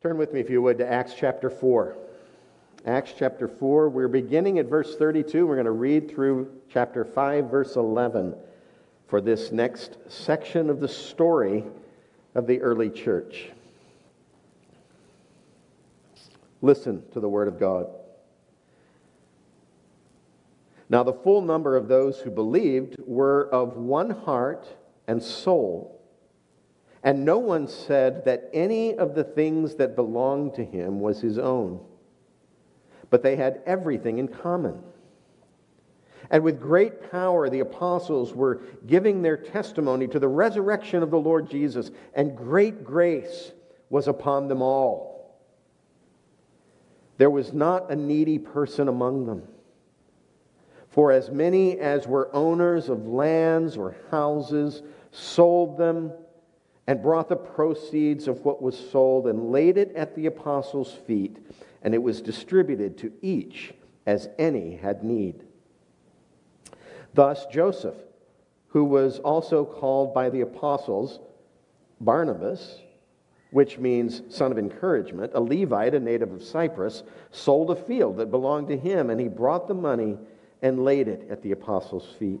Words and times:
Turn 0.00 0.16
with 0.16 0.32
me, 0.32 0.38
if 0.38 0.48
you 0.48 0.62
would, 0.62 0.78
to 0.78 0.88
Acts 0.88 1.12
chapter 1.18 1.50
4. 1.50 1.96
Acts 2.86 3.14
chapter 3.18 3.48
4, 3.48 3.88
we're 3.88 4.06
beginning 4.06 4.60
at 4.60 4.66
verse 4.66 4.94
32. 4.94 5.44
We're 5.44 5.56
going 5.56 5.64
to 5.64 5.72
read 5.72 6.08
through 6.08 6.52
chapter 6.72 7.04
5, 7.04 7.50
verse 7.50 7.74
11 7.74 8.36
for 9.08 9.20
this 9.20 9.50
next 9.50 9.96
section 10.06 10.70
of 10.70 10.78
the 10.78 10.86
story 10.86 11.64
of 12.36 12.46
the 12.46 12.60
early 12.60 12.90
church. 12.90 13.48
Listen 16.62 17.02
to 17.12 17.18
the 17.18 17.28
word 17.28 17.48
of 17.48 17.58
God. 17.58 17.88
Now, 20.88 21.02
the 21.02 21.12
full 21.12 21.42
number 21.42 21.76
of 21.76 21.88
those 21.88 22.20
who 22.20 22.30
believed 22.30 22.94
were 23.04 23.48
of 23.52 23.76
one 23.76 24.10
heart 24.10 24.68
and 25.08 25.20
soul. 25.20 25.97
And 27.02 27.24
no 27.24 27.38
one 27.38 27.68
said 27.68 28.24
that 28.24 28.50
any 28.52 28.96
of 28.96 29.14
the 29.14 29.24
things 29.24 29.76
that 29.76 29.94
belonged 29.94 30.54
to 30.54 30.64
him 30.64 31.00
was 31.00 31.20
his 31.20 31.38
own, 31.38 31.80
but 33.10 33.22
they 33.22 33.36
had 33.36 33.62
everything 33.66 34.18
in 34.18 34.28
common. 34.28 34.82
And 36.30 36.42
with 36.42 36.60
great 36.60 37.10
power, 37.10 37.48
the 37.48 37.60
apostles 37.60 38.34
were 38.34 38.60
giving 38.86 39.22
their 39.22 39.36
testimony 39.36 40.06
to 40.08 40.18
the 40.18 40.28
resurrection 40.28 41.02
of 41.02 41.10
the 41.10 41.18
Lord 41.18 41.48
Jesus, 41.48 41.90
and 42.14 42.36
great 42.36 42.84
grace 42.84 43.52
was 43.88 44.08
upon 44.08 44.48
them 44.48 44.60
all. 44.60 45.38
There 47.16 47.30
was 47.30 47.52
not 47.52 47.90
a 47.90 47.96
needy 47.96 48.38
person 48.38 48.88
among 48.88 49.26
them. 49.26 49.42
For 50.88 51.12
as 51.12 51.30
many 51.30 51.78
as 51.78 52.06
were 52.06 52.34
owners 52.34 52.88
of 52.88 53.06
lands 53.06 53.76
or 53.76 53.96
houses 54.10 54.82
sold 55.10 55.78
them 55.78 56.12
and 56.88 57.02
brought 57.02 57.28
the 57.28 57.36
proceeds 57.36 58.26
of 58.26 58.42
what 58.46 58.62
was 58.62 58.90
sold 58.90 59.26
and 59.26 59.52
laid 59.52 59.76
it 59.76 59.94
at 59.94 60.14
the 60.14 60.24
apostles' 60.24 60.94
feet, 61.06 61.36
and 61.82 61.94
it 61.94 62.02
was 62.02 62.22
distributed 62.22 62.96
to 62.96 63.12
each 63.20 63.74
as 64.06 64.30
any 64.38 64.74
had 64.74 65.04
need. 65.04 65.44
Thus, 67.12 67.44
Joseph, 67.52 67.94
who 68.68 68.84
was 68.84 69.18
also 69.18 69.66
called 69.66 70.14
by 70.14 70.30
the 70.30 70.40
apostles 70.40 71.20
Barnabas, 72.00 72.78
which 73.50 73.76
means 73.76 74.22
son 74.30 74.50
of 74.50 74.58
encouragement, 74.58 75.32
a 75.34 75.40
Levite, 75.40 75.94
a 75.94 76.00
native 76.00 76.32
of 76.32 76.42
Cyprus, 76.42 77.02
sold 77.30 77.70
a 77.70 77.76
field 77.76 78.16
that 78.16 78.30
belonged 78.30 78.68
to 78.68 78.78
him, 78.78 79.10
and 79.10 79.20
he 79.20 79.28
brought 79.28 79.68
the 79.68 79.74
money 79.74 80.16
and 80.62 80.84
laid 80.84 81.06
it 81.06 81.26
at 81.28 81.42
the 81.42 81.52
apostles' 81.52 82.14
feet. 82.18 82.40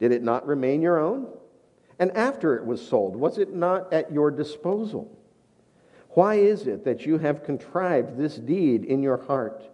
did 0.00 0.12
it 0.12 0.22
not 0.22 0.46
remain 0.46 0.82
your 0.82 0.98
own? 0.98 1.26
And 1.98 2.10
after 2.16 2.56
it 2.56 2.66
was 2.66 2.86
sold, 2.86 3.16
was 3.16 3.38
it 3.38 3.54
not 3.54 3.92
at 3.92 4.12
your 4.12 4.30
disposal? 4.30 5.16
Why 6.10 6.36
is 6.36 6.66
it 6.66 6.84
that 6.84 7.06
you 7.06 7.18
have 7.18 7.44
contrived 7.44 8.16
this 8.16 8.36
deed 8.36 8.84
in 8.84 9.02
your 9.02 9.16
heart? 9.16 9.64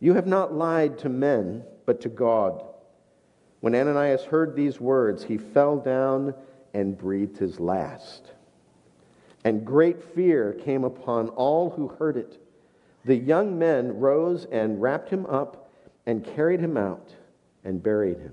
You 0.00 0.14
have 0.14 0.26
not 0.26 0.54
lied 0.54 0.98
to 1.00 1.08
men, 1.08 1.64
but 1.86 2.00
to 2.02 2.08
God. 2.08 2.64
When 3.60 3.74
Ananias 3.74 4.24
heard 4.24 4.54
these 4.54 4.80
words, 4.80 5.24
he 5.24 5.38
fell 5.38 5.78
down 5.78 6.34
and 6.74 6.98
breathed 6.98 7.38
his 7.38 7.60
last. 7.60 8.32
And 9.44 9.64
great 9.64 10.02
fear 10.02 10.52
came 10.52 10.84
upon 10.84 11.28
all 11.30 11.70
who 11.70 11.88
heard 11.88 12.16
it. 12.16 12.38
The 13.04 13.16
young 13.16 13.58
men 13.58 13.98
rose 13.98 14.46
and 14.50 14.80
wrapped 14.80 15.10
him 15.10 15.26
up 15.26 15.70
and 16.06 16.24
carried 16.24 16.60
him 16.60 16.76
out 16.76 17.14
and 17.64 17.82
buried 17.82 18.18
him. 18.18 18.32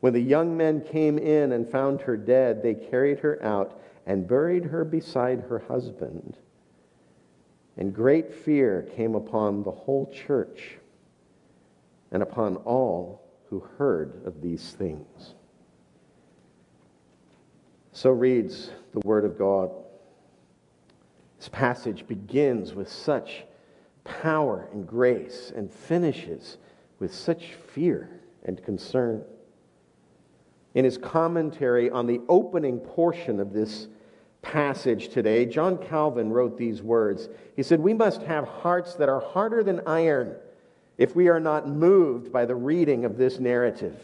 When 0.00 0.12
the 0.14 0.20
young 0.20 0.56
men 0.56 0.80
came 0.80 1.18
in 1.18 1.52
and 1.52 1.68
found 1.68 2.02
her 2.02 2.16
dead, 2.16 2.62
they 2.62 2.74
carried 2.74 3.20
her 3.20 3.42
out 3.44 3.80
and 4.06 4.26
buried 4.26 4.64
her 4.64 4.84
beside 4.84 5.40
her 5.42 5.58
husband. 5.58 6.36
And 7.76 7.94
great 7.94 8.34
fear 8.34 8.88
came 8.96 9.14
upon 9.14 9.62
the 9.62 9.70
whole 9.70 10.10
church 10.12 10.78
and 12.10 12.22
upon 12.22 12.56
all 12.56 13.22
who 13.48 13.60
heard 13.78 14.22
of 14.24 14.40
these 14.40 14.72
things. 14.72 15.34
So 17.92 18.10
reads 18.10 18.70
the 18.92 19.00
Word 19.00 19.24
of 19.24 19.36
God. 19.36 19.70
This 21.38 21.48
passage 21.48 22.06
begins 22.06 22.74
with 22.74 22.90
such 22.90 23.44
power 24.04 24.68
and 24.72 24.86
grace 24.86 25.52
and 25.54 25.70
finishes 25.70 26.58
with 26.98 27.14
such 27.14 27.54
fear 27.54 28.20
and 28.44 28.62
concern. 28.62 29.24
In 30.74 30.84
his 30.84 30.98
commentary 30.98 31.90
on 31.90 32.06
the 32.06 32.20
opening 32.28 32.78
portion 32.78 33.40
of 33.40 33.52
this 33.52 33.88
passage 34.42 35.08
today, 35.08 35.44
John 35.46 35.78
Calvin 35.78 36.30
wrote 36.30 36.56
these 36.56 36.82
words. 36.82 37.28
He 37.56 37.62
said, 37.62 37.80
We 37.80 37.94
must 37.94 38.22
have 38.22 38.46
hearts 38.46 38.94
that 38.94 39.08
are 39.08 39.20
harder 39.20 39.62
than 39.62 39.86
iron 39.86 40.36
if 40.96 41.16
we 41.16 41.28
are 41.28 41.40
not 41.40 41.68
moved 41.68 42.32
by 42.32 42.44
the 42.44 42.54
reading 42.54 43.04
of 43.04 43.16
this 43.16 43.38
narrative. 43.38 43.98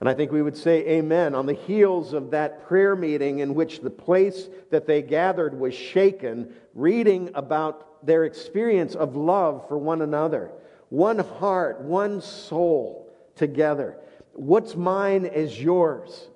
And 0.00 0.08
I 0.08 0.14
think 0.14 0.32
we 0.32 0.42
would 0.42 0.56
say 0.56 0.86
amen 0.88 1.34
on 1.34 1.46
the 1.46 1.52
heels 1.52 2.12
of 2.12 2.32
that 2.32 2.66
prayer 2.66 2.96
meeting 2.96 3.38
in 3.38 3.54
which 3.54 3.80
the 3.80 3.90
place 3.90 4.48
that 4.70 4.84
they 4.84 5.00
gathered 5.00 5.58
was 5.58 5.74
shaken, 5.74 6.52
reading 6.74 7.30
about 7.34 8.04
their 8.04 8.24
experience 8.24 8.96
of 8.96 9.14
love 9.14 9.66
for 9.68 9.78
one 9.78 10.02
another. 10.02 10.50
One 10.88 11.20
heart, 11.20 11.82
one 11.82 12.20
soul 12.20 13.10
together. 13.36 13.96
What's 14.34 14.74
mine 14.74 15.26
is 15.26 15.60
yours 15.60 16.28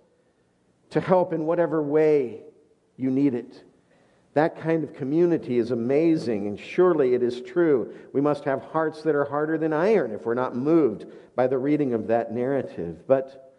to 0.90 1.00
help 1.00 1.32
in 1.32 1.46
whatever 1.46 1.82
way 1.82 2.40
you 2.96 3.10
need 3.10 3.34
it. 3.34 3.62
That 4.34 4.60
kind 4.60 4.84
of 4.84 4.94
community 4.94 5.58
is 5.58 5.70
amazing, 5.70 6.46
and 6.46 6.60
surely 6.60 7.14
it 7.14 7.22
is 7.22 7.40
true. 7.40 7.94
We 8.12 8.20
must 8.20 8.44
have 8.44 8.62
hearts 8.62 9.02
that 9.02 9.14
are 9.14 9.24
harder 9.24 9.56
than 9.56 9.72
iron 9.72 10.12
if 10.12 10.26
we're 10.26 10.34
not 10.34 10.54
moved 10.54 11.06
by 11.34 11.46
the 11.46 11.58
reading 11.58 11.94
of 11.94 12.06
that 12.08 12.32
narrative. 12.32 13.06
But 13.06 13.54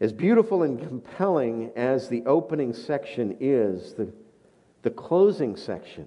as 0.00 0.12
beautiful 0.12 0.62
and 0.62 0.80
compelling 0.80 1.72
as 1.76 2.08
the 2.08 2.24
opening 2.24 2.72
section 2.72 3.36
is, 3.38 3.92
the, 3.94 4.10
the 4.82 4.90
closing 4.90 5.56
section, 5.56 6.06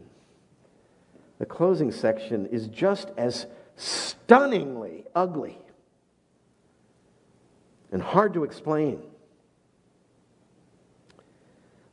the 1.38 1.46
closing 1.46 1.92
section 1.92 2.48
is 2.48 2.68
just 2.68 3.12
as 3.18 3.46
stunningly 3.76 5.06
ugly 5.14 5.63
and 7.94 8.02
hard 8.02 8.34
to 8.34 8.44
explain. 8.44 9.00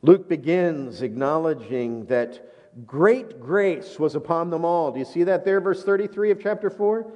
Luke 0.01 0.27
begins 0.27 1.03
acknowledging 1.03 2.05
that 2.07 2.51
great 2.87 3.39
grace 3.39 3.99
was 3.99 4.15
upon 4.15 4.49
them 4.49 4.65
all. 4.65 4.91
Do 4.91 4.97
you 4.97 5.05
see 5.05 5.23
that 5.23 5.45
there, 5.45 5.61
verse 5.61 5.83
33 5.83 6.31
of 6.31 6.41
chapter 6.41 6.71
4? 6.71 7.09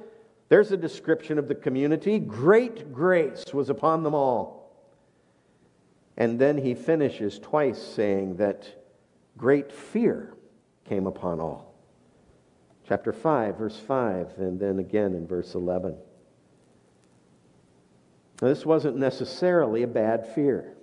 There's 0.48 0.70
a 0.70 0.76
description 0.76 1.36
of 1.36 1.48
the 1.48 1.54
community. 1.56 2.20
Great 2.20 2.92
grace 2.92 3.44
was 3.52 3.68
upon 3.70 4.04
them 4.04 4.14
all. 4.14 4.70
And 6.16 6.38
then 6.38 6.56
he 6.56 6.74
finishes 6.74 7.40
twice 7.40 7.82
saying 7.82 8.36
that 8.36 8.72
great 9.36 9.72
fear 9.72 10.32
came 10.88 11.08
upon 11.08 11.40
all. 11.40 11.74
Chapter 12.86 13.12
5, 13.12 13.58
verse 13.58 13.76
5, 13.76 14.34
and 14.38 14.60
then 14.60 14.78
again 14.78 15.14
in 15.14 15.26
verse 15.26 15.56
11. 15.56 15.96
Now, 18.40 18.48
this 18.48 18.66
wasn't 18.66 18.96
necessarily 18.96 19.82
a 19.82 19.86
bad 19.86 20.26
fear. 20.34 20.74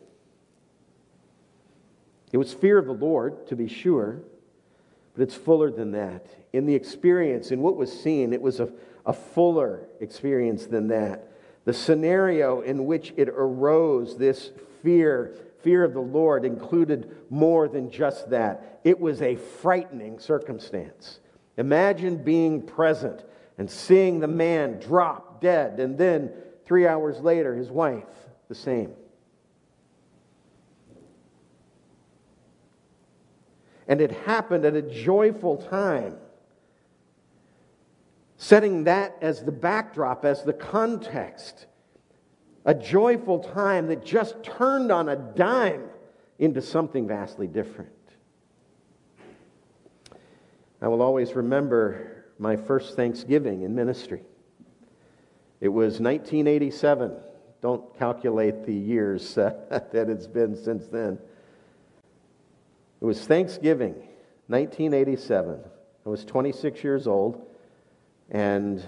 It 2.32 2.38
was 2.38 2.52
fear 2.52 2.80
of 2.80 2.88
the 2.88 2.94
Lord, 2.94 3.46
to 3.48 3.56
be 3.56 3.68
sure, 3.68 4.22
but 5.16 5.22
it's 5.22 5.36
fuller 5.36 5.70
than 5.70 5.92
that. 5.92 6.26
In 6.52 6.66
the 6.66 6.74
experience, 6.74 7.52
in 7.52 7.62
what 7.62 7.78
was 7.78 7.92
seen, 7.92 8.34
it 8.34 8.42
was 8.42 8.60
a, 8.60 8.70
a 9.06 9.14
fuller 9.14 9.88
experience 10.00 10.66
than 10.66 10.88
that. 10.88 11.32
The 11.66 11.74
scenario 11.74 12.62
in 12.62 12.86
which 12.86 13.14
it 13.18 13.30
arose, 13.30 14.18
this 14.18 14.52
fear, 14.82 15.36
fear 15.62 15.84
of 15.84 15.94
the 15.94 16.02
Lord, 16.02 16.44
included 16.44 17.16
more 17.30 17.68
than 17.68 17.92
just 17.92 18.32
that. 18.32 18.80
It 18.84 19.00
was 19.00 19.22
a 19.22 19.36
frightening 19.36 20.18
circumstance. 20.18 21.20
Imagine 21.58 22.24
being 22.24 22.64
present 22.64 23.24
and 23.60 23.70
seeing 23.70 24.20
the 24.20 24.28
man 24.28 24.80
drop 24.80 25.40
dead, 25.40 25.80
and 25.80 26.00
then 26.00 26.32
three 26.66 26.88
hours 26.88 27.20
later, 27.20 27.56
his 27.56 27.70
wife, 27.70 28.04
the 28.48 28.56
same. 28.56 28.94
And 33.88 34.02
it 34.02 34.12
happened 34.12 34.66
at 34.66 34.76
a 34.76 34.82
joyful 34.82 35.58
time. 35.58 36.16
Setting 38.38 38.86
that 38.86 39.18
as 39.22 39.44
the 39.44 39.52
backdrop, 39.52 40.26
as 40.26 40.44
the 40.44 40.54
context. 40.54 41.66
A 42.66 42.74
joyful 42.74 43.40
time 43.40 43.88
that 43.88 44.06
just 44.06 44.42
turned 44.44 44.92
on 44.92 45.10
a 45.10 45.16
dime 45.16 45.84
into 46.40 46.62
something 46.62 47.08
vastly 47.08 47.48
different. 47.48 47.92
I 50.82 50.88
will 50.88 51.02
always 51.02 51.34
remember 51.34 52.26
my 52.40 52.56
first 52.56 52.96
Thanksgiving 52.96 53.64
in 53.64 53.76
ministry. 53.76 54.24
It 55.64 55.72
was 55.72 56.02
1987. 56.02 57.14
Don't 57.62 57.98
calculate 57.98 58.66
the 58.66 58.74
years 58.74 59.38
uh, 59.38 59.54
that 59.94 60.10
it's 60.10 60.28
been 60.28 60.58
since 60.58 60.88
then. 60.88 61.18
It 63.00 63.06
was 63.06 63.26
Thanksgiving, 63.26 63.94
1987. 64.48 65.62
I 66.06 66.10
was 66.10 66.26
26 66.26 66.84
years 66.84 67.08
old, 67.08 67.48
and 68.30 68.84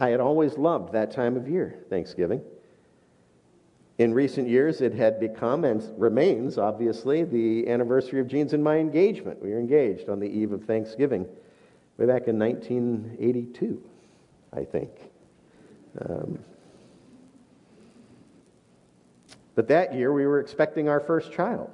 I 0.00 0.08
had 0.08 0.18
always 0.18 0.58
loved 0.58 0.94
that 0.94 1.12
time 1.12 1.36
of 1.36 1.48
year, 1.48 1.78
Thanksgiving. 1.88 2.40
In 3.98 4.12
recent 4.12 4.48
years, 4.48 4.80
it 4.80 4.94
had 4.94 5.20
become 5.20 5.64
and 5.64 5.80
remains, 5.96 6.58
obviously, 6.58 7.22
the 7.22 7.68
anniversary 7.68 8.18
of 8.18 8.26
Jean's 8.26 8.52
and 8.52 8.64
my 8.64 8.78
engagement. 8.78 9.40
We 9.40 9.50
were 9.50 9.60
engaged 9.60 10.08
on 10.08 10.18
the 10.18 10.28
eve 10.28 10.50
of 10.50 10.64
Thanksgiving 10.64 11.24
way 11.98 12.06
back 12.06 12.26
in 12.26 12.36
1982, 12.36 13.80
I 14.52 14.64
think. 14.64 14.90
Um, 16.00 16.38
but 19.54 19.68
that 19.68 19.94
year, 19.94 20.12
we 20.12 20.26
were 20.26 20.38
expecting 20.38 20.88
our 20.88 21.00
first 21.00 21.32
child. 21.32 21.70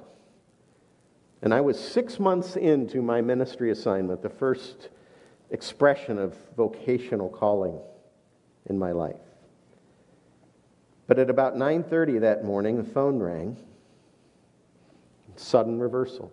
And 1.41 1.53
I 1.53 1.61
was 1.61 1.79
six 1.79 2.19
months 2.19 2.55
into 2.55 3.01
my 3.01 3.21
ministry 3.21 3.69
assignment, 3.69 4.23
the 4.23 4.29
first 4.29 4.89
expression 5.51 6.17
of 6.17 6.35
vocational 6.57 7.29
calling 7.29 7.79
in 8.67 8.79
my 8.79 8.91
life. 8.91 9.15
But 11.07 11.19
at 11.19 11.29
about 11.29 11.55
9:30 11.55 12.19
that 12.19 12.43
morning, 12.43 12.77
the 12.77 12.83
phone 12.83 13.19
rang. 13.19 13.57
Sudden 15.35 15.79
reversal. 15.79 16.31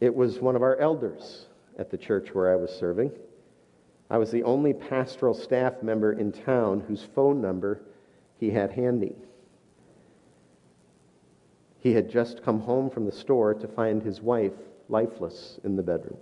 It 0.00 0.14
was 0.14 0.40
one 0.40 0.56
of 0.56 0.62
our 0.62 0.76
elders 0.78 1.46
at 1.78 1.90
the 1.90 1.98
church 1.98 2.34
where 2.34 2.52
I 2.52 2.56
was 2.56 2.70
serving. 2.70 3.12
I 4.12 4.18
was 4.18 4.30
the 4.30 4.42
only 4.42 4.74
pastoral 4.74 5.32
staff 5.32 5.82
member 5.82 6.12
in 6.12 6.32
town 6.32 6.80
whose 6.80 7.02
phone 7.02 7.40
number 7.40 7.80
he 8.38 8.50
had 8.50 8.72
handy. 8.72 9.16
He 11.78 11.94
had 11.94 12.10
just 12.10 12.42
come 12.42 12.60
home 12.60 12.90
from 12.90 13.06
the 13.06 13.10
store 13.10 13.54
to 13.54 13.66
find 13.66 14.02
his 14.02 14.20
wife 14.20 14.52
lifeless 14.90 15.58
in 15.64 15.76
the 15.76 15.82
bedroom. 15.82 16.18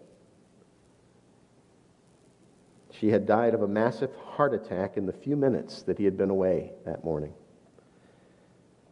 She 2.92 3.08
had 3.08 3.26
died 3.26 3.54
of 3.54 3.62
a 3.62 3.68
massive 3.68 4.14
heart 4.14 4.54
attack 4.54 4.96
in 4.96 5.06
the 5.06 5.12
few 5.12 5.34
minutes 5.34 5.82
that 5.82 5.98
he 5.98 6.04
had 6.04 6.16
been 6.16 6.30
away 6.30 6.70
that 6.84 7.02
morning. 7.02 7.34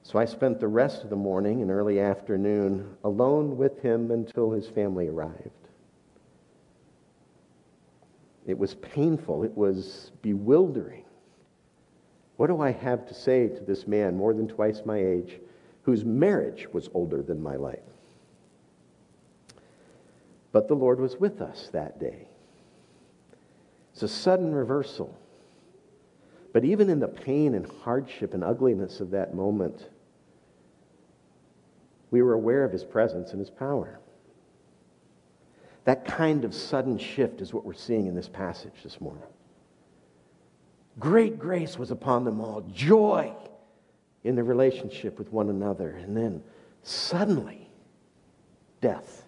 So 0.03 0.19
I 0.19 0.25
spent 0.25 0.59
the 0.59 0.67
rest 0.67 1.05
of 1.05 1.11
the 1.11 1.15
morning 1.15 1.63
and 1.63 1.71
early 1.71 2.01
afternoon 2.01 2.97
alone 3.05 3.57
with 3.59 3.81
him 3.81 4.11
until 4.11 4.51
his 4.51 4.69
family 4.69 5.07
arrived. 5.07 5.68
It 8.49 8.59
was 8.59 8.75
painful, 8.77 9.45
it 9.45 9.57
was 9.57 10.11
bewildering. 10.23 11.05
What 12.39 12.47
do 12.47 12.63
I 12.63 12.73
have 12.73 13.07
to 13.09 13.15
say 13.15 13.47
to 13.47 13.61
this 13.61 13.87
man, 13.87 14.17
more 14.17 14.33
than 14.33 14.49
twice 14.49 14.83
my 14.87 14.97
age, 14.97 15.39
whose 15.83 16.05
marriage 16.05 16.67
was 16.73 16.89
older 16.95 17.23
than 17.23 17.43
my 17.43 17.57
life. 17.57 17.79
But 20.51 20.67
the 20.67 20.75
Lord 20.75 20.99
was 20.99 21.17
with 21.17 21.43
us 21.43 21.69
that 21.73 22.01
day. 22.01 22.27
It's 23.93 24.03
a 24.03 24.09
sudden 24.09 24.55
reversal. 24.55 25.15
But 26.55 26.65
even 26.65 26.89
in 26.89 27.01
the 27.01 27.09
pain 27.09 27.55
and 27.55 27.71
hardship 27.83 28.33
and 28.33 28.43
ugliness 28.43 29.01
of 29.01 29.11
that 29.11 29.35
moment, 29.35 29.91
we 32.11 32.23
were 32.23 32.33
aware 32.33 32.65
of 32.65 32.73
his 32.73 32.85
presence 32.85 33.33
and 33.33 33.41
his 33.41 33.51
power. 33.51 34.01
That 35.89 36.05
kind 36.05 36.45
of 36.45 36.55
sudden 36.55 36.99
shift 36.99 37.41
is 37.41 37.55
what 37.55 37.65
we're 37.65 37.73
seeing 37.73 38.09
in 38.09 38.15
this 38.15 38.29
passage 38.29 38.75
this 38.85 39.01
morning. 39.01 39.25
Great 40.99 41.39
grace 41.39 41.79
was 41.79 41.91
upon 41.91 42.25
them 42.25 42.43
all, 42.43 42.61
joy 42.71 43.33
in 44.23 44.37
the 44.37 44.45
relationship 44.45 45.19
with 45.19 45.33
one 45.33 45.49
another. 45.49 45.93
And 45.93 46.15
then 46.15 46.43
suddenly, 46.83 47.71
death. 48.83 49.25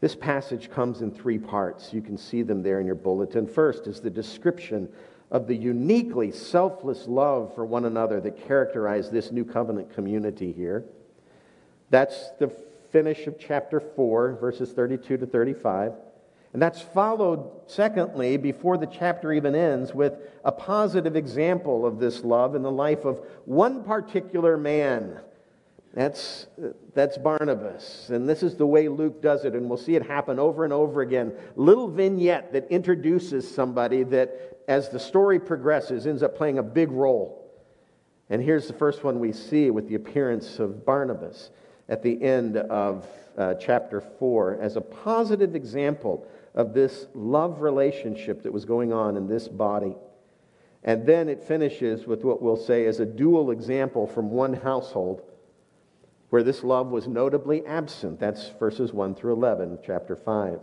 This 0.00 0.16
passage 0.16 0.68
comes 0.68 1.00
in 1.00 1.12
three 1.12 1.38
parts. 1.38 1.92
You 1.92 2.02
can 2.02 2.18
see 2.18 2.42
them 2.42 2.60
there 2.60 2.80
in 2.80 2.86
your 2.86 2.96
bulletin. 2.96 3.46
First 3.46 3.86
is 3.86 4.00
the 4.00 4.10
description 4.10 4.88
of 5.30 5.46
the 5.46 5.54
uniquely 5.54 6.32
selfless 6.32 7.06
love 7.06 7.54
for 7.54 7.64
one 7.64 7.84
another 7.84 8.20
that 8.22 8.48
characterized 8.48 9.12
this 9.12 9.30
new 9.30 9.44
covenant 9.44 9.94
community 9.94 10.50
here. 10.50 10.84
That's 11.94 12.30
the 12.40 12.48
finish 12.90 13.28
of 13.28 13.38
chapter 13.38 13.78
4, 13.78 14.38
verses 14.40 14.72
32 14.72 15.16
to 15.16 15.26
35. 15.26 15.92
And 16.52 16.60
that's 16.60 16.80
followed, 16.80 17.48
secondly, 17.68 18.36
before 18.36 18.78
the 18.78 18.86
chapter 18.88 19.32
even 19.32 19.54
ends, 19.54 19.94
with 19.94 20.14
a 20.44 20.50
positive 20.50 21.14
example 21.14 21.86
of 21.86 22.00
this 22.00 22.24
love 22.24 22.56
in 22.56 22.62
the 22.62 22.70
life 22.72 23.04
of 23.04 23.24
one 23.44 23.84
particular 23.84 24.56
man. 24.56 25.20
That's, 25.92 26.48
that's 26.94 27.16
Barnabas. 27.16 28.10
And 28.10 28.28
this 28.28 28.42
is 28.42 28.56
the 28.56 28.66
way 28.66 28.88
Luke 28.88 29.22
does 29.22 29.44
it, 29.44 29.54
and 29.54 29.68
we'll 29.68 29.78
see 29.78 29.94
it 29.94 30.04
happen 30.04 30.40
over 30.40 30.64
and 30.64 30.72
over 30.72 31.00
again. 31.00 31.32
Little 31.54 31.86
vignette 31.86 32.52
that 32.54 32.66
introduces 32.72 33.48
somebody 33.48 34.02
that, 34.02 34.58
as 34.66 34.88
the 34.88 34.98
story 34.98 35.38
progresses, 35.38 36.08
ends 36.08 36.24
up 36.24 36.36
playing 36.36 36.58
a 36.58 36.62
big 36.64 36.90
role. 36.90 37.40
And 38.30 38.42
here's 38.42 38.66
the 38.66 38.72
first 38.72 39.04
one 39.04 39.20
we 39.20 39.30
see 39.30 39.70
with 39.70 39.88
the 39.88 39.94
appearance 39.94 40.58
of 40.58 40.84
Barnabas 40.84 41.50
at 41.88 42.02
the 42.02 42.22
end 42.22 42.56
of 42.56 43.06
uh, 43.36 43.54
chapter 43.54 44.00
4 44.00 44.58
as 44.60 44.76
a 44.76 44.80
positive 44.80 45.54
example 45.54 46.26
of 46.54 46.72
this 46.72 47.06
love 47.14 47.60
relationship 47.60 48.42
that 48.42 48.52
was 48.52 48.64
going 48.64 48.92
on 48.92 49.16
in 49.16 49.26
this 49.26 49.48
body. 49.48 49.94
And 50.84 51.06
then 51.06 51.28
it 51.28 51.42
finishes 51.42 52.06
with 52.06 52.24
what 52.24 52.42
we'll 52.42 52.56
say 52.56 52.84
is 52.84 53.00
a 53.00 53.06
dual 53.06 53.50
example 53.50 54.06
from 54.06 54.30
one 54.30 54.52
household 54.52 55.22
where 56.30 56.42
this 56.42 56.62
love 56.62 56.88
was 56.88 57.06
notably 57.06 57.64
absent. 57.66 58.20
That's 58.20 58.48
verses 58.58 58.92
1 58.92 59.14
through 59.14 59.32
11, 59.34 59.78
chapter 59.84 60.16
5. 60.16 60.60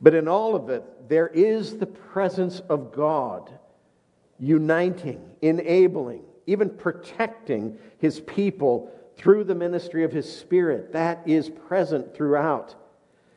But 0.00 0.14
in 0.14 0.28
all 0.28 0.54
of 0.54 0.68
it, 0.68 1.08
there 1.08 1.28
is 1.28 1.78
the 1.78 1.86
presence 1.86 2.60
of 2.68 2.92
God 2.92 3.50
uniting, 4.38 5.30
enabling, 5.42 6.22
even 6.46 6.68
protecting 6.68 7.78
his 7.98 8.20
people 8.20 8.92
through 9.16 9.44
the 9.44 9.54
ministry 9.54 10.04
of 10.04 10.12
his 10.12 10.30
Spirit. 10.30 10.92
That 10.92 11.22
is 11.26 11.48
present 11.48 12.14
throughout. 12.14 12.74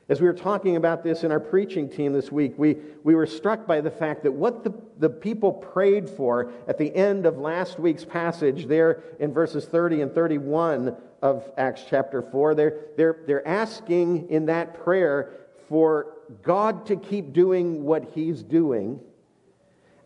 As 0.10 0.22
we 0.22 0.27
were 0.27 0.34
talking 0.34 0.77
about 0.77 1.03
this 1.03 1.24
in 1.24 1.31
our 1.34 1.39
preaching 1.39 1.89
team 1.89 2.13
this 2.13 2.31
week, 2.31 2.53
we, 2.57 2.77
we 3.03 3.13
were 3.13 3.25
struck 3.25 3.67
by 3.67 3.81
the 3.81 3.91
fact 3.91 4.24
that 4.24 4.31
what 4.31 4.63
the, 4.63 4.74
the 5.00 5.10
people 5.10 5.51
prayed 5.51 6.10
for 6.10 6.51
at 6.67 6.77
the 6.77 6.96
end 6.96 7.25
of 7.25 7.38
last 7.38 7.77
week's 7.77 8.05
passage, 8.05 8.67
there 8.67 9.03
in 9.19 9.34
verses 9.34 9.65
30 9.65 10.01
and 10.01 10.13
31 10.13 10.96
of 11.22 11.51
Acts 11.57 11.84
chapter 11.89 12.22
4, 12.22 12.55
they're, 12.55 12.79
they're, 12.96 13.19
they're 13.27 13.48
asking 13.48 14.29
in 14.29 14.46
that 14.46 14.81
prayer 14.81 15.34
for 15.67 16.13
God 16.41 16.86
to 16.86 16.96
keep 16.96 17.34
doing 17.34 17.84
what 17.84 18.12
He's 18.13 18.43
doing 18.43 19.01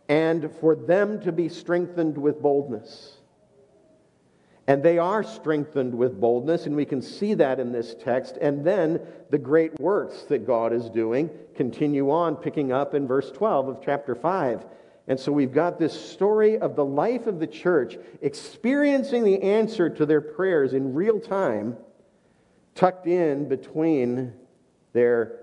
and 0.10 0.52
for 0.60 0.76
them 0.76 1.22
to 1.22 1.32
be 1.32 1.48
strengthened 1.48 2.18
with 2.18 2.42
boldness. 2.42 3.18
And 4.68 4.84
they 4.84 4.98
are 4.98 5.24
strengthened 5.24 5.94
with 5.94 6.20
boldness, 6.20 6.66
and 6.66 6.76
we 6.76 6.86
can 6.86 7.02
see 7.02 7.34
that 7.34 7.60
in 7.60 7.72
this 7.72 7.96
text. 7.96 8.38
And 8.40 8.64
then 8.64 9.02
the 9.30 9.38
great 9.38 9.80
works 9.80 10.24
that 10.24 10.46
God 10.46 10.72
is 10.72 10.90
doing 10.90 11.30
continue 11.56 12.12
on, 12.12 12.36
picking 12.36 12.72
up 12.72 12.94
in 12.94 13.08
verse 13.08 13.32
12 13.32 13.68
of 13.68 13.78
chapter 13.84 14.16
5. 14.16 14.66
And 15.08 15.20
so 15.20 15.32
we've 15.32 15.52
got 15.52 15.80
this 15.80 16.00
story 16.00 16.58
of 16.58 16.76
the 16.76 16.86
life 16.86 17.28
of 17.28 17.40
the 17.40 17.48
church 17.48 17.98
experiencing 18.22 19.24
the 19.24 19.42
answer 19.42 19.90
to 19.90 20.06
their 20.06 20.22
prayers 20.22 20.74
in 20.74 20.94
real 20.94 21.20
time, 21.20 21.76
tucked 22.76 23.08
in 23.08 23.50
between 23.50 24.34
their 24.94 25.40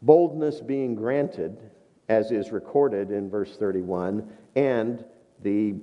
boldness 0.00 0.60
being 0.60 0.94
granted, 0.94 1.58
as 2.08 2.32
is 2.32 2.50
recorded 2.50 3.10
in 3.10 3.30
verse 3.30 3.56
31, 3.56 4.28
and 4.56 5.04
the, 5.42 5.74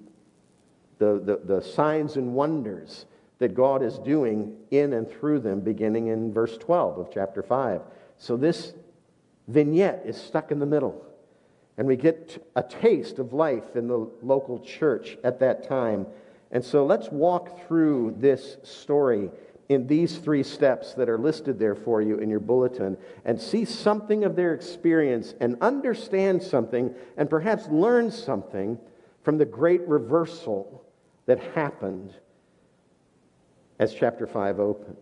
the, 1.00 1.20
the, 1.20 1.56
the 1.56 1.62
signs 1.62 2.15
and 2.15 2.34
wonders 2.34 3.06
that 3.39 3.56
God 3.56 3.82
is 3.82 3.98
doing 4.00 4.56
in 4.70 4.94
and 4.94 5.10
through 5.10 5.39
them, 5.39 5.62
beginning 5.62 6.08
in 6.08 6.32
verse 6.32 6.58
12 6.58 7.00
of 7.00 7.10
chapter 7.12 7.41
5. 7.41 7.82
So 8.18 8.38
this 8.38 8.74
vignette 9.48 10.03
is 10.06 10.22
stuck 10.22 10.51
in 10.51 10.60
the 10.60 10.65
middle. 10.65 11.06
And 11.77 11.88
we 11.88 11.96
get 11.96 12.46
a 12.58 12.62
taste 12.62 13.20
of 13.20 13.32
life 13.32 13.75
in 13.75 13.88
the 13.88 14.10
local 14.22 14.60
church 14.60 15.18
at 15.24 15.39
that 15.39 15.68
time. 15.68 16.06
And 16.51 16.63
so 16.63 16.86
let's 16.86 17.08
walk 17.10 17.65
through 17.65 18.15
this 18.20 18.58
story 18.63 19.32
in 19.70 19.88
these 19.88 20.18
three 20.18 20.44
steps 20.44 20.94
that 20.96 21.08
are 21.08 21.18
listed 21.18 21.58
there 21.58 21.75
for 21.75 22.01
you 22.01 22.18
in 22.18 22.29
your 22.29 22.39
bulletin 22.39 22.98
and 23.24 23.39
see 23.39 23.63
something 23.63 24.25
of 24.25 24.36
their 24.36 24.53
experience 24.53 25.36
and 25.39 25.56
understand 25.62 26.41
something 26.44 26.94
and 27.15 27.29
perhaps 27.29 27.68
learn 27.68 28.12
something 28.12 28.77
from 29.24 29.38
the 29.38 29.46
great 29.46 29.88
reversal 29.88 30.84
that 31.29 31.39
happened 31.53 32.12
as 33.77 33.93
chapter 33.93 34.25
5 34.25 34.59
opened. 34.59 34.98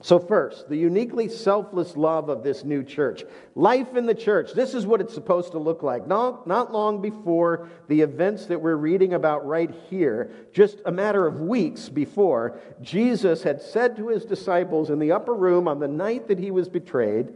So, 0.00 0.18
first, 0.18 0.70
the 0.70 0.76
uniquely 0.76 1.28
selfless 1.28 1.98
love 1.98 2.30
of 2.30 2.42
this 2.42 2.64
new 2.64 2.82
church. 2.82 3.22
Life 3.54 3.94
in 3.94 4.06
the 4.06 4.14
church, 4.14 4.54
this 4.54 4.72
is 4.72 4.86
what 4.86 5.02
it's 5.02 5.12
supposed 5.12 5.52
to 5.52 5.58
look 5.58 5.82
like. 5.82 6.08
Not, 6.08 6.46
not 6.46 6.72
long 6.72 7.02
before 7.02 7.68
the 7.88 8.00
events 8.00 8.46
that 8.46 8.62
we're 8.62 8.74
reading 8.76 9.12
about 9.12 9.46
right 9.46 9.70
here, 9.90 10.30
just 10.54 10.78
a 10.86 10.90
matter 10.90 11.26
of 11.26 11.40
weeks 11.40 11.90
before, 11.90 12.58
Jesus 12.80 13.42
had 13.42 13.60
said 13.60 13.96
to 13.98 14.08
his 14.08 14.24
disciples 14.24 14.88
in 14.88 14.98
the 14.98 15.12
upper 15.12 15.34
room 15.34 15.68
on 15.68 15.78
the 15.78 15.88
night 15.88 16.26
that 16.28 16.38
he 16.38 16.50
was 16.50 16.70
betrayed 16.70 17.28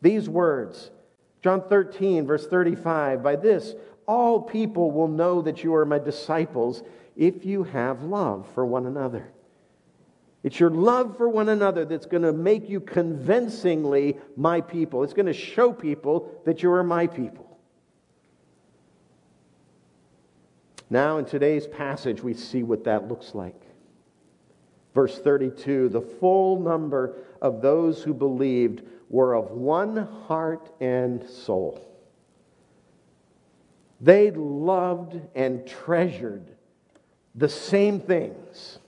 these 0.00 0.30
words 0.30 0.90
John 1.42 1.62
13, 1.68 2.26
verse 2.26 2.46
35 2.46 3.22
By 3.22 3.36
this, 3.36 3.74
all 4.08 4.40
people 4.40 4.90
will 4.90 5.06
know 5.06 5.42
that 5.42 5.62
you 5.62 5.74
are 5.74 5.84
my 5.84 5.98
disciples 5.98 6.82
if 7.18 7.44
you 7.44 7.64
have 7.64 8.04
love 8.04 8.48
for 8.54 8.64
one 8.64 8.86
another. 8.86 9.28
It's 10.44 10.60
your 10.60 10.70
love 10.70 11.16
for 11.16 11.28
one 11.28 11.48
another 11.48 11.84
that's 11.84 12.06
going 12.06 12.22
to 12.22 12.32
make 12.32 12.68
you 12.68 12.80
convincingly 12.80 14.16
my 14.36 14.60
people. 14.60 15.02
It's 15.02 15.12
going 15.12 15.26
to 15.26 15.32
show 15.32 15.72
people 15.72 16.40
that 16.46 16.62
you 16.62 16.70
are 16.70 16.84
my 16.84 17.08
people. 17.08 17.58
Now, 20.88 21.18
in 21.18 21.24
today's 21.24 21.66
passage, 21.66 22.22
we 22.22 22.34
see 22.34 22.62
what 22.62 22.84
that 22.84 23.08
looks 23.08 23.34
like. 23.34 23.60
Verse 24.94 25.18
32 25.18 25.88
the 25.90 26.00
full 26.00 26.60
number 26.60 27.16
of 27.42 27.60
those 27.60 28.02
who 28.02 28.14
believed 28.14 28.82
were 29.10 29.34
of 29.34 29.50
one 29.50 29.96
heart 30.26 30.70
and 30.80 31.28
soul. 31.28 31.84
They 34.00 34.30
loved 34.30 35.20
and 35.34 35.66
treasured 35.66 36.54
the 37.38 37.48
same 37.48 38.00
things 38.00 38.78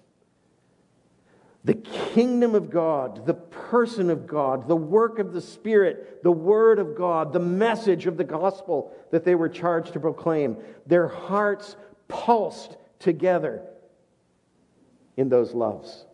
the 1.62 1.74
kingdom 1.74 2.54
of 2.54 2.70
God, 2.70 3.26
the 3.26 3.34
person 3.34 4.08
of 4.08 4.26
God, 4.26 4.66
the 4.66 4.74
work 4.74 5.18
of 5.18 5.34
the 5.34 5.42
Spirit, 5.42 6.22
the 6.22 6.32
word 6.32 6.78
of 6.78 6.96
God, 6.96 7.34
the 7.34 7.38
message 7.38 8.06
of 8.06 8.16
the 8.16 8.24
gospel 8.24 8.96
that 9.10 9.26
they 9.26 9.34
were 9.34 9.48
charged 9.48 9.92
to 9.92 10.00
proclaim. 10.00 10.56
Their 10.86 11.06
hearts 11.06 11.76
pulsed 12.08 12.78
together 12.98 13.62
in 15.18 15.28
those 15.28 15.52
loves. 15.52 16.06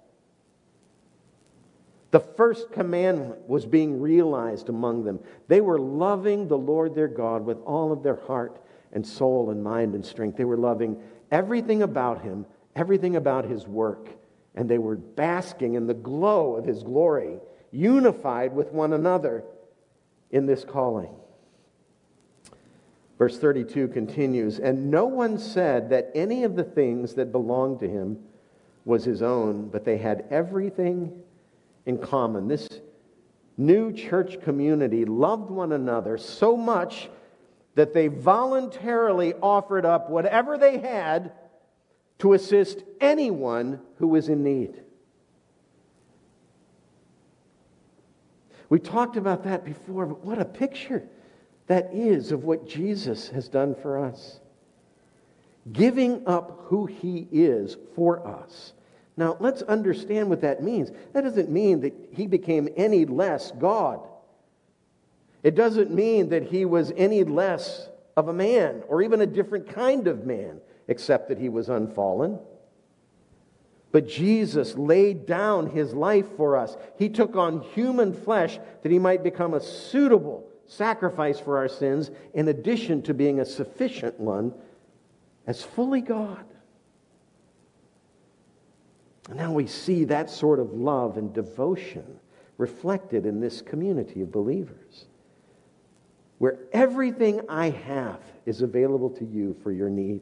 The 2.11 2.19
first 2.19 2.73
commandment 2.73 3.49
was 3.49 3.67
being 3.67 4.01
realized 4.01 4.69
among 4.69 5.05
them. 5.05 5.21
They 5.47 5.61
were 5.61 5.79
loving 5.79 6.49
the 6.49 6.59
Lord 6.59 6.97
their 6.97 7.07
God 7.07 7.45
with 7.45 7.59
all 7.63 7.93
of 7.93 8.03
their 8.03 8.17
heart 8.17 8.61
and 8.93 9.07
soul 9.07 9.51
and 9.51 9.63
mind 9.63 9.95
and 9.95 10.05
strength. 10.05 10.37
They 10.37 10.45
were 10.45 10.57
loving 10.57 11.01
everything 11.31 11.83
about 11.83 12.23
Him, 12.23 12.47
everything 12.75 13.17
about 13.17 13.45
His 13.45 13.67
work 13.67 14.09
and 14.57 14.69
they 14.69 14.79
were 14.79 14.97
basking 14.97 15.75
in 15.75 15.87
the 15.87 15.95
glow 15.95 16.57
of 16.57 16.65
his 16.65 16.83
glory, 16.83 17.39
unified 17.71 18.55
with 18.55 18.73
one 18.73 18.95
another 18.95 19.45
in 20.31 20.47
this 20.47 20.65
calling. 20.65 21.15
Verse 23.19 23.39
32 23.39 23.89
continues 23.89 24.59
And 24.59 24.91
no 24.91 25.07
one 25.07 25.39
said 25.39 25.91
that 25.91 26.11
any 26.15 26.43
of 26.45 26.57
the 26.57 26.65
things 26.65 27.15
that 27.15 27.33
belonged 27.33 27.81
to 27.81 27.89
him 27.89 28.19
was 28.87 29.05
his 29.05 29.21
own, 29.21 29.69
but 29.69 29.85
they 29.85 29.99
had 29.99 30.25
everything 30.31 31.13
in 31.85 31.99
common. 31.99 32.49
This 32.49 32.69
new 33.59 33.93
church 33.93 34.41
community 34.43 35.05
loved 35.05 35.51
one 35.51 35.73
another 35.73 36.17
so 36.17 36.57
much 36.57 37.11
that 37.77 37.93
they 37.93 38.09
voluntarily 38.09 39.35
offered 39.35 39.85
up 39.85 40.11
whatever 40.11 40.59
they 40.59 40.79
had 40.79 41.33
to 42.19 42.33
assist 42.33 42.83
anyone 43.01 43.81
who 43.99 44.09
was 44.09 44.29
in 44.29 44.43
need. 44.43 44.83
We 48.69 48.81
talked 48.81 49.17
about 49.17 49.45
that 49.45 49.65
before, 49.65 50.07
but 50.07 50.25
what 50.25 50.41
a 50.41 50.45
picture 50.45 51.07
that 51.67 51.91
is 51.93 52.33
of 52.33 52.45
what 52.45 52.67
Jesus 52.67 53.29
has 53.29 53.49
done 53.49 53.75
for 53.75 54.05
us. 54.05 54.41
Giving 55.71 56.27
up 56.27 56.63
who 56.65 56.87
he 56.87 57.29
is 57.31 57.77
for 57.95 58.27
us. 58.27 58.73
Now, 59.19 59.37
let's 59.39 59.63
understand 59.63 60.31
what 60.31 60.41
that 60.41 60.63
means. 60.63 60.91
That 61.13 61.23
doesn't 61.25 61.51
mean 61.51 61.81
that 61.83 61.95
he 62.13 62.27
became 62.27 62.69
any 62.77 63.05
less 63.05 63.53
God. 63.53 64.01
It 65.47 65.55
doesn't 65.55 65.93
mean 65.93 66.31
that 66.31 66.43
he 66.43 66.65
was 66.65 66.93
any 66.97 67.23
less 67.23 67.89
of 68.17 68.27
a 68.27 68.33
man 68.33 68.83
or 68.89 69.01
even 69.01 69.21
a 69.21 69.27
different 69.27 69.69
kind 69.69 70.09
of 70.09 70.27
man 70.27 70.61
except 70.89 71.29
that 71.29 71.39
he 71.39 71.49
was 71.49 71.69
unfallen. 71.69 72.41
But 73.93 74.09
Jesus 74.09 74.75
laid 74.75 75.25
down 75.25 75.71
his 75.71 75.95
life 75.95 76.27
for 76.37 76.57
us. 76.57 76.77
He 76.99 77.09
took 77.09 77.37
on 77.37 77.61
human 77.61 78.13
flesh 78.13 78.59
that 78.83 78.91
he 78.91 78.99
might 78.99 79.23
become 79.23 79.55
a 79.55 79.61
suitable 79.61 80.49
sacrifice 80.67 81.39
for 81.39 81.59
our 81.59 81.69
sins, 81.69 82.11
in 82.35 82.49
addition 82.49 83.01
to 83.03 83.15
being 83.15 83.39
a 83.39 83.45
sufficient 83.45 84.19
one 84.19 84.53
as 85.47 85.63
fully 85.63 86.01
God. 86.01 86.45
And 89.29 89.39
now 89.39 89.53
we 89.53 89.69
see 89.69 90.03
that 90.07 90.29
sort 90.29 90.59
of 90.59 90.73
love 90.73 91.19
and 91.19 91.33
devotion 91.33 92.19
reflected 92.59 93.27
in 93.27 93.39
this 93.39 93.63
community 93.63 94.23
of 94.23 94.33
believers, 94.33 95.07
where 96.39 96.59
everything 96.73 97.41
I 97.49 97.71
have 97.71 98.21
is 98.45 98.63
available 98.63 99.11
to 99.11 99.25
you 99.25 99.57
for 99.63 99.73
your 99.73 99.89
need. 99.89 100.21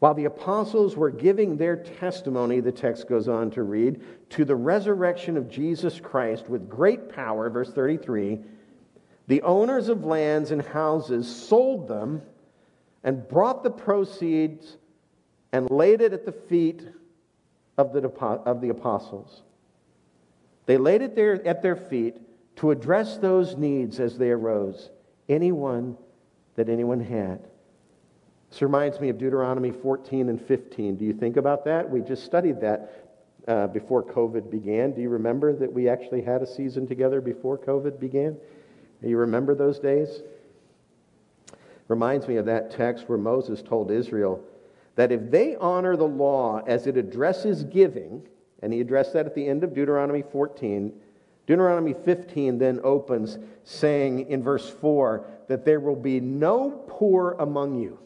While 0.00 0.14
the 0.14 0.24
apostles 0.24 0.96
were 0.96 1.10
giving 1.10 1.56
their 1.56 1.76
testimony, 1.76 2.58
the 2.58 2.72
text 2.72 3.08
goes 3.08 3.28
on 3.28 3.52
to 3.52 3.62
read, 3.62 4.02
to 4.30 4.44
the 4.44 4.56
resurrection 4.56 5.36
of 5.36 5.48
Jesus 5.48 6.00
Christ 6.00 6.48
with 6.48 6.68
great 6.68 7.08
power, 7.08 7.48
verse 7.50 7.72
33, 7.72 8.40
the 9.28 9.42
owners 9.42 9.88
of 9.88 10.04
lands 10.04 10.50
and 10.50 10.60
houses 10.60 11.32
sold 11.32 11.86
them 11.86 12.20
and 13.04 13.28
brought 13.28 13.62
the 13.62 13.70
proceeds 13.70 14.76
and 15.52 15.70
laid 15.70 16.00
it 16.00 16.12
at 16.12 16.26
the 16.26 16.32
feet 16.32 16.82
of 17.78 17.92
the, 17.92 18.08
of 18.08 18.60
the 18.60 18.70
apostles. 18.70 19.42
They 20.66 20.78
laid 20.78 21.02
it 21.02 21.14
there 21.14 21.46
at 21.46 21.62
their 21.62 21.76
feet 21.76 22.16
to 22.56 22.70
address 22.70 23.16
those 23.18 23.56
needs 23.56 24.00
as 24.00 24.18
they 24.18 24.30
arose, 24.30 24.90
anyone 25.28 25.96
that 26.56 26.68
anyone 26.68 27.00
had. 27.00 27.40
This 28.50 28.60
reminds 28.60 29.00
me 29.00 29.08
of 29.08 29.18
Deuteronomy 29.18 29.70
14 29.70 30.28
and 30.28 30.40
15. 30.40 30.96
Do 30.96 31.04
you 31.04 31.14
think 31.14 31.38
about 31.38 31.64
that? 31.64 31.88
We 31.88 32.02
just 32.02 32.24
studied 32.24 32.60
that 32.60 33.08
uh, 33.48 33.66
before 33.68 34.02
COVID 34.02 34.50
began. 34.50 34.92
Do 34.92 35.00
you 35.00 35.08
remember 35.08 35.54
that 35.54 35.72
we 35.72 35.88
actually 35.88 36.22
had 36.22 36.42
a 36.42 36.46
season 36.46 36.86
together 36.86 37.20
before 37.20 37.56
COVID 37.56 37.98
began? 37.98 38.36
Do 39.02 39.08
you 39.08 39.16
remember 39.16 39.54
those 39.54 39.78
days? 39.78 40.22
Reminds 41.88 42.28
me 42.28 42.36
of 42.36 42.46
that 42.46 42.70
text 42.70 43.08
where 43.08 43.18
Moses 43.18 43.62
told 43.62 43.90
Israel 43.90 44.44
that 44.94 45.10
if 45.10 45.30
they 45.30 45.56
honor 45.56 45.96
the 45.96 46.04
law 46.04 46.62
as 46.66 46.86
it 46.86 46.96
addresses 46.96 47.64
giving, 47.64 48.22
and 48.62 48.72
he 48.72 48.80
addressed 48.80 49.14
that 49.14 49.26
at 49.26 49.34
the 49.34 49.46
end 49.46 49.64
of 49.64 49.74
Deuteronomy 49.74 50.22
14, 50.22 50.92
Deuteronomy 51.46 51.92
15 51.92 52.58
then 52.58 52.80
opens 52.84 53.38
saying 53.64 54.30
in 54.30 54.42
verse 54.42 54.68
4 54.68 55.26
that 55.48 55.64
there 55.64 55.80
will 55.80 55.96
be 55.96 56.20
no 56.20 56.82
poor 56.88 57.36
among 57.38 57.80
you. 57.80 57.98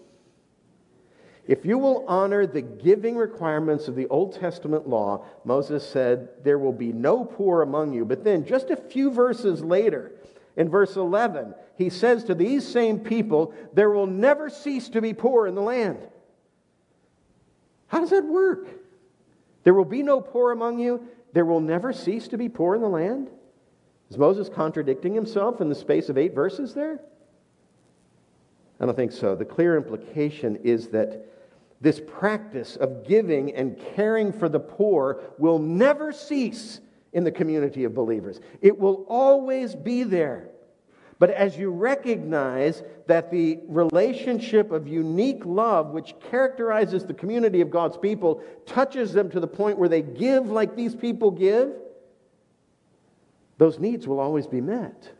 If 1.46 1.64
you 1.64 1.78
will 1.78 2.04
honor 2.08 2.46
the 2.46 2.62
giving 2.62 3.16
requirements 3.16 3.86
of 3.86 3.94
the 3.94 4.08
Old 4.08 4.34
Testament 4.34 4.88
law, 4.88 5.24
Moses 5.44 5.88
said, 5.88 6.28
there 6.42 6.58
will 6.58 6.72
be 6.72 6.92
no 6.92 7.24
poor 7.24 7.62
among 7.62 7.92
you. 7.92 8.04
But 8.04 8.24
then, 8.24 8.44
just 8.44 8.70
a 8.70 8.76
few 8.76 9.12
verses 9.12 9.62
later, 9.62 10.12
In 10.56 10.70
verse 10.70 10.96
11, 10.96 11.54
he 11.76 11.90
says 11.90 12.24
to 12.24 12.34
these 12.34 12.66
same 12.66 12.98
people, 12.98 13.52
There 13.74 13.90
will 13.90 14.06
never 14.06 14.48
cease 14.48 14.88
to 14.90 15.02
be 15.02 15.12
poor 15.12 15.46
in 15.46 15.54
the 15.54 15.62
land. 15.62 15.98
How 17.88 18.00
does 18.00 18.10
that 18.10 18.24
work? 18.24 18.66
There 19.64 19.74
will 19.74 19.84
be 19.84 20.02
no 20.02 20.20
poor 20.20 20.52
among 20.52 20.78
you. 20.78 21.06
There 21.36 21.44
will 21.44 21.60
never 21.60 21.92
cease 21.92 22.28
to 22.28 22.38
be 22.38 22.48
poor 22.48 22.76
in 22.76 22.80
the 22.80 22.88
land. 22.88 23.28
Is 24.08 24.16
Moses 24.16 24.48
contradicting 24.48 25.12
himself 25.12 25.60
in 25.60 25.68
the 25.68 25.74
space 25.74 26.08
of 26.08 26.16
eight 26.16 26.34
verses 26.34 26.72
there? 26.72 26.98
I 28.80 28.86
don't 28.86 28.96
think 28.96 29.12
so. 29.12 29.36
The 29.36 29.44
clear 29.44 29.76
implication 29.76 30.56
is 30.64 30.88
that 30.88 31.26
this 31.82 32.00
practice 32.00 32.76
of 32.76 33.06
giving 33.06 33.54
and 33.54 33.78
caring 33.94 34.32
for 34.32 34.48
the 34.48 34.58
poor 34.58 35.24
will 35.36 35.58
never 35.58 36.10
cease 36.10 36.80
in 37.12 37.22
the 37.22 37.32
community 37.32 37.84
of 37.84 37.94
believers. 37.94 38.40
It 38.62 38.78
will 38.78 39.04
always 39.06 39.74
be 39.74 40.04
there. 40.04 40.48
But 41.18 41.30
as 41.30 41.56
you 41.56 41.70
recognize 41.70 42.82
that 43.06 43.30
the 43.30 43.60
relationship 43.68 44.70
of 44.70 44.86
unique 44.86 45.44
love, 45.46 45.90
which 45.90 46.14
characterizes 46.30 47.04
the 47.04 47.14
community 47.14 47.62
of 47.62 47.70
God's 47.70 47.96
people, 47.96 48.42
touches 48.66 49.12
them 49.12 49.30
to 49.30 49.40
the 49.40 49.46
point 49.46 49.78
where 49.78 49.88
they 49.88 50.02
give 50.02 50.50
like 50.50 50.76
these 50.76 50.94
people 50.94 51.30
give, 51.30 51.72
those 53.58 53.78
needs 53.78 54.06
will 54.06 54.20
always 54.20 54.46
be 54.46 54.60
met. 54.60 55.10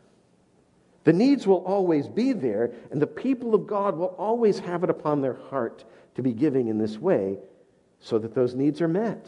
The 1.03 1.13
needs 1.13 1.47
will 1.47 1.63
always 1.63 2.07
be 2.07 2.33
there, 2.33 2.71
and 2.91 3.01
the 3.01 3.07
people 3.07 3.55
of 3.55 3.65
God 3.65 3.97
will 3.97 4.13
always 4.17 4.59
have 4.59 4.83
it 4.83 4.89
upon 4.89 5.21
their 5.21 5.33
heart 5.49 5.83
to 6.15 6.21
be 6.21 6.33
giving 6.33 6.67
in 6.67 6.77
this 6.77 6.97
way 6.97 7.39
so 7.99 8.19
that 8.19 8.35
those 8.35 8.53
needs 8.53 8.81
are 8.81 8.87
met. 8.87 9.25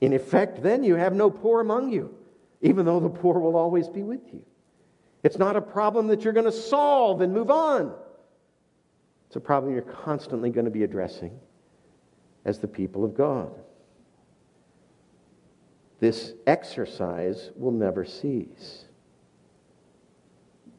In 0.00 0.12
effect, 0.12 0.62
then 0.62 0.82
you 0.82 0.96
have 0.96 1.14
no 1.14 1.30
poor 1.30 1.60
among 1.60 1.92
you, 1.92 2.14
even 2.60 2.84
though 2.84 3.00
the 3.00 3.08
poor 3.08 3.38
will 3.38 3.56
always 3.56 3.88
be 3.88 4.02
with 4.02 4.20
you. 4.32 4.42
It's 5.22 5.38
not 5.38 5.56
a 5.56 5.60
problem 5.60 6.08
that 6.08 6.22
you're 6.22 6.32
going 6.32 6.46
to 6.46 6.52
solve 6.52 7.20
and 7.20 7.32
move 7.32 7.50
on. 7.50 7.94
It's 9.26 9.36
a 9.36 9.40
problem 9.40 9.72
you're 9.72 9.82
constantly 9.82 10.50
going 10.50 10.64
to 10.64 10.70
be 10.70 10.82
addressing 10.82 11.38
as 12.44 12.58
the 12.58 12.68
people 12.68 13.04
of 13.04 13.14
God. 13.14 13.52
This 16.00 16.32
exercise 16.46 17.50
will 17.54 17.72
never 17.72 18.04
cease. 18.04 18.86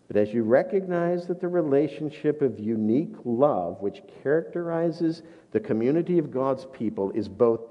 But 0.07 0.17
as 0.17 0.33
you 0.33 0.43
recognize 0.43 1.27
that 1.27 1.39
the 1.39 1.47
relationship 1.47 2.41
of 2.41 2.59
unique 2.59 3.15
love, 3.23 3.79
which 3.79 4.01
characterizes 4.21 5.21
the 5.51 5.59
community 5.59 6.17
of 6.17 6.31
God's 6.31 6.65
people, 6.73 7.11
is 7.11 7.29
both 7.29 7.61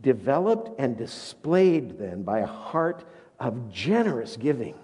developed 0.00 0.70
and 0.80 0.96
displayed 0.96 1.98
then 1.98 2.22
by 2.22 2.40
a 2.40 2.46
heart 2.46 3.04
of 3.38 3.70
generous 3.70 4.36
giving, 4.36 4.74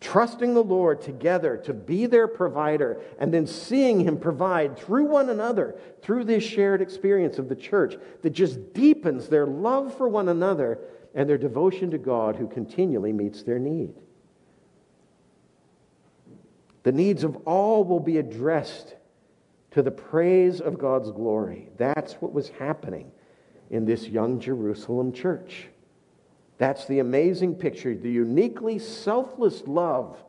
trusting 0.00 0.54
the 0.54 0.62
Lord 0.62 1.02
together 1.02 1.58
to 1.58 1.74
be 1.74 2.06
their 2.06 2.26
provider, 2.26 3.00
and 3.18 3.32
then 3.32 3.46
seeing 3.46 4.00
Him 4.00 4.18
provide 4.18 4.78
through 4.78 5.04
one 5.04 5.28
another, 5.28 5.78
through 6.02 6.24
this 6.24 6.42
shared 6.42 6.80
experience 6.80 7.38
of 7.38 7.48
the 7.48 7.56
church 7.56 7.96
that 8.22 8.30
just 8.30 8.72
deepens 8.72 9.28
their 9.28 9.46
love 9.46 9.96
for 9.96 10.08
one 10.08 10.28
another 10.28 10.78
and 11.14 11.28
their 11.28 11.38
devotion 11.38 11.90
to 11.90 11.98
God 11.98 12.36
who 12.36 12.48
continually 12.48 13.12
meets 13.12 13.42
their 13.42 13.58
need. 13.58 13.94
The 16.82 16.92
needs 16.92 17.24
of 17.24 17.36
all 17.46 17.84
will 17.84 18.00
be 18.00 18.16
addressed 18.16 18.94
to 19.72 19.82
the 19.82 19.90
praise 19.90 20.60
of 20.60 20.78
God's 20.78 21.10
glory. 21.10 21.68
That's 21.76 22.14
what 22.14 22.32
was 22.32 22.48
happening 22.48 23.12
in 23.70 23.84
this 23.84 24.08
young 24.08 24.40
Jerusalem 24.40 25.12
church. 25.12 25.68
That's 26.60 26.84
the 26.84 26.98
amazing 26.98 27.54
picture, 27.54 27.94
the 27.94 28.10
uniquely 28.10 28.78
selfless 28.78 29.62
love 29.66 30.22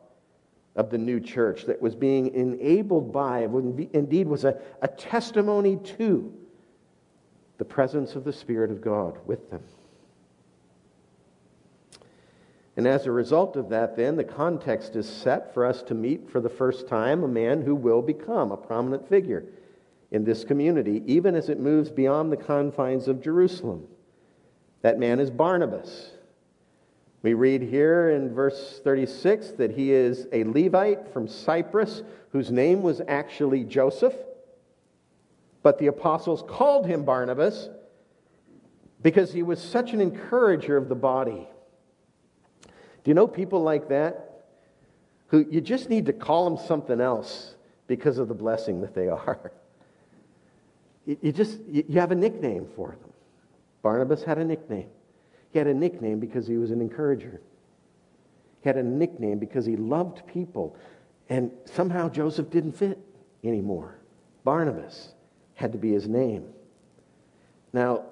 of 0.74 0.88
the 0.88 0.96
new 0.96 1.20
church 1.20 1.66
that 1.66 1.82
was 1.82 1.94
being 1.94 2.32
enabled 2.32 3.12
by, 3.12 3.40
indeed 3.40 4.26
was 4.26 4.44
a, 4.44 4.58
a 4.80 4.88
testimony 4.88 5.76
to 5.98 6.32
the 7.58 7.66
presence 7.66 8.16
of 8.16 8.24
the 8.24 8.32
Spirit 8.32 8.70
of 8.70 8.80
God 8.80 9.18
with 9.26 9.50
them. 9.50 9.62
And 12.78 12.86
as 12.88 13.04
a 13.04 13.12
result 13.12 13.56
of 13.56 13.68
that, 13.68 13.94
then, 13.94 14.16
the 14.16 14.24
context 14.24 14.96
is 14.96 15.06
set 15.06 15.52
for 15.52 15.66
us 15.66 15.82
to 15.82 15.94
meet 15.94 16.30
for 16.30 16.40
the 16.40 16.48
first 16.48 16.88
time 16.88 17.22
a 17.24 17.28
man 17.28 17.60
who 17.60 17.74
will 17.74 18.00
become 18.00 18.52
a 18.52 18.56
prominent 18.56 19.06
figure 19.06 19.44
in 20.10 20.24
this 20.24 20.44
community, 20.44 21.02
even 21.04 21.34
as 21.34 21.50
it 21.50 21.60
moves 21.60 21.90
beyond 21.90 22.32
the 22.32 22.38
confines 22.38 23.06
of 23.06 23.22
Jerusalem. 23.22 23.86
That 24.80 24.98
man 24.98 25.20
is 25.20 25.30
Barnabas. 25.30 26.12
We 27.22 27.34
read 27.34 27.62
here 27.62 28.10
in 28.10 28.34
verse 28.34 28.80
36 28.82 29.52
that 29.52 29.70
he 29.70 29.92
is 29.92 30.26
a 30.32 30.42
Levite 30.44 31.12
from 31.12 31.28
Cyprus 31.28 32.02
whose 32.30 32.50
name 32.50 32.82
was 32.82 33.00
actually 33.06 33.62
Joseph. 33.62 34.14
But 35.62 35.78
the 35.78 35.86
apostles 35.86 36.42
called 36.48 36.86
him 36.86 37.04
Barnabas 37.04 37.68
because 39.02 39.32
he 39.32 39.44
was 39.44 39.62
such 39.62 39.92
an 39.92 40.00
encourager 40.00 40.76
of 40.76 40.88
the 40.88 40.96
body. 40.96 41.46
Do 42.64 43.10
you 43.10 43.14
know 43.14 43.28
people 43.28 43.62
like 43.62 43.88
that? 43.88 44.46
Who 45.28 45.46
you 45.48 45.60
just 45.60 45.88
need 45.88 46.06
to 46.06 46.12
call 46.12 46.50
them 46.50 46.66
something 46.66 47.00
else 47.00 47.54
because 47.86 48.18
of 48.18 48.28
the 48.28 48.34
blessing 48.34 48.80
that 48.80 48.94
they 48.94 49.08
are. 49.08 49.52
You 51.06 51.32
just 51.32 51.60
you 51.68 52.00
have 52.00 52.10
a 52.10 52.16
nickname 52.16 52.66
for 52.76 52.88
them. 52.88 53.12
Barnabas 53.82 54.24
had 54.24 54.38
a 54.38 54.44
nickname. 54.44 54.88
He 55.52 55.58
had 55.58 55.68
a 55.68 55.74
nickname 55.74 56.18
because 56.18 56.46
he 56.46 56.56
was 56.56 56.70
an 56.70 56.80
encourager. 56.80 57.40
He 58.62 58.68
had 58.68 58.76
a 58.76 58.82
nickname 58.82 59.38
because 59.38 59.66
he 59.66 59.76
loved 59.76 60.26
people. 60.26 60.76
And 61.28 61.50
somehow 61.64 62.08
Joseph 62.08 62.50
didn't 62.50 62.72
fit 62.72 62.98
anymore. 63.44 63.98
Barnabas 64.44 65.12
had 65.54 65.72
to 65.72 65.78
be 65.78 65.92
his 65.92 66.08
name. 66.08 66.46
Now, 67.72 68.04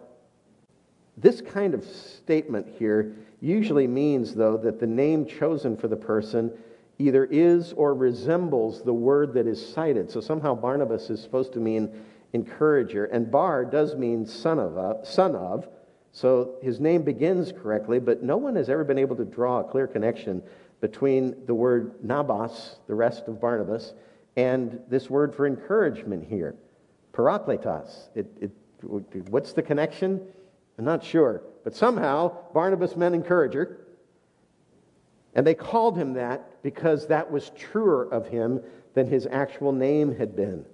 this 1.16 1.40
kind 1.40 1.74
of 1.74 1.84
statement 1.84 2.66
here 2.78 3.16
usually 3.40 3.86
means, 3.86 4.34
though, 4.34 4.56
that 4.58 4.80
the 4.80 4.86
name 4.86 5.26
chosen 5.26 5.76
for 5.76 5.88
the 5.88 5.96
person 5.96 6.52
either 6.98 7.24
is 7.24 7.72
or 7.72 7.94
resembles 7.94 8.82
the 8.82 8.92
word 8.92 9.32
that 9.34 9.46
is 9.46 9.66
cited. 9.74 10.10
So 10.10 10.20
somehow 10.20 10.54
Barnabas 10.54 11.08
is 11.08 11.22
supposed 11.22 11.52
to 11.54 11.58
mean 11.58 11.90
encourager, 12.32 13.06
and 13.06 13.30
Bar 13.30 13.64
does 13.64 13.96
mean 13.96 14.26
son 14.26 14.58
of, 14.58 14.76
uh, 14.76 15.02
son 15.04 15.34
of. 15.34 15.66
So 16.12 16.56
his 16.62 16.80
name 16.80 17.02
begins 17.02 17.52
correctly, 17.52 18.00
but 18.00 18.22
no 18.22 18.36
one 18.36 18.56
has 18.56 18.68
ever 18.68 18.84
been 18.84 18.98
able 18.98 19.16
to 19.16 19.24
draw 19.24 19.60
a 19.60 19.64
clear 19.64 19.86
connection 19.86 20.42
between 20.80 21.36
the 21.46 21.54
word 21.54 21.94
nabos, 22.02 22.76
the 22.86 22.94
rest 22.94 23.28
of 23.28 23.40
Barnabas, 23.40 23.94
and 24.36 24.80
this 24.88 25.10
word 25.10 25.34
for 25.34 25.46
encouragement 25.46 26.26
here, 26.26 26.54
parakletos. 27.12 28.08
It, 28.14 28.26
it, 28.40 28.50
what's 29.28 29.52
the 29.52 29.62
connection? 29.62 30.20
I'm 30.78 30.84
not 30.84 31.04
sure. 31.04 31.42
But 31.62 31.76
somehow, 31.76 32.34
Barnabas 32.54 32.96
meant 32.96 33.14
encourager. 33.14 33.86
And 35.34 35.46
they 35.46 35.54
called 35.54 35.96
him 35.96 36.14
that 36.14 36.62
because 36.62 37.06
that 37.08 37.30
was 37.30 37.50
truer 37.50 38.04
of 38.10 38.28
him 38.28 38.60
than 38.94 39.06
his 39.06 39.28
actual 39.30 39.72
name 39.72 40.16
had 40.16 40.34
been. 40.34 40.64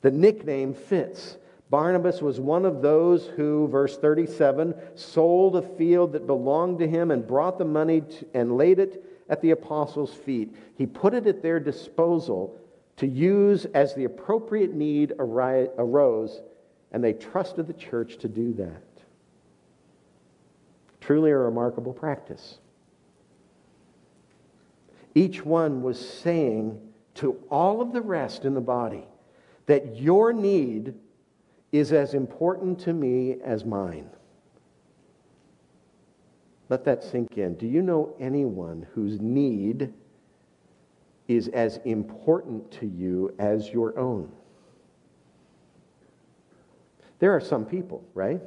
The 0.00 0.10
nickname 0.10 0.74
fits. 0.74 1.36
Barnabas 1.72 2.20
was 2.20 2.38
one 2.38 2.66
of 2.66 2.82
those 2.82 3.28
who, 3.28 3.66
verse 3.66 3.96
37, 3.96 4.74
sold 4.94 5.56
a 5.56 5.62
field 5.62 6.12
that 6.12 6.26
belonged 6.26 6.78
to 6.80 6.86
him 6.86 7.10
and 7.10 7.26
brought 7.26 7.56
the 7.56 7.64
money 7.64 8.02
to, 8.02 8.26
and 8.34 8.58
laid 8.58 8.78
it 8.78 9.02
at 9.30 9.40
the 9.40 9.52
apostles' 9.52 10.12
feet. 10.12 10.54
He 10.76 10.84
put 10.84 11.14
it 11.14 11.26
at 11.26 11.40
their 11.40 11.58
disposal 11.58 12.60
to 12.98 13.06
use 13.06 13.64
as 13.64 13.94
the 13.94 14.04
appropriate 14.04 14.74
need 14.74 15.14
arose, 15.18 16.42
and 16.92 17.02
they 17.02 17.14
trusted 17.14 17.66
the 17.66 17.72
church 17.72 18.18
to 18.18 18.28
do 18.28 18.52
that. 18.52 18.82
Truly 21.00 21.30
a 21.30 21.38
remarkable 21.38 21.94
practice. 21.94 22.58
Each 25.14 25.42
one 25.42 25.82
was 25.82 25.98
saying 25.98 26.78
to 27.14 27.42
all 27.50 27.80
of 27.80 27.94
the 27.94 28.02
rest 28.02 28.44
in 28.44 28.52
the 28.52 28.60
body 28.60 29.06
that 29.64 29.96
your 29.96 30.34
need 30.34 30.96
is 31.72 31.92
as 31.92 32.12
important 32.12 32.78
to 32.80 32.92
me 32.92 33.36
as 33.42 33.64
mine. 33.64 34.08
Let 36.68 36.84
that 36.84 37.02
sink 37.02 37.38
in. 37.38 37.54
Do 37.54 37.66
you 37.66 37.82
know 37.82 38.14
anyone 38.20 38.86
whose 38.94 39.20
need 39.20 39.92
is 41.28 41.48
as 41.48 41.78
important 41.84 42.70
to 42.72 42.86
you 42.86 43.34
as 43.38 43.70
your 43.70 43.98
own? 43.98 44.30
There 47.18 47.34
are 47.34 47.40
some 47.40 47.64
people, 47.64 48.04
right? 48.14 48.40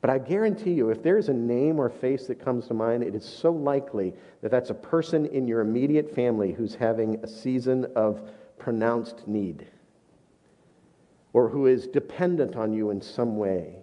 But 0.00 0.10
I 0.10 0.18
guarantee 0.18 0.72
you, 0.72 0.90
if 0.90 1.02
there's 1.02 1.28
a 1.28 1.34
name 1.34 1.78
or 1.78 1.88
face 1.88 2.26
that 2.26 2.42
comes 2.42 2.66
to 2.68 2.74
mind, 2.74 3.02
it 3.02 3.14
is 3.14 3.24
so 3.24 3.52
likely 3.52 4.14
that 4.42 4.50
that's 4.50 4.70
a 4.70 4.74
person 4.74 5.26
in 5.26 5.46
your 5.46 5.60
immediate 5.60 6.14
family 6.14 6.52
who's 6.52 6.74
having 6.74 7.22
a 7.22 7.26
season 7.26 7.86
of 7.96 8.30
pronounced 8.58 9.28
need 9.28 9.66
or 11.32 11.48
who 11.48 11.66
is 11.66 11.86
dependent 11.86 12.56
on 12.56 12.72
you 12.72 12.90
in 12.90 13.00
some 13.00 13.36
way, 13.36 13.76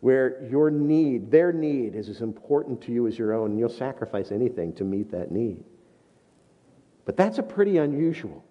where 0.00 0.44
your 0.48 0.70
need, 0.70 1.30
their 1.30 1.52
need, 1.52 1.94
is 1.94 2.08
as 2.08 2.20
important 2.20 2.80
to 2.82 2.92
you 2.92 3.06
as 3.06 3.18
your 3.18 3.32
own, 3.32 3.50
and 3.50 3.58
you'll 3.58 3.68
sacrifice 3.68 4.30
anything 4.30 4.72
to 4.74 4.84
meet 4.84 5.10
that 5.10 5.32
need. 5.32 5.64
But 7.04 7.16
that's 7.16 7.38
a 7.38 7.42
pretty 7.42 7.78
unusual 7.78 8.44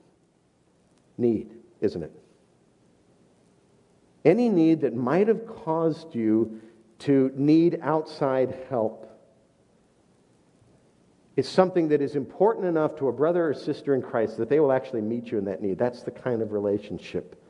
need, 1.17 1.51
isn't 1.81 2.03
it? 2.03 2.11
Any 4.23 4.49
need 4.49 4.81
that 4.81 4.95
might 4.95 5.27
have 5.27 5.45
caused 5.45 6.15
you 6.15 6.61
to 6.99 7.31
need 7.35 7.79
outside 7.81 8.57
help 8.69 9.03
is 11.35 11.47
something 11.47 11.89
that 11.89 12.01
is 12.01 12.15
important 12.15 12.65
enough 12.65 12.95
to 12.95 13.09
a 13.09 13.11
brother 13.11 13.49
or 13.49 13.53
sister 13.53 13.93
in 13.93 14.01
Christ 14.01 14.37
that 14.37 14.49
they 14.49 14.59
will 14.59 14.71
actually 14.71 15.01
meet 15.01 15.27
you 15.27 15.37
in 15.37 15.45
that 15.45 15.61
need. 15.61 15.77
That's 15.77 16.01
the 16.01 16.11
kind 16.11 16.41
of 16.41 16.53
relationship 16.53 17.41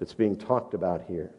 that's 0.00 0.14
being 0.14 0.36
talked 0.36 0.74
about 0.74 1.02
here. 1.06 1.30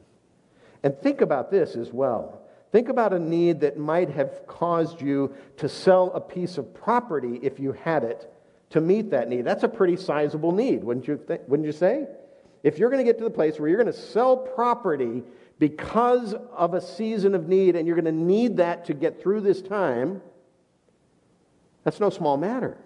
And 0.83 0.97
think 0.99 1.19
about 1.19 1.51
this 1.51 1.75
as 1.75 1.91
well. 1.91 2.41
Think 2.71 2.87
about 2.87 3.11
a 3.11 3.19
need 3.19 3.59
that 3.61 3.77
might 3.77 4.09
have 4.11 4.47
caused 4.47 5.01
you 5.01 5.35
to 5.57 5.67
sell 5.67 6.11
a 6.13 6.21
piece 6.21 6.57
of 6.57 6.73
property 6.73 7.39
if 7.41 7.59
you 7.59 7.73
had 7.73 8.05
it 8.05 8.31
to 8.69 8.79
meet 8.79 9.11
that 9.11 9.27
need. 9.27 9.41
That's 9.43 9.63
a 9.63 9.67
pretty 9.67 9.97
sizable 9.97 10.53
need, 10.53 10.83
wouldn't 10.83 11.07
you, 11.07 11.19
th- 11.27 11.41
wouldn't 11.47 11.65
you 11.65 11.73
say? 11.73 12.07
If 12.63 12.77
you're 12.77 12.89
going 12.89 13.05
to 13.05 13.09
get 13.11 13.17
to 13.17 13.25
the 13.25 13.29
place 13.29 13.59
where 13.59 13.67
you're 13.67 13.83
going 13.83 13.93
to 13.93 13.99
sell 13.99 14.37
property 14.37 15.23
because 15.59 16.33
of 16.53 16.73
a 16.73 16.81
season 16.81 17.35
of 17.35 17.49
need 17.49 17.75
and 17.75 17.85
you're 17.85 17.99
going 17.99 18.05
to 18.05 18.11
need 18.11 18.57
that 18.57 18.85
to 18.85 18.93
get 18.93 19.21
through 19.21 19.41
this 19.41 19.61
time, 19.61 20.21
that's 21.83 21.99
no 21.99 22.09
small 22.09 22.37
matter. 22.37 22.77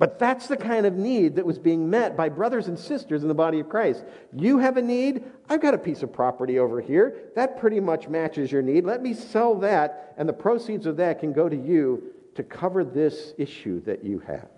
But 0.00 0.18
that's 0.18 0.46
the 0.46 0.56
kind 0.56 0.86
of 0.86 0.94
need 0.94 1.36
that 1.36 1.44
was 1.44 1.58
being 1.58 1.90
met 1.90 2.16
by 2.16 2.30
brothers 2.30 2.68
and 2.68 2.78
sisters 2.78 3.20
in 3.20 3.28
the 3.28 3.34
body 3.34 3.60
of 3.60 3.68
Christ. 3.68 4.02
You 4.32 4.56
have 4.56 4.78
a 4.78 4.82
need. 4.82 5.24
I've 5.50 5.60
got 5.60 5.74
a 5.74 5.78
piece 5.78 6.02
of 6.02 6.10
property 6.10 6.58
over 6.58 6.80
here. 6.80 7.30
That 7.36 7.60
pretty 7.60 7.80
much 7.80 8.08
matches 8.08 8.50
your 8.50 8.62
need. 8.62 8.86
Let 8.86 9.02
me 9.02 9.12
sell 9.12 9.54
that, 9.56 10.14
and 10.16 10.26
the 10.26 10.32
proceeds 10.32 10.86
of 10.86 10.96
that 10.96 11.20
can 11.20 11.34
go 11.34 11.50
to 11.50 11.56
you 11.56 12.14
to 12.34 12.42
cover 12.42 12.82
this 12.82 13.34
issue 13.36 13.82
that 13.82 14.02
you 14.02 14.20
have. 14.20 14.48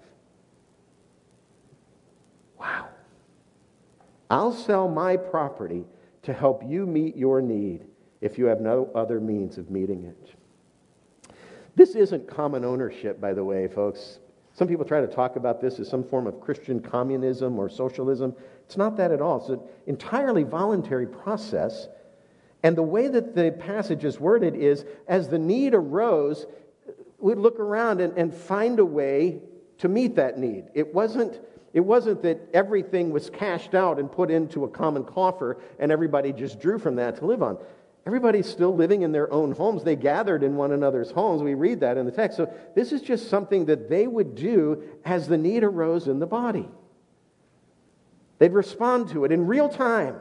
Wow. 2.60 2.86
I'll 4.30 4.52
sell 4.52 4.86
my 4.86 5.16
property 5.16 5.84
to 6.22 6.32
help 6.32 6.62
you 6.64 6.86
meet 6.86 7.16
your 7.16 7.42
need 7.42 7.82
if 8.20 8.38
you 8.38 8.44
have 8.44 8.60
no 8.60 8.88
other 8.94 9.18
means 9.18 9.58
of 9.58 9.72
meeting 9.72 10.04
it. 10.04 11.34
This 11.74 11.96
isn't 11.96 12.28
common 12.28 12.64
ownership, 12.64 13.20
by 13.20 13.32
the 13.34 13.42
way, 13.42 13.66
folks. 13.66 14.20
Some 14.54 14.68
people 14.68 14.84
try 14.84 15.00
to 15.00 15.06
talk 15.06 15.36
about 15.36 15.60
this 15.60 15.78
as 15.78 15.88
some 15.88 16.04
form 16.04 16.26
of 16.26 16.40
Christian 16.40 16.80
communism 16.80 17.58
or 17.58 17.68
socialism. 17.68 18.34
It's 18.66 18.76
not 18.76 18.96
that 18.98 19.10
at 19.10 19.22
all. 19.22 19.38
It's 19.38 19.48
an 19.48 19.60
entirely 19.86 20.42
voluntary 20.42 21.06
process. 21.06 21.88
And 22.62 22.76
the 22.76 22.82
way 22.82 23.08
that 23.08 23.34
the 23.34 23.52
passage 23.52 24.04
is 24.04 24.20
worded 24.20 24.54
is 24.54 24.84
as 25.08 25.28
the 25.28 25.38
need 25.38 25.74
arose, 25.74 26.46
we'd 27.18 27.38
look 27.38 27.58
around 27.58 28.00
and, 28.00 28.16
and 28.18 28.34
find 28.34 28.78
a 28.78 28.84
way 28.84 29.40
to 29.78 29.88
meet 29.88 30.16
that 30.16 30.38
need. 30.38 30.66
It 30.74 30.94
wasn't, 30.94 31.40
it 31.72 31.80
wasn't 31.80 32.22
that 32.22 32.40
everything 32.52 33.10
was 33.10 33.30
cashed 33.30 33.74
out 33.74 33.98
and 33.98 34.12
put 34.12 34.30
into 34.30 34.64
a 34.64 34.68
common 34.68 35.04
coffer 35.04 35.58
and 35.78 35.90
everybody 35.90 36.32
just 36.32 36.60
drew 36.60 36.78
from 36.78 36.96
that 36.96 37.16
to 37.16 37.26
live 37.26 37.42
on. 37.42 37.58
Everybody's 38.04 38.48
still 38.48 38.74
living 38.74 39.02
in 39.02 39.12
their 39.12 39.32
own 39.32 39.52
homes. 39.52 39.84
They 39.84 39.94
gathered 39.94 40.42
in 40.42 40.56
one 40.56 40.72
another's 40.72 41.12
homes. 41.12 41.42
We 41.42 41.54
read 41.54 41.80
that 41.80 41.96
in 41.96 42.04
the 42.04 42.10
text. 42.12 42.36
So 42.36 42.52
this 42.74 42.90
is 42.90 43.00
just 43.00 43.28
something 43.28 43.66
that 43.66 43.88
they 43.88 44.06
would 44.06 44.34
do 44.34 44.82
as 45.04 45.28
the 45.28 45.38
need 45.38 45.62
arose 45.62 46.08
in 46.08 46.18
the 46.18 46.26
body. 46.26 46.68
They'd 48.38 48.52
respond 48.52 49.10
to 49.10 49.24
it 49.24 49.30
in 49.30 49.46
real 49.46 49.68
time. 49.68 50.16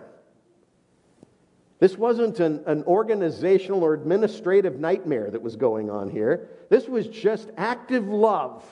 This 1.80 1.98
wasn't 1.98 2.40
an, 2.40 2.62
an 2.68 2.84
organizational 2.84 3.84
or 3.84 3.96
administrative 3.96 4.80
nightmare 4.80 5.32
that 5.32 5.42
was 5.42 5.56
going 5.56 5.90
on 5.90 6.12
here. 6.12 6.50
This 6.70 6.88
was 6.88 7.08
just 7.08 7.50
active 7.58 8.08
love. 8.08 8.64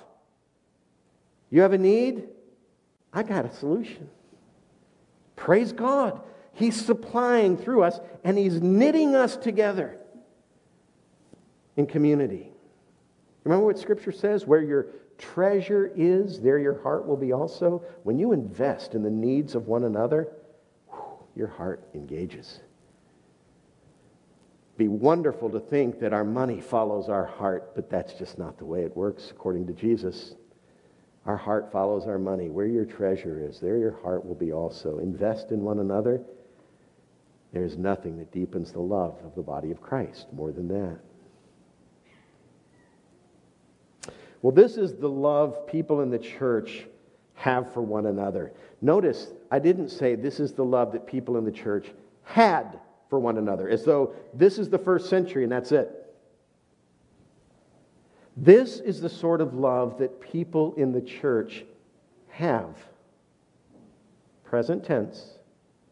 You 1.50 1.62
have 1.62 1.74
a 1.74 1.80
need? 1.80 2.28
I 3.12 3.24
got 3.24 3.45
a 3.45 3.54
solution. 3.56 4.08
Praise 5.36 5.72
God. 5.72 6.22
He's 6.60 6.76
supplying 6.76 7.56
through 7.56 7.84
us, 7.84 8.02
and 8.26 8.38
He's 8.38 8.62
knitting 8.62 9.15
us 9.15 9.38
together 9.38 9.98
in 11.78 11.88
community. 11.88 12.52
Remember 13.45 13.65
what 13.65 13.80
Scripture 13.80 14.12
says? 14.12 14.45
Where 14.45 14.62
your 14.62 14.88
treasure 15.17 15.89
is, 15.95 16.41
there 16.41 16.60
your 16.60 16.82
heart 16.82 17.08
will 17.08 17.15
be 17.15 17.32
also. 17.32 17.82
When 18.04 18.19
you 18.19 18.34
invest 18.34 18.93
in 18.93 19.04
the 19.04 19.10
needs 19.10 19.56
of 19.56 19.67
one 19.67 19.86
another, 19.86 20.28
your 21.34 21.48
heart 21.48 21.82
engages. 21.93 22.60
Be 24.76 24.89
wonderful 24.89 25.50
to 25.52 25.62
think 25.62 26.02
that 26.02 26.12
our 26.12 26.26
money 26.26 26.60
follows 26.60 27.08
our 27.08 27.26
heart, 27.26 27.74
but 27.74 27.89
that's 27.89 28.15
just 28.15 28.38
not 28.38 28.58
the 28.58 28.65
way 28.65 28.82
it 28.82 28.98
works 28.98 29.32
according 29.32 29.65
to 29.67 29.74
Jesus. 29.74 30.36
Our 31.26 31.38
heart 31.38 31.72
follows 31.72 32.06
our 32.06 32.19
money. 32.19 32.50
Where 32.50 32.67
your 32.67 32.86
treasure 32.86 33.41
is, 33.41 33.62
there 33.62 33.78
your 33.78 33.98
heart 34.02 34.26
will 34.26 34.36
be 34.36 34.52
also. 34.52 35.00
Invest 35.00 35.52
in 35.52 35.62
one 35.62 35.80
another 35.80 36.22
there 37.52 37.64
is 37.64 37.78
nothing 37.78 38.18
that 38.18 38.32
deepens 38.32 38.72
the 38.72 38.80
love 38.80 39.18
of 39.26 39.34
the 39.36 39.42
body 39.42 39.72
of 39.72 39.82
Christ 39.82 40.28
more 40.34 40.52
than 40.52 40.68
that. 40.68 41.00
Well, 44.42 44.54
this 44.54 44.78
is 44.78 44.94
the 44.94 45.10
love 45.10 45.68
people 45.68 46.02
in 46.02 46.12
the 46.12 46.20
church 46.20 46.86
have 47.34 47.74
for 47.74 47.82
one 47.82 48.06
another. 48.06 48.54
Notice, 48.82 49.32
I 49.52 49.60
didn't 49.60 49.90
say 49.90 50.16
this 50.16 50.40
is 50.40 50.54
the 50.54 50.64
love 50.64 50.92
that 50.94 51.08
people 51.08 51.38
in 51.38 51.44
the 51.44 51.52
church 51.52 51.88
had 52.24 52.80
for 53.10 53.20
one 53.20 53.38
another, 53.38 53.68
as 53.68 53.84
though 53.84 54.14
this 54.34 54.60
is 54.60 54.70
the 54.70 54.78
first 54.78 55.10
century 55.10 55.44
and 55.44 55.52
that's 55.52 55.72
it. 55.72 55.96
This 58.38 58.80
is 58.80 59.02
the 59.02 59.10
sort 59.10 59.42
of 59.42 59.56
love 59.56 59.98
that 59.98 60.22
people 60.22 60.74
in 60.76 60.94
the 60.94 61.02
church 61.02 61.66
have. 62.30 62.78
Present 64.46 64.86
tense 64.86 65.38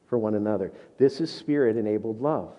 for 0.08 0.18
one 0.18 0.36
another. 0.36 0.72
This 0.98 1.22
is 1.22 1.32
spirit 1.32 1.78
enabled 1.78 2.22
love. 2.22 2.54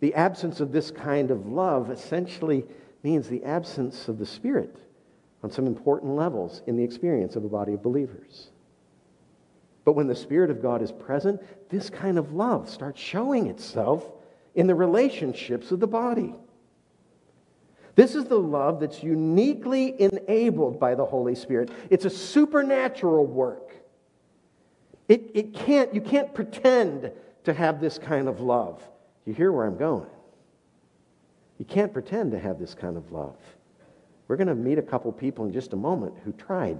The 0.00 0.14
absence 0.14 0.60
of 0.60 0.72
this 0.72 0.90
kind 0.90 1.30
of 1.30 1.46
love 1.46 1.90
essentially 1.90 2.64
means 3.02 3.28
the 3.28 3.44
absence 3.44 4.08
of 4.08 4.18
the 4.18 4.26
Spirit 4.26 4.76
on 5.42 5.50
some 5.50 5.66
important 5.66 6.16
levels 6.16 6.62
in 6.66 6.76
the 6.76 6.84
experience 6.84 7.36
of 7.36 7.44
a 7.44 7.48
body 7.48 7.74
of 7.74 7.82
believers. 7.82 8.48
But 9.84 9.92
when 9.92 10.06
the 10.06 10.14
Spirit 10.14 10.50
of 10.50 10.60
God 10.60 10.82
is 10.82 10.92
present, 10.92 11.40
this 11.70 11.88
kind 11.88 12.18
of 12.18 12.32
love 12.32 12.68
starts 12.68 13.00
showing 13.00 13.46
itself 13.46 14.04
in 14.54 14.66
the 14.66 14.74
relationships 14.74 15.70
of 15.70 15.80
the 15.80 15.86
body. 15.86 16.34
This 17.94 18.14
is 18.14 18.24
the 18.24 18.38
love 18.38 18.80
that's 18.80 19.02
uniquely 19.02 20.00
enabled 20.00 20.78
by 20.78 20.94
the 20.94 21.04
Holy 21.04 21.34
Spirit. 21.34 21.70
It's 21.90 22.04
a 22.04 22.10
supernatural 22.10 23.26
work. 23.26 23.74
It, 25.10 25.32
it 25.34 25.54
can't, 25.54 25.92
you 25.92 26.00
can't 26.00 26.32
pretend 26.32 27.10
to 27.42 27.52
have 27.52 27.80
this 27.80 27.98
kind 27.98 28.28
of 28.28 28.40
love. 28.40 28.80
You 29.26 29.34
hear 29.34 29.50
where 29.50 29.66
I'm 29.66 29.76
going? 29.76 30.06
You 31.58 31.64
can't 31.64 31.92
pretend 31.92 32.30
to 32.30 32.38
have 32.38 32.60
this 32.60 32.74
kind 32.74 32.96
of 32.96 33.10
love. 33.10 33.34
We're 34.28 34.36
going 34.36 34.46
to 34.46 34.54
meet 34.54 34.78
a 34.78 34.82
couple 34.82 35.10
people 35.10 35.46
in 35.46 35.52
just 35.52 35.72
a 35.72 35.76
moment 35.76 36.14
who 36.24 36.30
tried. 36.30 36.78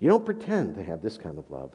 You 0.00 0.08
don't 0.08 0.26
pretend 0.26 0.74
to 0.74 0.82
have 0.82 1.00
this 1.00 1.16
kind 1.16 1.38
of 1.38 1.48
love. 1.52 1.70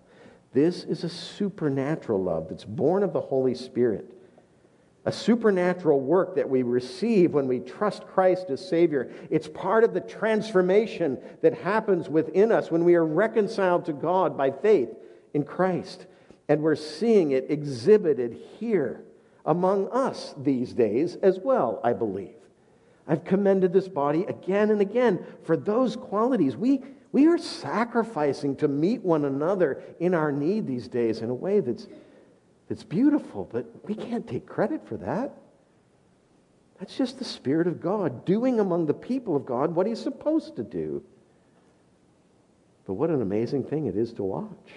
This 0.52 0.84
is 0.84 1.06
a 1.06 1.10
supernatural 1.10 2.22
love 2.22 2.50
that's 2.50 2.66
born 2.66 3.02
of 3.02 3.14
the 3.14 3.22
Holy 3.22 3.56
Spirit. 3.56 4.14
A 5.06 5.12
supernatural 5.14 6.02
work 6.02 6.36
that 6.36 6.50
we 6.50 6.64
receive 6.64 7.34
when 7.34 7.48
we 7.48 7.62
trust 7.62 8.06
Christ 8.08 8.50
as 8.50 8.68
Savior. 8.68 9.10
It's 9.30 9.48
part 9.48 9.86
of 9.86 9.94
the 9.94 10.02
transformation 10.02 11.18
that 11.42 11.60
happens 11.60 12.10
within 12.10 12.52
us 12.52 12.70
when 12.70 12.84
we 12.84 12.96
are 12.96 13.06
reconciled 13.06 13.86
to 13.86 13.94
God 13.94 14.38
by 14.38 14.52
faith 14.52 14.90
in 15.34 15.44
Christ. 15.44 16.06
And 16.48 16.62
we're 16.62 16.76
seeing 16.76 17.32
it 17.32 17.48
exhibited 17.50 18.38
here 18.60 19.04
among 19.46 19.90
us 19.90 20.34
these 20.38 20.74
days 20.74 21.16
as 21.18 21.40
well, 21.40 21.80
I 21.84 21.94
believe. 21.94 22.36
I've 23.08 23.26
commended 23.26 23.74
this 23.74 23.88
body 23.88 24.24
again 24.24 24.70
and 24.72 24.80
again 24.80 25.26
for 25.44 25.58
those 25.58 25.96
qualities. 25.96 26.56
We, 26.56 26.82
we 27.12 27.28
are 27.28 27.38
sacrificing 27.38 28.56
to 28.58 28.68
meet 28.68 29.02
one 29.02 29.26
another 29.26 29.84
in 30.00 30.14
our 30.14 30.32
need 30.32 30.68
these 30.68 30.88
days 30.88 31.20
in 31.20 31.30
a 31.30 31.34
way 31.34 31.60
that's, 31.60 31.88
that's 32.70 32.84
beautiful, 32.84 33.50
but 33.52 33.66
we 33.88 33.96
can't 33.96 34.28
take 34.28 34.46
credit 34.46 34.88
for 34.88 34.96
that. 34.98 35.34
That's 36.80 36.98
just 36.98 37.20
the 37.20 37.26
Spirit 37.26 37.68
of 37.68 37.82
God 37.82 38.26
doing 38.26 38.60
among 38.60 38.86
the 38.86 38.94
people 38.94 39.36
of 39.36 39.46
God 39.46 39.76
what 39.76 39.88
He's 39.88 40.02
supposed 40.02 40.56
to 40.56 40.64
do. 40.64 41.04
But 42.86 42.94
what 42.94 43.10
an 43.10 43.22
amazing 43.22 43.64
thing 43.66 43.86
it 43.86 43.96
is 43.96 44.14
to 44.14 44.24
watch 44.24 44.72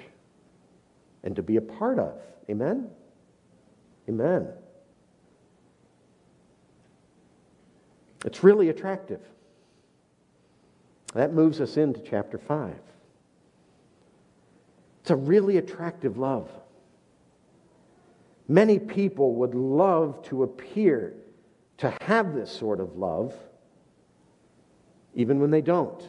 and 1.26 1.34
to 1.34 1.42
be 1.42 1.56
a 1.56 1.60
part 1.60 1.98
of. 1.98 2.14
Amen? 2.48 2.88
Amen. 4.08 4.46
It's 8.24 8.44
really 8.44 8.68
attractive. 8.68 9.20
That 11.14 11.34
moves 11.34 11.60
us 11.60 11.76
into 11.76 12.00
chapter 12.00 12.38
5. 12.38 12.76
It's 15.00 15.10
a 15.10 15.16
really 15.16 15.56
attractive 15.56 16.16
love. 16.16 16.48
Many 18.46 18.78
people 18.78 19.34
would 19.34 19.54
love 19.56 20.22
to 20.26 20.44
appear 20.44 21.14
to 21.78 21.92
have 22.02 22.34
this 22.34 22.52
sort 22.52 22.78
of 22.78 22.96
love, 22.96 23.34
even 25.16 25.40
when 25.40 25.50
they 25.50 25.60
don't. 25.60 26.08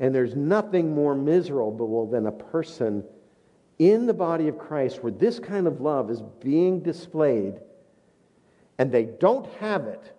And 0.00 0.14
there's 0.14 0.34
nothing 0.34 0.94
more 0.94 1.14
miserable 1.14 2.06
than 2.08 2.26
a 2.26 2.32
person 2.32 3.04
in 3.78 4.06
the 4.06 4.14
body 4.14 4.48
of 4.48 4.58
Christ 4.58 5.02
where 5.02 5.12
this 5.12 5.38
kind 5.38 5.66
of 5.66 5.80
love 5.80 6.10
is 6.10 6.22
being 6.40 6.80
displayed 6.80 7.60
and 8.78 8.90
they 8.90 9.04
don't 9.04 9.46
have 9.54 9.86
it, 9.86 10.12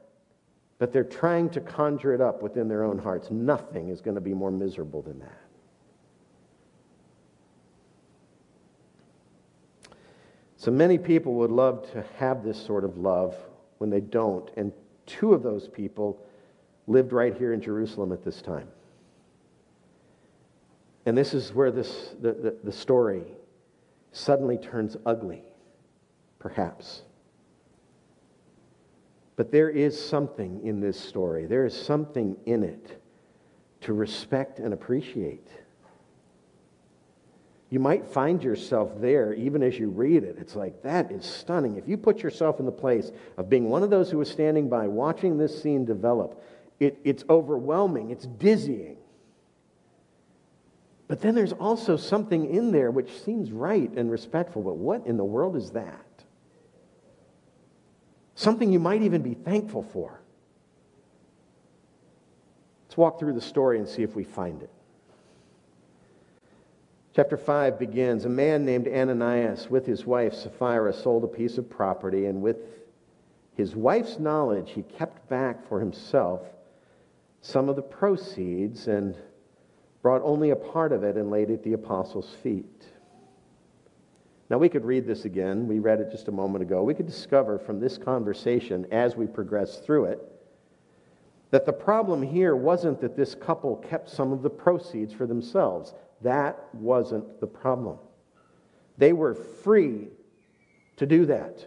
but 0.78 0.94
they're 0.94 1.04
trying 1.04 1.50
to 1.52 1.62
conjure 1.62 2.14
it 2.14 2.22
up 2.22 2.42
within 2.42 2.68
their 2.68 2.84
own 2.84 2.98
hearts. 2.98 3.32
Nothing 3.32 3.90
is 3.90 4.02
going 4.02 4.16
to 4.16 4.22
be 4.22 4.34
more 4.34 4.52
miserable 4.52 5.02
than 5.02 5.20
that. 5.20 5.42
So 10.58 10.72
many 10.72 10.98
people 10.98 11.36
would 11.36 11.52
love 11.52 11.92
to 11.92 12.04
have 12.18 12.44
this 12.44 12.60
sort 12.60 12.86
of 12.86 12.98
love 12.98 13.36
when 13.78 13.90
they 13.90 14.00
don't, 14.00 14.50
and 14.58 14.72
two 15.06 15.34
of 15.34 15.44
those 15.44 15.68
people 15.68 16.20
lived 16.88 17.14
right 17.14 17.36
here 17.36 17.54
in 17.54 17.62
Jerusalem 17.62 18.12
at 18.12 18.24
this 18.24 18.42
time. 18.42 18.68
And 21.06 21.18
this 21.18 21.34
is 21.34 21.54
where 21.54 21.72
this, 21.72 22.16
the, 22.22 22.34
the, 22.34 22.56
the 22.64 22.72
story 22.72 23.24
suddenly 24.12 24.58
turns 24.58 24.98
ugly, 25.06 25.44
perhaps. 26.40 27.04
But 29.36 29.52
there 29.52 29.70
is 29.70 30.00
something 30.04 30.66
in 30.66 30.80
this 30.80 31.00
story. 31.00 31.46
There 31.46 31.66
is 31.66 31.80
something 31.80 32.38
in 32.46 32.64
it 32.64 33.02
to 33.82 33.94
respect 33.94 34.60
and 34.60 34.74
appreciate. 34.74 35.48
You 37.70 37.80
might 37.80 38.08
find 38.08 38.42
yourself 38.42 38.92
there 39.02 39.34
even 39.34 39.62
as 39.62 39.78
you 39.78 39.90
read 39.90 40.24
it. 40.24 40.38
It's 40.40 40.56
like, 40.56 40.82
that 40.84 41.12
is 41.12 41.26
stunning. 41.26 41.76
If 41.76 41.88
you 41.88 41.98
put 41.98 42.24
yourself 42.24 42.60
in 42.60 42.66
the 42.66 42.72
place 42.72 43.12
of 43.38 43.50
being 43.50 43.70
one 43.70 43.84
of 43.84 43.90
those 43.90 44.10
who 44.10 44.18
was 44.18 44.30
standing 44.30 44.70
by 44.70 44.88
watching 44.88 45.38
this 45.38 45.62
scene 45.62 45.84
develop, 45.84 46.42
it, 46.80 46.98
it's 47.04 47.26
overwhelming, 47.30 48.12
it's 48.12 48.26
dizzying. 48.26 48.98
But 51.08 51.22
then 51.22 51.36
there's 51.36 51.54
also 51.54 51.98
something 51.98 52.50
in 52.50 52.72
there 52.72 52.90
which 52.90 53.12
seems 53.22 53.52
right 53.52 53.92
and 53.96 54.10
respectful, 54.10 54.64
but 54.64 54.78
what 54.78 55.06
in 55.06 55.18
the 55.18 55.26
world 55.26 55.56
is 55.56 55.72
that? 55.72 56.06
Something 58.34 58.72
you 58.72 58.80
might 58.80 59.04
even 59.04 59.22
be 59.22 59.36
thankful 59.36 59.84
for. 59.84 60.20
Let's 62.86 62.98
walk 62.98 63.20
through 63.20 63.34
the 63.34 63.42
story 63.42 63.78
and 63.78 63.88
see 63.88 64.04
if 64.04 64.16
we 64.16 64.24
find 64.24 64.64
it. 64.64 64.70
Chapter 67.16 67.38
5 67.38 67.80
begins 67.80 68.26
A 68.26 68.30
man 68.30 68.66
named 68.66 68.88
Ananias 68.88 69.70
with 69.70 69.86
his 69.86 70.06
wife 70.06 70.34
Sapphira 70.34 70.92
sold 70.92 71.24
a 71.24 71.28
piece 71.28 71.58
of 71.58 71.70
property, 71.70 72.26
and 72.26 72.42
with 72.42 72.58
his 73.56 73.76
wife's 73.76 74.20
knowledge, 74.20 74.72
he 74.72 74.82
kept 74.82 75.30
back 75.30 75.66
for 75.68 75.80
himself 75.80 76.42
some 77.42 77.70
of 77.70 77.76
the 77.76 77.82
proceeds 77.82 78.88
and 78.88 79.16
brought 80.06 80.22
only 80.22 80.52
a 80.52 80.56
part 80.56 80.92
of 80.92 81.04
it 81.04 81.16
and 81.16 81.32
laid 81.32 81.50
it 81.50 81.56
at 81.56 81.64
the 81.64 81.74
apostles' 81.74 82.30
feet. 82.44 82.86
Now, 84.52 84.60
we 84.60 84.70
could 84.70 84.86
read 84.86 85.08
this 85.08 85.26
again. 85.26 85.68
We 85.68 85.80
read 85.80 86.00
it 86.00 86.12
just 86.12 86.28
a 86.28 86.32
moment 86.32 86.62
ago. 86.62 86.84
We 86.84 86.94
could 86.94 87.08
discover 87.08 87.58
from 87.58 87.80
this 87.80 87.98
conversation 87.98 88.86
as 88.92 89.16
we 89.16 89.26
progress 89.26 89.80
through 89.80 90.06
it 90.06 90.20
that 91.50 91.66
the 91.66 91.74
problem 91.74 92.22
here 92.22 92.56
wasn't 92.56 93.02
that 93.02 93.18
this 93.18 93.34
couple 93.34 93.78
kept 93.78 94.08
some 94.08 94.32
of 94.32 94.44
the 94.44 94.50
proceeds 94.50 95.12
for 95.12 95.26
themselves. 95.26 95.96
That 96.22 96.64
wasn't 96.76 97.40
the 97.40 97.48
problem. 97.48 97.98
They 99.00 99.12
were 99.12 99.34
free 99.34 100.10
to 100.98 101.08
do 101.08 101.26
that. 101.26 101.66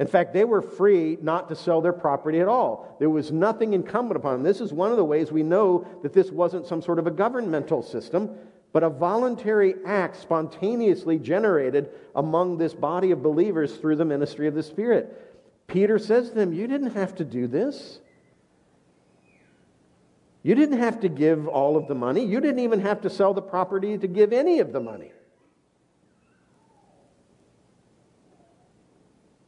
In 0.00 0.06
fact, 0.06 0.32
they 0.32 0.46
were 0.46 0.62
free 0.62 1.18
not 1.20 1.50
to 1.50 1.54
sell 1.54 1.82
their 1.82 1.92
property 1.92 2.40
at 2.40 2.48
all. 2.48 2.96
There 2.98 3.10
was 3.10 3.30
nothing 3.30 3.74
incumbent 3.74 4.16
upon 4.16 4.32
them. 4.32 4.42
This 4.42 4.62
is 4.62 4.72
one 4.72 4.90
of 4.90 4.96
the 4.96 5.04
ways 5.04 5.30
we 5.30 5.42
know 5.42 5.86
that 6.02 6.14
this 6.14 6.30
wasn't 6.30 6.66
some 6.66 6.80
sort 6.80 6.98
of 6.98 7.06
a 7.06 7.10
governmental 7.10 7.82
system, 7.82 8.30
but 8.72 8.82
a 8.82 8.88
voluntary 8.88 9.74
act 9.84 10.16
spontaneously 10.16 11.18
generated 11.18 11.90
among 12.16 12.56
this 12.56 12.72
body 12.72 13.10
of 13.10 13.22
believers 13.22 13.76
through 13.76 13.96
the 13.96 14.04
ministry 14.06 14.46
of 14.46 14.54
the 14.54 14.62
Spirit. 14.62 15.36
Peter 15.66 15.98
says 15.98 16.30
to 16.30 16.34
them, 16.34 16.54
You 16.54 16.66
didn't 16.66 16.94
have 16.94 17.14
to 17.16 17.24
do 17.24 17.46
this. 17.46 18.00
You 20.42 20.54
didn't 20.54 20.78
have 20.78 21.00
to 21.00 21.10
give 21.10 21.46
all 21.46 21.76
of 21.76 21.88
the 21.88 21.94
money. 21.94 22.24
You 22.24 22.40
didn't 22.40 22.60
even 22.60 22.80
have 22.80 23.02
to 23.02 23.10
sell 23.10 23.34
the 23.34 23.42
property 23.42 23.98
to 23.98 24.06
give 24.08 24.32
any 24.32 24.60
of 24.60 24.72
the 24.72 24.80
money. 24.80 25.12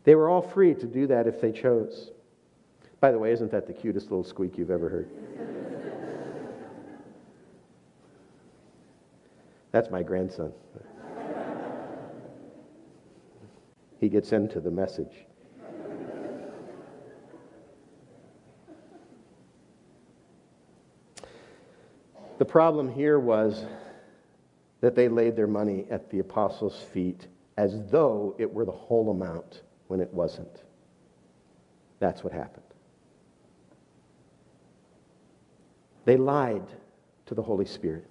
They 0.05 0.15
were 0.15 0.29
all 0.29 0.43
free 0.43 0.75
to 0.75 0.87
do 0.87 1.07
that 1.07 1.27
if 1.27 1.41
they 1.41 1.53
chose. 1.53 2.11
By 3.01 3.13
the 3.13 3.19
way, 3.19 3.33
isn't 3.33 3.51
that 3.51 3.67
the 3.67 3.73
cutest 3.73 4.11
little 4.11 4.25
squeak 4.25 4.59
you've 4.59 4.71
ever 4.71 4.89
heard? 4.89 5.09
That's 9.71 9.91
my 9.91 10.03
grandson. 10.03 10.53
He 13.99 14.09
gets 14.09 14.33
into 14.33 14.61
the 14.61 14.71
message. 14.71 15.27
The 22.39 22.45
problem 22.45 22.93
here 22.93 23.21
was 23.21 23.65
that 24.81 24.97
they 24.97 25.09
laid 25.09 25.37
their 25.37 25.47
money 25.47 25.87
at 25.91 26.11
the 26.11 26.19
apostles' 26.19 26.83
feet 26.93 27.29
as 27.57 27.89
though 27.91 28.35
it 28.39 28.53
were 28.53 28.65
the 28.65 28.73
whole 28.73 29.11
amount 29.11 29.63
when 29.93 30.01
it 30.01 30.11
wasn't. 30.15 30.63
That's 31.99 32.25
what 32.25 32.33
happened. 32.33 32.65
They 36.07 36.17
lied 36.17 36.67
to 37.27 37.35
the 37.35 37.43
Holy 37.43 37.67
Spirit. 37.67 38.11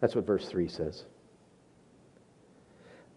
That's 0.00 0.14
what 0.14 0.26
verse 0.26 0.48
3 0.48 0.66
says. 0.66 1.04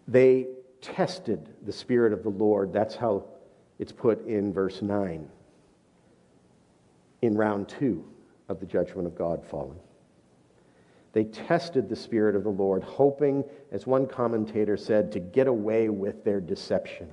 They 0.06 0.48
tested 0.82 1.48
the 1.64 1.72
Spirit 1.72 2.12
of 2.12 2.22
the 2.24 2.28
Lord. 2.28 2.74
That's 2.74 2.94
how 2.94 3.24
it's 3.78 3.90
put 3.90 4.26
in 4.26 4.52
verse 4.52 4.82
9, 4.82 5.26
in 7.22 7.34
round 7.34 7.70
2 7.70 8.04
of 8.50 8.60
the 8.60 8.66
judgment 8.66 9.06
of 9.06 9.16
God 9.16 9.42
falling. 9.46 9.80
They 11.12 11.24
tested 11.24 11.88
the 11.88 11.96
Spirit 11.96 12.34
of 12.34 12.44
the 12.44 12.50
Lord, 12.50 12.82
hoping, 12.82 13.44
as 13.70 13.86
one 13.86 14.06
commentator 14.06 14.76
said, 14.76 15.12
to 15.12 15.20
get 15.20 15.46
away 15.46 15.88
with 15.88 16.24
their 16.24 16.40
deception. 16.40 17.08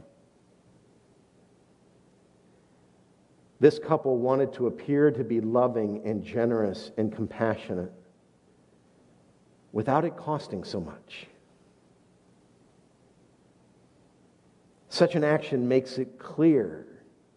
This 3.60 3.78
couple 3.78 4.18
wanted 4.18 4.54
to 4.54 4.68
appear 4.68 5.12
to 5.12 5.24
be 5.24 5.42
loving 5.42 6.02
and 6.06 6.24
generous 6.24 6.92
and 6.98 7.14
compassionate 7.14 7.92
without 9.74 10.06
it 10.06 10.16
costing 10.16 10.64
so 10.64 10.80
much. 10.80 11.28
Such 14.88 15.16
an 15.16 15.24
action 15.24 15.68
makes 15.68 15.98
it 15.98 16.18
clear 16.18 16.88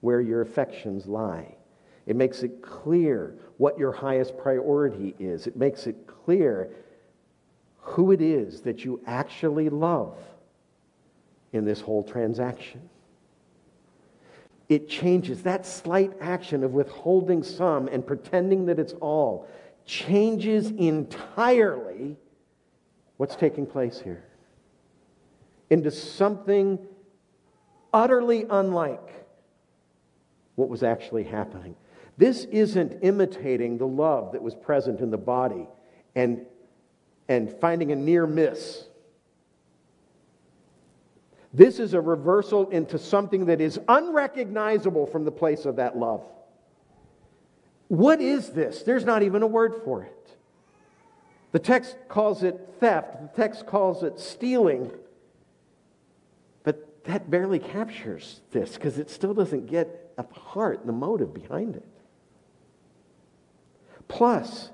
where 0.01 0.21
your 0.21 0.41
affections 0.41 1.07
lie. 1.07 1.57
It 2.07 2.17
makes 2.17 2.43
it 2.43 2.63
clear 2.63 3.37
what 3.59 3.79
your 3.79 3.93
highest 3.93 4.37
priority 4.37 5.15
is. 5.19 5.47
It 5.47 5.57
makes 5.57 5.87
it 5.87 6.07
clear 6.07 6.71
who 7.79 8.13
it 8.13 8.21
is 8.21 8.63
that 8.63 8.85
you 8.85 9.01
actually 9.07 9.69
love 9.69 10.17
in 11.53 11.65
this 11.65 11.81
whole 11.81 12.03
transaction. 12.03 12.89
It 14.69 14.89
changes 14.89 15.43
that 15.43 15.67
slight 15.67 16.13
action 16.21 16.65
of 16.65 16.73
withholding 16.73 17.43
some 17.43 17.89
and 17.89 18.07
pretending 18.07 18.67
that 18.67 18.79
it's 18.79 18.95
all, 18.95 19.49
changes 19.85 20.71
entirely 20.71 22.17
what's 23.17 23.37
taking 23.37 23.67
place 23.67 24.01
here 24.01 24.25
into 25.71 25.91
something 25.91 26.79
utterly 27.93 28.47
unlike 28.49 29.27
what 30.55 30.69
was 30.69 30.83
actually 30.83 31.25
happening. 31.25 31.75
This 32.19 32.45
isn't 32.45 32.99
imitating 33.03 33.79
the 33.79 33.87
love 33.87 34.33
that 34.33 34.43
was 34.43 34.55
present 34.55 35.01
in 35.01 35.11
the 35.11 35.19
body 35.19 35.67
and, 36.15 36.45
and 37.29 37.51
finding 37.61 37.93
a 37.93 37.97
near 37.97 38.27
miss. 38.27 38.85
This 41.55 41.79
is 41.79 41.95
a 41.95 42.01
reversal 42.01 42.71
into 42.71 42.99
something 42.99 43.47
that 43.47 43.61
is 43.61 43.79
unrecognizable 43.89 45.07
from 45.07 45.25
the 45.25 45.33
place 45.33 45.65
of 45.65 45.77
that 45.77 45.97
love. 45.97 46.23
What 47.89 48.21
is 48.23 48.51
this? 48.51 48.83
There's 48.83 49.05
not 49.05 49.23
even 49.23 49.43
a 49.43 49.47
word 49.47 49.83
for 49.85 50.03
it. 50.03 50.37
The 51.53 51.59
text 51.59 51.97
calls 52.09 52.43
it 52.43 52.59
theft, 52.81 53.21
the 53.21 53.43
text 53.43 53.67
calls 53.67 54.03
it 54.03 54.19
stealing. 54.19 54.91
But 56.65 57.05
that 57.05 57.31
barely 57.31 57.59
captures 57.59 58.41
this 58.51 58.75
because 58.77 58.99
it 58.99 59.11
still 59.11 59.35
doesn't 59.35 59.67
get 59.67 60.15
at 60.17 60.33
the 60.33 60.41
heart, 60.41 60.87
the 60.87 60.93
motive 60.93 61.35
behind 61.35 61.77
it. 61.77 61.85
Plus, 64.09 64.71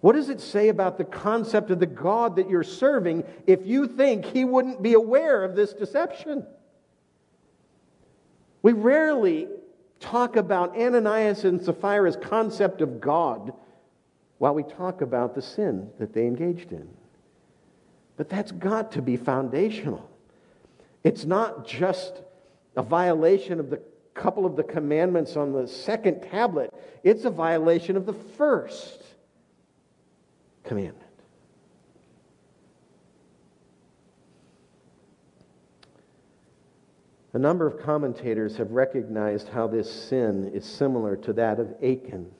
what 0.00 0.14
does 0.14 0.28
it 0.28 0.40
say 0.40 0.68
about 0.68 0.98
the 0.98 1.04
concept 1.04 1.70
of 1.70 1.80
the 1.80 1.86
God 1.86 2.36
that 2.36 2.48
you're 2.48 2.62
serving 2.62 3.24
if 3.46 3.66
you 3.66 3.86
think 3.86 4.24
he 4.24 4.44
wouldn't 4.44 4.82
be 4.82 4.92
aware 4.92 5.42
of 5.42 5.56
this 5.56 5.72
deception? 5.72 6.46
We 8.62 8.72
rarely 8.72 9.48
talk 10.00 10.36
about 10.36 10.76
Ananias 10.76 11.44
and 11.44 11.60
Sapphira's 11.60 12.16
concept 12.16 12.82
of 12.82 13.00
God 13.00 13.52
while 14.38 14.54
we 14.54 14.62
talk 14.62 15.00
about 15.00 15.34
the 15.34 15.42
sin 15.42 15.90
that 15.98 16.12
they 16.12 16.26
engaged 16.26 16.72
in. 16.72 16.88
But 18.16 18.28
that's 18.28 18.52
got 18.52 18.92
to 18.92 19.02
be 19.02 19.16
foundational. 19.16 20.08
It's 21.04 21.24
not 21.24 21.66
just 21.66 22.22
a 22.76 22.82
violation 22.82 23.60
of 23.60 23.70
the 23.70 23.80
couple 24.16 24.46
of 24.46 24.56
the 24.56 24.62
commandments 24.62 25.36
on 25.36 25.52
the 25.52 25.68
second 25.68 26.22
tablet, 26.22 26.72
it's 27.04 27.24
a 27.24 27.30
violation 27.30 27.96
of 27.96 28.06
the 28.06 28.12
first 28.12 29.02
commandment. 30.64 31.02
A 37.34 37.38
number 37.38 37.66
of 37.66 37.78
commentators 37.78 38.56
have 38.56 38.70
recognized 38.70 39.48
how 39.48 39.66
this 39.66 39.92
sin 39.92 40.50
is 40.54 40.64
similar 40.64 41.16
to 41.16 41.34
that 41.34 41.60
of 41.60 41.74
Achan 41.82 42.30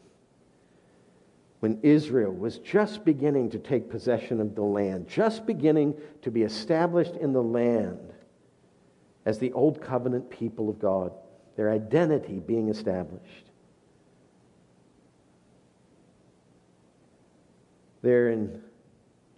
when 1.61 1.79
Israel 1.83 2.33
was 2.33 2.59
just 2.59 3.05
beginning 3.05 3.51
to 3.51 3.59
take 3.59 3.91
possession 3.91 4.41
of 4.41 4.55
the 4.55 4.63
land, 4.63 5.09
just 5.09 5.47
beginning 5.47 5.95
to 6.23 6.31
be 6.31 6.43
established 6.43 7.15
in 7.17 7.33
the 7.33 7.43
land 7.43 8.13
as 9.27 9.39
the 9.39 9.53
old 9.53 9.81
covenant 9.81 10.31
people 10.31 10.71
of 10.71 10.79
God, 10.79 11.13
their 11.57 11.71
identity 11.71 12.39
being 12.39 12.69
established. 12.69 13.51
There 18.03 18.31
in 18.31 18.63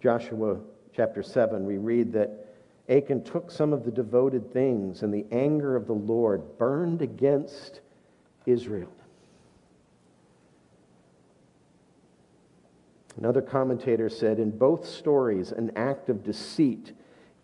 Joshua 0.01 0.59
chapter 0.93 1.23
7, 1.23 1.65
we 1.65 1.77
read 1.77 2.13
that 2.13 2.45
Achan 2.89 3.23
took 3.23 3.51
some 3.51 3.71
of 3.71 3.85
the 3.85 3.91
devoted 3.91 4.51
things, 4.51 5.03
and 5.03 5.13
the 5.13 5.25
anger 5.31 5.75
of 5.75 5.87
the 5.87 5.93
Lord 5.93 6.57
burned 6.57 7.01
against 7.01 7.81
Israel. 8.45 8.91
Another 13.17 13.41
commentator 13.41 14.09
said 14.09 14.39
in 14.39 14.49
both 14.49 14.87
stories, 14.87 15.51
an 15.51 15.71
act 15.75 16.09
of 16.09 16.23
deceit 16.23 16.93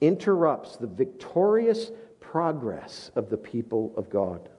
interrupts 0.01 0.77
the 0.77 0.87
victorious 0.87 1.91
progress 2.19 3.11
of 3.15 3.29
the 3.29 3.37
people 3.37 3.93
of 3.97 4.09
God. 4.09 4.49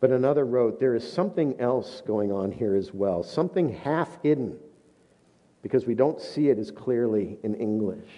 But 0.00 0.10
another 0.10 0.44
wrote, 0.44 0.78
there 0.78 0.94
is 0.94 1.10
something 1.10 1.58
else 1.60 2.02
going 2.06 2.30
on 2.30 2.52
here 2.52 2.74
as 2.74 2.92
well, 2.92 3.22
something 3.22 3.70
half 3.70 4.22
hidden, 4.22 4.58
because 5.62 5.86
we 5.86 5.94
don't 5.94 6.20
see 6.20 6.48
it 6.48 6.58
as 6.58 6.70
clearly 6.70 7.38
in 7.42 7.54
English. 7.54 8.10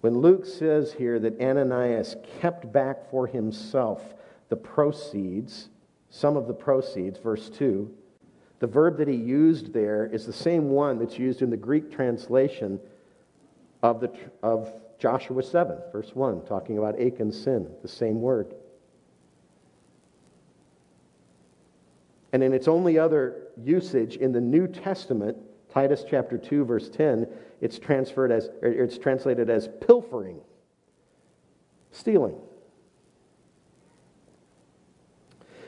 When 0.00 0.18
Luke 0.18 0.46
says 0.46 0.92
here 0.92 1.18
that 1.18 1.40
Ananias 1.40 2.16
kept 2.40 2.72
back 2.72 3.10
for 3.10 3.26
himself 3.26 4.14
the 4.48 4.56
proceeds, 4.56 5.68
some 6.10 6.36
of 6.36 6.46
the 6.46 6.54
proceeds, 6.54 7.18
verse 7.18 7.50
2, 7.50 7.92
the 8.58 8.66
verb 8.66 8.96
that 8.98 9.08
he 9.08 9.16
used 9.16 9.72
there 9.72 10.06
is 10.06 10.24
the 10.24 10.32
same 10.32 10.70
one 10.70 10.98
that's 10.98 11.18
used 11.18 11.42
in 11.42 11.50
the 11.50 11.56
Greek 11.56 11.90
translation 11.90 12.80
of, 13.82 14.00
the, 14.00 14.10
of 14.42 14.72
Joshua 14.98 15.42
7, 15.42 15.76
verse 15.92 16.14
1, 16.14 16.46
talking 16.46 16.78
about 16.78 16.98
Achan's 16.98 17.38
sin, 17.38 17.68
the 17.82 17.88
same 17.88 18.20
word. 18.20 18.54
And 22.36 22.44
in 22.44 22.52
its 22.52 22.68
only 22.68 22.98
other 22.98 23.46
usage 23.64 24.16
in 24.16 24.30
the 24.30 24.42
New 24.42 24.68
Testament, 24.68 25.38
Titus 25.72 26.04
chapter 26.06 26.36
2, 26.36 26.66
verse 26.66 26.90
10, 26.90 27.26
it's 27.62 27.78
transferred 27.78 28.30
as, 28.30 28.50
it's 28.60 28.98
translated 28.98 29.48
as 29.48 29.70
pilfering, 29.80 30.40
stealing. 31.92 32.36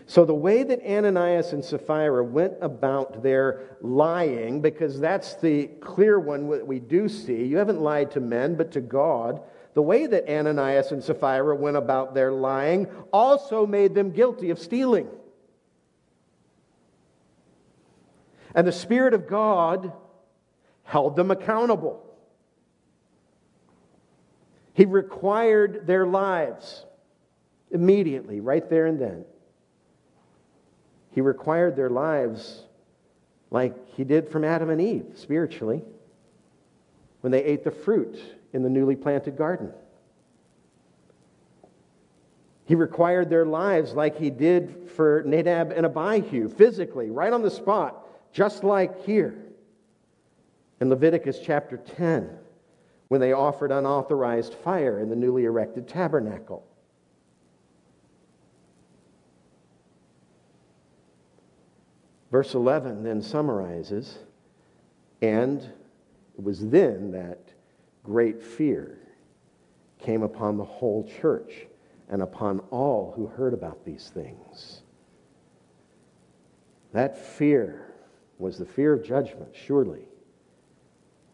So, 0.04 0.26
the 0.26 0.34
way 0.34 0.62
that 0.62 0.82
Ananias 0.86 1.54
and 1.54 1.64
Sapphira 1.64 2.22
went 2.22 2.52
about 2.60 3.22
their 3.22 3.78
lying, 3.80 4.60
because 4.60 5.00
that's 5.00 5.36
the 5.36 5.68
clear 5.80 6.20
one 6.20 6.50
that 6.50 6.66
we 6.66 6.80
do 6.80 7.08
see, 7.08 7.46
you 7.46 7.56
haven't 7.56 7.80
lied 7.80 8.10
to 8.10 8.20
men, 8.20 8.56
but 8.56 8.72
to 8.72 8.82
God. 8.82 9.40
The 9.72 9.80
way 9.80 10.06
that 10.06 10.28
Ananias 10.28 10.92
and 10.92 11.02
Sapphira 11.02 11.56
went 11.56 11.78
about 11.78 12.12
their 12.12 12.30
lying 12.30 12.88
also 13.10 13.66
made 13.66 13.94
them 13.94 14.10
guilty 14.10 14.50
of 14.50 14.58
stealing. 14.58 15.08
And 18.54 18.66
the 18.66 18.72
Spirit 18.72 19.14
of 19.14 19.28
God 19.28 19.92
held 20.84 21.16
them 21.16 21.30
accountable. 21.30 22.04
He 24.72 24.84
required 24.84 25.86
their 25.86 26.06
lives 26.06 26.84
immediately, 27.70 28.40
right 28.40 28.68
there 28.70 28.86
and 28.86 28.98
then. 29.00 29.24
He 31.10 31.20
required 31.20 31.76
their 31.76 31.90
lives 31.90 32.62
like 33.50 33.74
he 33.94 34.04
did 34.04 34.28
from 34.28 34.44
Adam 34.44 34.70
and 34.70 34.80
Eve 34.80 35.06
spiritually 35.16 35.82
when 37.20 37.32
they 37.32 37.42
ate 37.42 37.64
the 37.64 37.70
fruit 37.70 38.18
in 38.52 38.62
the 38.62 38.70
newly 38.70 38.96
planted 38.96 39.36
garden. 39.36 39.72
He 42.64 42.74
required 42.74 43.30
their 43.30 43.46
lives 43.46 43.94
like 43.94 44.18
he 44.18 44.30
did 44.30 44.90
for 44.94 45.22
Nadab 45.26 45.72
and 45.72 45.86
Abihu 45.86 46.48
physically, 46.48 47.10
right 47.10 47.32
on 47.32 47.42
the 47.42 47.50
spot, 47.50 48.06
just 48.32 48.64
like 48.64 49.04
here 49.04 49.36
in 50.80 50.88
Leviticus 50.88 51.40
chapter 51.42 51.76
10 51.76 52.30
when 53.08 53.20
they 53.20 53.32
offered 53.32 53.72
unauthorized 53.72 54.54
fire 54.54 55.00
in 55.00 55.08
the 55.08 55.16
newly 55.16 55.44
erected 55.44 55.88
tabernacle. 55.88 56.64
Verse 62.30 62.54
11 62.54 63.02
then 63.02 63.22
summarizes, 63.22 64.18
and 65.22 65.62
it 66.36 66.44
was 66.44 66.68
then 66.68 67.10
that 67.12 67.38
great 68.04 68.42
fear 68.42 68.98
came 69.98 70.22
upon 70.22 70.56
the 70.56 70.64
whole 70.64 71.10
church 71.20 71.66
and 72.10 72.22
upon 72.22 72.60
all 72.70 73.12
who 73.16 73.26
heard 73.26 73.54
about 73.54 73.84
these 73.84 74.10
things. 74.14 74.82
That 76.92 77.18
fear 77.18 77.87
was 78.38 78.56
the 78.56 78.64
fear 78.64 78.92
of 78.92 79.04
judgment, 79.04 79.50
surely. 79.54 80.08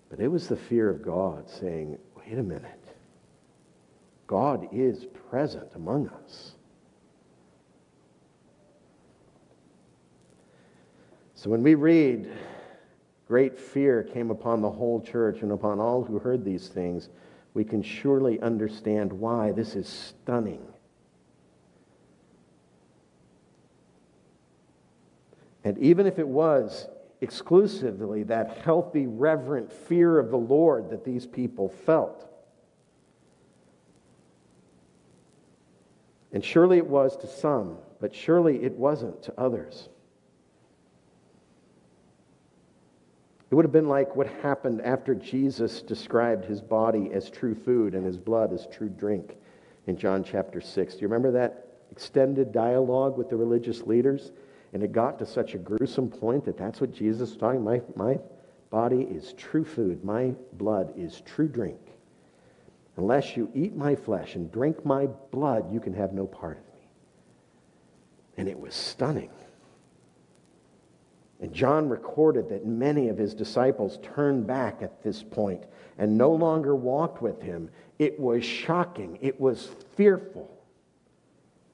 But 0.08 0.20
it 0.20 0.28
was 0.28 0.48
the 0.48 0.56
fear 0.56 0.88
of 0.90 1.02
God 1.02 1.48
saying, 1.48 1.98
wait 2.16 2.38
a 2.38 2.42
minute. 2.42 2.80
God 4.26 4.68
is 4.72 5.06
present 5.30 5.70
among 5.74 6.08
us. 6.08 6.52
So 11.34 11.50
when 11.50 11.62
we 11.62 11.74
read, 11.74 12.30
great 13.28 13.58
fear 13.58 14.02
came 14.02 14.30
upon 14.30 14.62
the 14.62 14.70
whole 14.70 15.02
church 15.02 15.42
and 15.42 15.52
upon 15.52 15.78
all 15.78 16.02
who 16.02 16.18
heard 16.18 16.42
these 16.42 16.68
things, 16.68 17.10
we 17.52 17.64
can 17.64 17.82
surely 17.82 18.40
understand 18.40 19.12
why 19.12 19.52
this 19.52 19.74
is 19.76 19.86
stunning. 19.86 20.66
And 25.64 25.78
even 25.78 26.06
if 26.06 26.18
it 26.18 26.28
was 26.28 26.86
exclusively 27.24 28.22
that 28.24 28.58
healthy, 28.58 29.06
reverent 29.06 29.72
fear 29.72 30.18
of 30.18 30.30
the 30.30 30.36
Lord 30.36 30.90
that 30.90 31.04
these 31.04 31.26
people 31.26 31.70
felt, 31.70 32.30
and 36.32 36.44
surely 36.44 36.76
it 36.78 36.86
was 36.86 37.16
to 37.16 37.26
some, 37.26 37.78
but 38.00 38.14
surely 38.14 38.62
it 38.62 38.72
wasn't 38.72 39.22
to 39.22 39.40
others. 39.40 39.88
It 43.50 43.54
would 43.54 43.64
have 43.64 43.72
been 43.72 43.88
like 43.88 44.14
what 44.16 44.26
happened 44.42 44.82
after 44.82 45.14
Jesus 45.14 45.80
described 45.80 46.44
his 46.44 46.60
body 46.60 47.10
as 47.12 47.30
true 47.30 47.54
food 47.54 47.94
and 47.94 48.04
his 48.04 48.18
blood 48.18 48.52
as 48.52 48.66
true 48.66 48.88
drink 48.88 49.36
in 49.86 49.96
John 49.96 50.24
chapter 50.24 50.60
6. 50.60 50.94
Do 50.94 51.00
you 51.00 51.08
remember 51.08 51.30
that 51.32 51.68
extended 51.90 52.52
dialogue 52.52 53.16
with 53.16 53.30
the 53.30 53.36
religious 53.36 53.82
leaders? 53.82 54.32
And 54.74 54.82
it 54.82 54.90
got 54.90 55.20
to 55.20 55.26
such 55.26 55.54
a 55.54 55.58
gruesome 55.58 56.10
point 56.10 56.44
that 56.44 56.58
that's 56.58 56.80
what 56.80 56.92
Jesus 56.92 57.30
was 57.30 57.38
talking. 57.38 57.62
My, 57.62 57.80
my 57.94 58.18
body 58.70 59.02
is 59.02 59.32
true 59.34 59.64
food, 59.64 60.04
my 60.04 60.34
blood 60.54 60.92
is 60.96 61.22
true 61.24 61.46
drink. 61.48 61.78
Unless 62.96 63.36
you 63.36 63.50
eat 63.54 63.76
my 63.76 63.94
flesh 63.94 64.34
and 64.34 64.50
drink 64.50 64.84
my 64.84 65.06
blood, 65.30 65.72
you 65.72 65.78
can 65.78 65.94
have 65.94 66.12
no 66.12 66.26
part 66.26 66.58
of 66.58 66.64
me. 66.74 66.88
And 68.36 68.48
it 68.48 68.58
was 68.58 68.74
stunning. 68.74 69.30
And 71.40 71.52
John 71.52 71.88
recorded 71.88 72.48
that 72.48 72.66
many 72.66 73.08
of 73.08 73.18
his 73.18 73.32
disciples 73.32 73.98
turned 74.02 74.46
back 74.46 74.82
at 74.82 75.04
this 75.04 75.22
point 75.22 75.64
and 75.98 76.18
no 76.18 76.32
longer 76.32 76.74
walked 76.74 77.22
with 77.22 77.40
him. 77.40 77.70
It 78.00 78.18
was 78.18 78.44
shocking, 78.44 79.18
it 79.20 79.40
was 79.40 79.68
fearful 79.96 80.50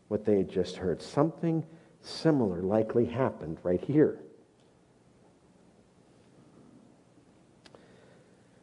what 0.09 0.27
they 0.27 0.37
had 0.39 0.51
just 0.51 0.77
heard. 0.77 1.01
Something 1.01 1.65
similar 2.03 2.63
likely 2.63 3.07
happened 3.07 3.59
right 3.63 3.81
here. 3.81 4.21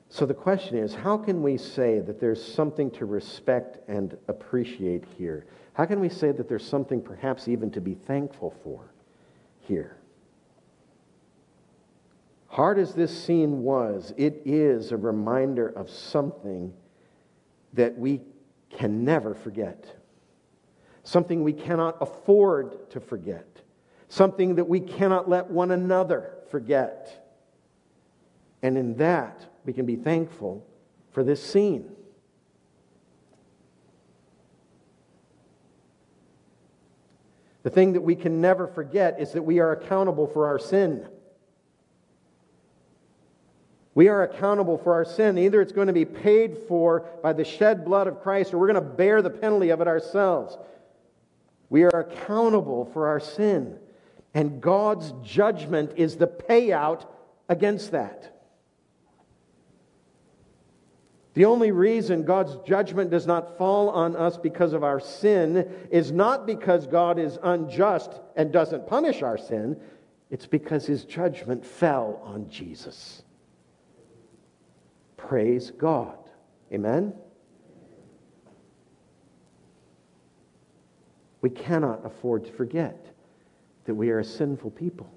So 0.09 0.25
the 0.25 0.33
question 0.33 0.77
is 0.77 0.95
how 0.95 1.17
can 1.17 1.43
we 1.43 1.57
say 1.57 1.99
that 1.99 2.19
there's 2.19 2.43
something 2.43 2.89
to 2.91 3.05
respect 3.05 3.77
and 3.87 4.17
appreciate 4.27 5.03
here? 5.17 5.45
How 5.73 5.85
can 5.85 5.99
we 5.99 6.09
say 6.09 6.31
that 6.31 6.49
there's 6.49 6.67
something 6.67 7.01
perhaps 7.01 7.47
even 7.47 7.69
to 7.71 7.81
be 7.81 7.93
thankful 7.93 8.55
for 8.63 8.91
here? 9.59 9.97
Hard 12.47 12.79
as 12.79 12.95
this 12.95 13.15
scene 13.15 13.61
was, 13.61 14.11
it 14.17 14.41
is 14.43 14.91
a 14.91 14.97
reminder 14.97 15.67
of 15.67 15.87
something 15.87 16.73
that 17.73 17.95
we 17.95 18.21
can 18.71 19.05
never 19.05 19.35
forget, 19.35 19.96
something 21.07 21.41
we 21.41 21.53
cannot 21.53 21.95
afford 22.01 22.89
to 22.91 22.99
forget, 22.99 23.47
something 24.09 24.55
that 24.55 24.67
we 24.67 24.81
cannot 24.81 25.29
let 25.29 25.49
one 25.49 25.71
another 25.71 26.33
forget. 26.51 27.31
And 28.61 28.77
in 28.77 28.97
that, 28.97 29.45
we 29.63 29.71
can 29.71 29.85
be 29.85 29.95
thankful 29.95 30.67
for 31.11 31.23
this 31.23 31.41
scene. 31.41 31.89
The 37.63 37.69
thing 37.69 37.93
that 37.93 38.01
we 38.01 38.15
can 38.15 38.41
never 38.41 38.67
forget 38.67 39.17
is 39.21 39.31
that 39.31 39.43
we 39.43 39.59
are 39.59 39.71
accountable 39.71 40.27
for 40.27 40.47
our 40.47 40.59
sin. 40.59 41.07
We 43.95 44.09
are 44.09 44.23
accountable 44.23 44.77
for 44.77 44.93
our 44.93 45.05
sin. 45.05 45.37
Either 45.37 45.61
it's 45.61 45.71
going 45.71 45.87
to 45.87 45.93
be 45.93 46.05
paid 46.05 46.57
for 46.67 47.05
by 47.23 47.31
the 47.31 47.45
shed 47.45 47.85
blood 47.85 48.07
of 48.07 48.21
Christ 48.21 48.53
or 48.53 48.57
we're 48.57 48.71
going 48.71 48.75
to 48.75 48.89
bear 48.95 49.21
the 49.21 49.29
penalty 49.29 49.69
of 49.69 49.79
it 49.79 49.87
ourselves. 49.87 50.57
We 51.69 51.83
are 51.83 51.99
accountable 51.99 52.85
for 52.93 53.07
our 53.07 53.19
sin. 53.19 53.77
And 54.33 54.61
God's 54.61 55.13
judgment 55.23 55.93
is 55.95 56.17
the 56.17 56.27
payout 56.27 57.05
against 57.49 57.91
that. 57.91 58.33
The 61.33 61.45
only 61.45 61.71
reason 61.71 62.23
God's 62.23 62.55
judgment 62.67 63.11
does 63.11 63.27
not 63.27 63.59
fall 63.59 63.89
on 63.89 64.15
us 64.15 64.37
because 64.37 64.73
of 64.73 64.83
our 64.83 64.99
sin 64.99 65.71
is 65.91 66.11
not 66.11 66.47
because 66.47 66.87
God 66.87 67.19
is 67.19 67.37
unjust 67.43 68.11
and 68.35 68.51
doesn't 68.51 68.87
punish 68.87 69.21
our 69.21 69.37
sin, 69.37 69.79
it's 70.31 70.47
because 70.47 70.87
his 70.87 71.05
judgment 71.05 71.63
fell 71.63 72.21
on 72.23 72.49
Jesus. 72.49 73.21
Praise 75.15 75.71
God. 75.71 76.17
Amen? 76.73 77.13
We 81.47 81.53
cannot 81.53 82.05
afford 82.05 82.43
to 82.47 82.51
forget 82.51 83.05
that 83.85 83.95
we 83.95 84.09
are 84.09 84.19
a 84.19 84.23
sinful 84.25 84.71
people, 84.71 85.09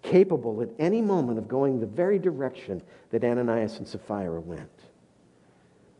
capable 0.00 0.62
at 0.62 0.70
any 0.78 1.02
moment 1.02 1.38
of 1.38 1.48
going 1.48 1.80
the 1.80 1.86
very 1.86 2.18
direction 2.18 2.80
that 3.10 3.22
Ananias 3.22 3.76
and 3.76 3.86
Sapphira 3.86 4.40
went. 4.40 4.70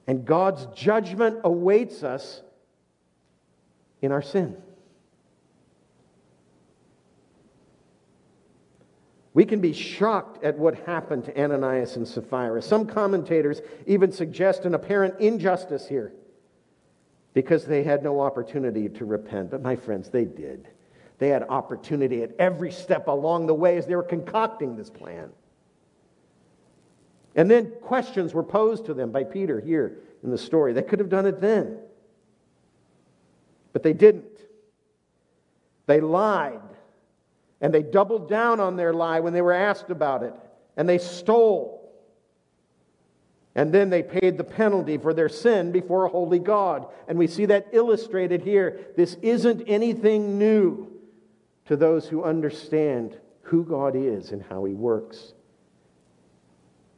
And 0.07 0.25
God's 0.25 0.65
judgment 0.75 1.41
awaits 1.45 2.03
us 2.03 2.41
in 4.01 4.13
our 4.13 4.23
sin. 4.23 4.57
We 9.35 9.45
can 9.45 9.61
be 9.61 9.75
shocked 9.75 10.43
at 10.43 10.57
what 10.57 10.75
happened 10.87 11.27
to 11.27 11.39
Ananias 11.39 11.97
and 11.97 12.09
Sapphira. 12.09 12.63
Some 12.63 12.87
commentators 12.87 13.61
even 13.87 14.11
suggest 14.11 14.65
an 14.65 14.73
apparent 14.73 15.21
injustice 15.21 15.87
here 15.87 16.15
because 17.35 17.67
they 17.67 17.83
had 17.83 18.03
no 18.03 18.21
opportunity 18.21 18.89
to 18.89 19.05
repent. 19.05 19.51
But 19.51 19.61
my 19.61 19.77
friends, 19.77 20.09
they 20.09 20.25
did. 20.25 20.69
They 21.19 21.29
had 21.29 21.43
opportunity 21.45 22.23
at 22.23 22.31
every 22.39 22.73
step 22.73 23.09
along 23.09 23.47
the 23.47 23.55
way 23.55 23.77
as 23.77 23.87
they 23.87 23.97
were 23.97 24.03
concocting 24.03 24.77
this 24.77 24.89
plan. 24.89 25.31
And 27.37 27.51
then 27.51 27.73
questions 27.83 28.33
were 28.33 28.45
posed 28.45 28.87
to 28.87 28.95
them 28.95 29.11
by 29.11 29.25
Peter 29.25 29.61
here 29.61 29.99
in 30.23 30.31
the 30.31 30.39
story. 30.39 30.73
They 30.73 30.83
could 30.83 31.01
have 31.01 31.09
done 31.09 31.27
it 31.27 31.41
then, 31.41 31.79
but 33.73 33.83
they 33.83 33.93
didn't. 33.93 34.25
They 35.87 36.01
lied, 36.01 36.61
and 37.61 37.75
they 37.75 37.83
doubled 37.83 38.29
down 38.29 38.61
on 38.61 38.77
their 38.77 38.95
lie 38.95 39.21
when 39.21 39.33
they 39.33 39.43
were 39.43 39.53
asked 39.53 39.91
about 39.91 40.23
it, 40.23 40.35
and 40.77 40.89
they 40.89 40.99
stole. 40.99 41.74
And 43.55 43.73
then 43.73 43.91
they 43.91 44.03
paid 44.03 44.37
the 44.37 44.45
penalty 44.45 44.99
for 44.99 45.15
their 45.15 45.29
sin 45.29 45.71
before 45.71 46.05
a 46.05 46.09
holy 46.09 46.41
God. 46.41 46.87
And 47.07 47.17
we 47.17 47.29
see 47.29 47.47
that 47.47 47.69
illustrated 47.73 48.43
here. 48.43 48.81
This 48.97 49.15
isn't 49.23 49.63
anything 49.69 50.39
new 50.39 50.91
to 51.67 51.77
those 51.77 52.09
who 52.09 52.25
understand 52.25 53.19
who 53.43 53.65
God 53.65 53.95
is 53.95 54.33
and 54.33 54.43
how 54.43 54.65
He 54.65 54.75
works. 54.75 55.35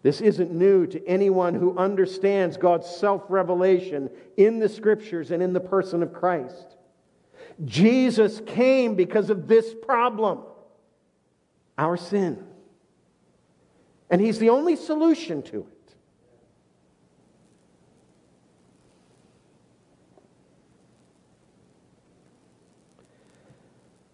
This 0.03 0.21
isn't 0.21 0.53
new 0.53 0.87
to 0.87 1.07
anyone 1.07 1.55
who 1.55 1.77
understands 1.77 2.57
God's 2.57 2.87
self 2.87 3.25
revelation 3.29 4.09
in 4.37 4.59
the 4.59 4.69
scriptures 4.69 5.31
and 5.31 5.43
in 5.43 5.53
the 5.53 5.61
person 5.61 6.03
of 6.03 6.15
Christ. 6.15 6.77
Jesus 7.65 8.41
came 8.47 8.95
because 8.95 9.31
of 9.31 9.47
this 9.47 9.75
problem 9.83 10.41
our 11.77 11.99
sin. 11.99 12.43
And 14.09 14.21
He's 14.23 14.39
the 14.39 14.51
only 14.51 14.77
solution 14.77 15.43
to 15.43 15.59
it. 15.61 15.76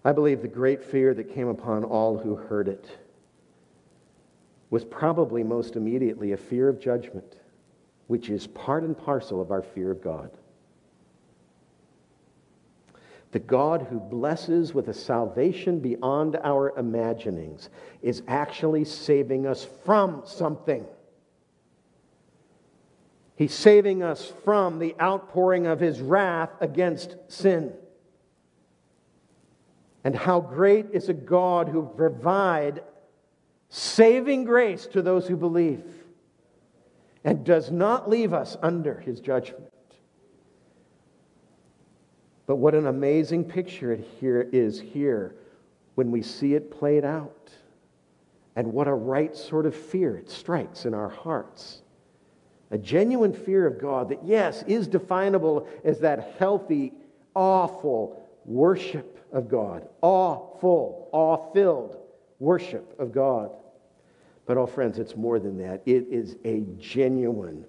I 0.05 0.13
believe 0.13 0.43
the 0.43 0.49
great 0.49 0.83
fear 0.83 1.15
that 1.15 1.35
came 1.35 1.49
upon 1.49 1.85
all 1.85 2.19
who 2.19 2.35
heard 2.35 2.69
it 2.69 2.99
was 4.71 4.85
probably 4.85 5.45
most 5.45 5.77
immediately 5.77 6.33
a 6.33 6.37
fear 6.37 6.69
of 6.69 6.81
judgment, 6.81 7.37
which 8.07 8.31
is 8.31 8.47
part 8.47 8.83
and 8.83 8.97
parcel 8.97 9.41
of 9.41 9.51
our 9.51 9.63
fear 9.63 9.91
of 9.91 10.03
God. 10.03 10.31
The 13.33 13.39
God 13.39 13.87
who 13.89 14.01
blesses 14.01 14.75
with 14.75 14.89
a 14.89 14.95
salvation 14.95 15.79
beyond 15.79 16.37
our 16.43 16.77
imaginings 16.79 17.71
is 18.03 18.23
actually 18.29 18.85
saving 18.85 19.47
us 19.47 19.67
from 19.85 20.23
something. 20.27 20.85
He's 23.37 23.55
saving 23.55 24.03
us 24.03 24.33
from 24.45 24.79
the 24.79 24.95
outpouring 25.01 25.67
of 25.67 25.81
his 25.81 26.01
wrath 26.01 26.51
against 26.61 27.17
sin. 27.29 27.73
And 30.05 30.17
how 30.17 30.41
great 30.41 30.87
is 30.93 31.09
a 31.09 31.15
God 31.15 31.69
who 31.69 31.87
provide 31.97 32.83
saving 33.69 34.45
grace 34.45 34.87
to 34.87 35.01
those 35.01 35.27
who 35.27 35.37
believe, 35.37 35.83
and 37.25 37.45
does 37.45 37.71
not 37.71 38.11
leave 38.11 38.35
us 38.35 38.57
under 38.63 38.99
his 39.01 39.21
judgment. 39.21 39.71
But 42.47 42.57
what 42.57 42.75
an 42.75 42.87
amazing 42.87 43.45
picture 43.45 43.93
it 43.93 44.07
here 44.21 44.47
is 44.53 44.81
here 44.81 45.37
when 45.95 46.11
we 46.11 46.21
see 46.21 46.55
it 46.55 46.71
played 46.71 47.05
out. 47.05 47.51
And 48.57 48.73
what 48.75 48.89
a 48.89 48.95
right 48.95 49.35
sort 49.35 49.65
of 49.65 49.75
fear 49.75 50.17
it 50.17 50.29
strikes 50.29 50.85
in 50.85 50.93
our 50.93 51.09
hearts. 51.09 51.81
A 52.71 52.77
genuine 52.77 53.33
fear 53.33 53.67
of 53.67 53.81
God 53.81 54.11
that, 54.11 54.25
yes, 54.25 54.65
is 54.67 54.87
definable 54.87 55.67
as 55.85 56.01
that 56.01 56.35
healthy, 56.39 56.93
awful 57.35 58.22
worship 58.45 59.27
of 59.33 59.49
God. 59.49 59.89
Awful, 60.01 61.09
awe 61.13 61.53
filled 61.53 61.97
worship 62.39 62.99
of 62.99 63.13
God. 63.13 63.51
But, 64.47 64.57
oh, 64.57 64.67
friends, 64.67 64.99
it's 64.99 65.17
more 65.17 65.39
than 65.39 65.57
that. 65.59 65.83
It 65.87 66.07
is 66.11 66.37
a 66.45 66.65
genuine, 66.79 67.65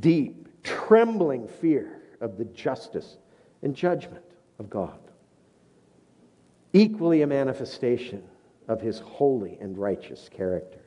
deep, 0.00 0.48
trembling 0.62 1.48
fear 1.48 2.02
of 2.20 2.38
the 2.38 2.44
justice 2.46 3.18
and 3.62 3.74
judgment 3.74 4.24
of 4.58 4.70
God. 4.70 4.98
Equally 6.72 7.22
a 7.22 7.26
manifestation 7.26 8.22
of 8.68 8.80
his 8.80 9.00
holy 9.00 9.58
and 9.60 9.76
righteous 9.76 10.28
character. 10.28 10.80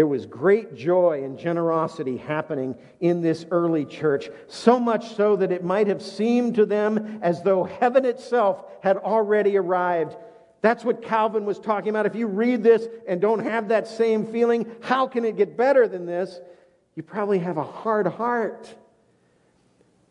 There 0.00 0.06
was 0.06 0.24
great 0.24 0.74
joy 0.74 1.24
and 1.24 1.38
generosity 1.38 2.16
happening 2.16 2.74
in 3.00 3.20
this 3.20 3.44
early 3.50 3.84
church, 3.84 4.30
so 4.48 4.80
much 4.80 5.14
so 5.14 5.36
that 5.36 5.52
it 5.52 5.62
might 5.62 5.88
have 5.88 6.00
seemed 6.00 6.54
to 6.54 6.64
them 6.64 7.18
as 7.20 7.42
though 7.42 7.64
heaven 7.64 8.06
itself 8.06 8.64
had 8.82 8.96
already 8.96 9.58
arrived 9.58 10.16
that's 10.62 10.84
what 10.86 11.02
Calvin 11.02 11.44
was 11.44 11.58
talking 11.58 11.90
about. 11.90 12.06
If 12.06 12.14
you 12.14 12.26
read 12.26 12.62
this 12.62 12.86
and 13.06 13.20
don't 13.20 13.40
have 13.40 13.68
that 13.68 13.88
same 13.88 14.26
feeling, 14.26 14.70
how 14.80 15.06
can 15.06 15.26
it 15.26 15.36
get 15.36 15.56
better 15.56 15.86
than 15.86 16.06
this? 16.06 16.40
You 16.96 17.02
probably 17.02 17.38
have 17.40 17.58
a 17.58 17.62
hard 17.64 18.06
heart. 18.06 18.74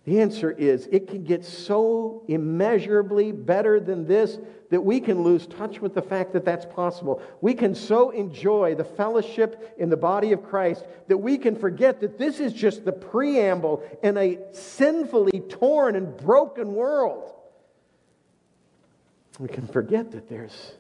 The 0.06 0.22
answer 0.22 0.52
is 0.52 0.88
it 0.92 1.08
can 1.08 1.24
get 1.24 1.46
so 1.46 2.24
immeasurably 2.28 3.32
better 3.32 3.80
than 3.80 4.08
this 4.08 4.40
that 4.70 4.82
we 4.82 5.00
can 5.00 5.24
lose 5.24 5.46
touch 5.48 5.82
with 5.82 5.94
the 5.94 6.02
fact 6.02 6.34
that 6.34 6.46
that's 6.46 6.66
possible. 6.66 7.22
We 7.42 7.54
can 7.54 7.76
so 7.76 8.12
enjoy 8.12 8.76
the 8.76 8.84
fellowship 8.84 9.76
in 9.78 9.90
the 9.90 9.98
body 9.98 10.32
of 10.32 10.44
Christ 10.44 10.86
that 11.08 11.18
we 11.18 11.38
can 11.38 11.56
forget 11.56 12.00
that 12.02 12.18
this 12.18 12.40
is 12.40 12.54
just 12.54 12.86
the 12.86 12.92
preamble 12.92 13.84
in 14.04 14.18
a 14.18 14.38
sinfully 14.52 15.42
torn 15.42 15.96
and 15.96 16.16
broken 16.18 16.74
world 16.74 17.34
we 19.40 19.48
can 19.48 19.66
forget 19.68 20.12
that 20.12 20.30
there's 20.30 20.74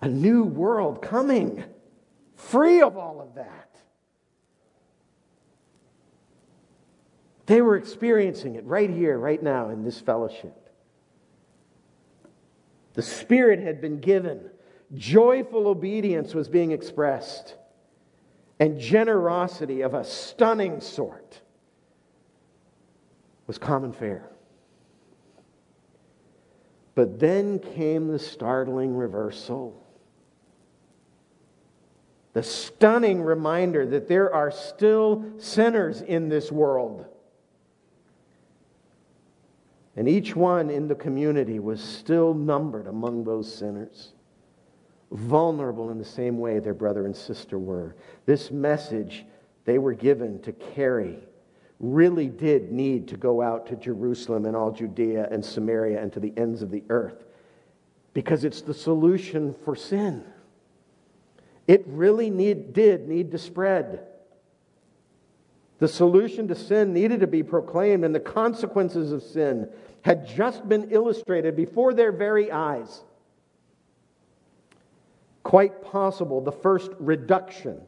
a 0.00 0.08
new 0.08 0.42
world 0.42 1.00
coming, 1.00 1.62
free 2.34 2.82
of 2.82 2.96
all 2.96 3.20
of 3.20 3.36
that. 3.36 3.68
They 7.52 7.60
were 7.60 7.76
experiencing 7.76 8.54
it 8.54 8.64
right 8.64 8.88
here, 8.88 9.18
right 9.18 9.42
now, 9.42 9.68
in 9.68 9.84
this 9.84 10.00
fellowship. 10.00 10.70
The 12.94 13.02
Spirit 13.02 13.58
had 13.58 13.78
been 13.78 14.00
given. 14.00 14.48
Joyful 14.94 15.68
obedience 15.68 16.34
was 16.34 16.48
being 16.48 16.72
expressed, 16.72 17.56
and 18.58 18.80
generosity 18.80 19.82
of 19.82 19.92
a 19.92 20.02
stunning 20.02 20.80
sort 20.80 21.42
was 23.46 23.58
common 23.58 23.92
fare. 23.92 24.30
But 26.94 27.20
then 27.20 27.58
came 27.58 28.08
the 28.08 28.18
startling 28.18 28.96
reversal. 28.96 29.78
The 32.32 32.42
stunning 32.42 33.20
reminder 33.20 33.84
that 33.84 34.08
there 34.08 34.32
are 34.32 34.50
still 34.50 35.22
sinners 35.36 36.00
in 36.00 36.30
this 36.30 36.50
world. 36.50 37.08
And 39.96 40.08
each 40.08 40.34
one 40.34 40.70
in 40.70 40.88
the 40.88 40.94
community 40.94 41.58
was 41.58 41.82
still 41.82 42.32
numbered 42.32 42.86
among 42.86 43.24
those 43.24 43.52
sinners, 43.52 44.12
vulnerable 45.10 45.90
in 45.90 45.98
the 45.98 46.04
same 46.04 46.38
way 46.38 46.58
their 46.58 46.74
brother 46.74 47.04
and 47.04 47.14
sister 47.14 47.58
were. 47.58 47.94
This 48.24 48.50
message 48.50 49.26
they 49.64 49.78
were 49.78 49.92
given 49.92 50.40
to 50.42 50.52
carry 50.52 51.18
really 51.78 52.28
did 52.28 52.72
need 52.72 53.08
to 53.08 53.16
go 53.16 53.42
out 53.42 53.66
to 53.66 53.76
Jerusalem 53.76 54.46
and 54.46 54.56
all 54.56 54.70
Judea 54.70 55.28
and 55.30 55.44
Samaria 55.44 56.00
and 56.00 56.12
to 56.12 56.20
the 56.20 56.32
ends 56.36 56.62
of 56.62 56.70
the 56.70 56.84
earth 56.88 57.24
because 58.14 58.44
it's 58.44 58.62
the 58.62 58.74
solution 58.74 59.54
for 59.64 59.74
sin. 59.74 60.24
It 61.66 61.84
really 61.86 62.30
need, 62.30 62.72
did 62.72 63.08
need 63.08 63.30
to 63.32 63.38
spread. 63.38 64.06
The 65.82 65.88
solution 65.88 66.46
to 66.46 66.54
sin 66.54 66.92
needed 66.92 67.18
to 67.18 67.26
be 67.26 67.42
proclaimed, 67.42 68.04
and 68.04 68.14
the 68.14 68.20
consequences 68.20 69.10
of 69.10 69.20
sin 69.20 69.68
had 70.02 70.28
just 70.28 70.68
been 70.68 70.92
illustrated 70.92 71.56
before 71.56 71.92
their 71.92 72.12
very 72.12 72.52
eyes. 72.52 73.02
Quite 75.42 75.82
possible 75.82 76.40
the 76.40 76.52
first 76.52 76.92
reduction 77.00 77.80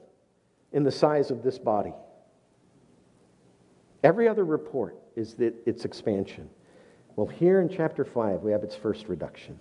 in 0.73 0.83
the 0.83 0.91
size 0.91 1.31
of 1.31 1.45
this 1.45 1.57
body. 1.57 1.93
Every 4.03 4.27
other 4.27 4.45
report 4.45 4.97
is 5.15 5.35
that 5.35 5.55
its 5.65 5.85
expansion. 5.85 6.51
Well, 7.15 7.29
here 7.29 7.61
in 7.61 7.69
chapter 7.69 8.05
5, 8.05 8.41
we 8.41 8.51
have 8.51 8.65
its 8.65 8.75
first 8.75 9.07
reduction. 9.07 9.61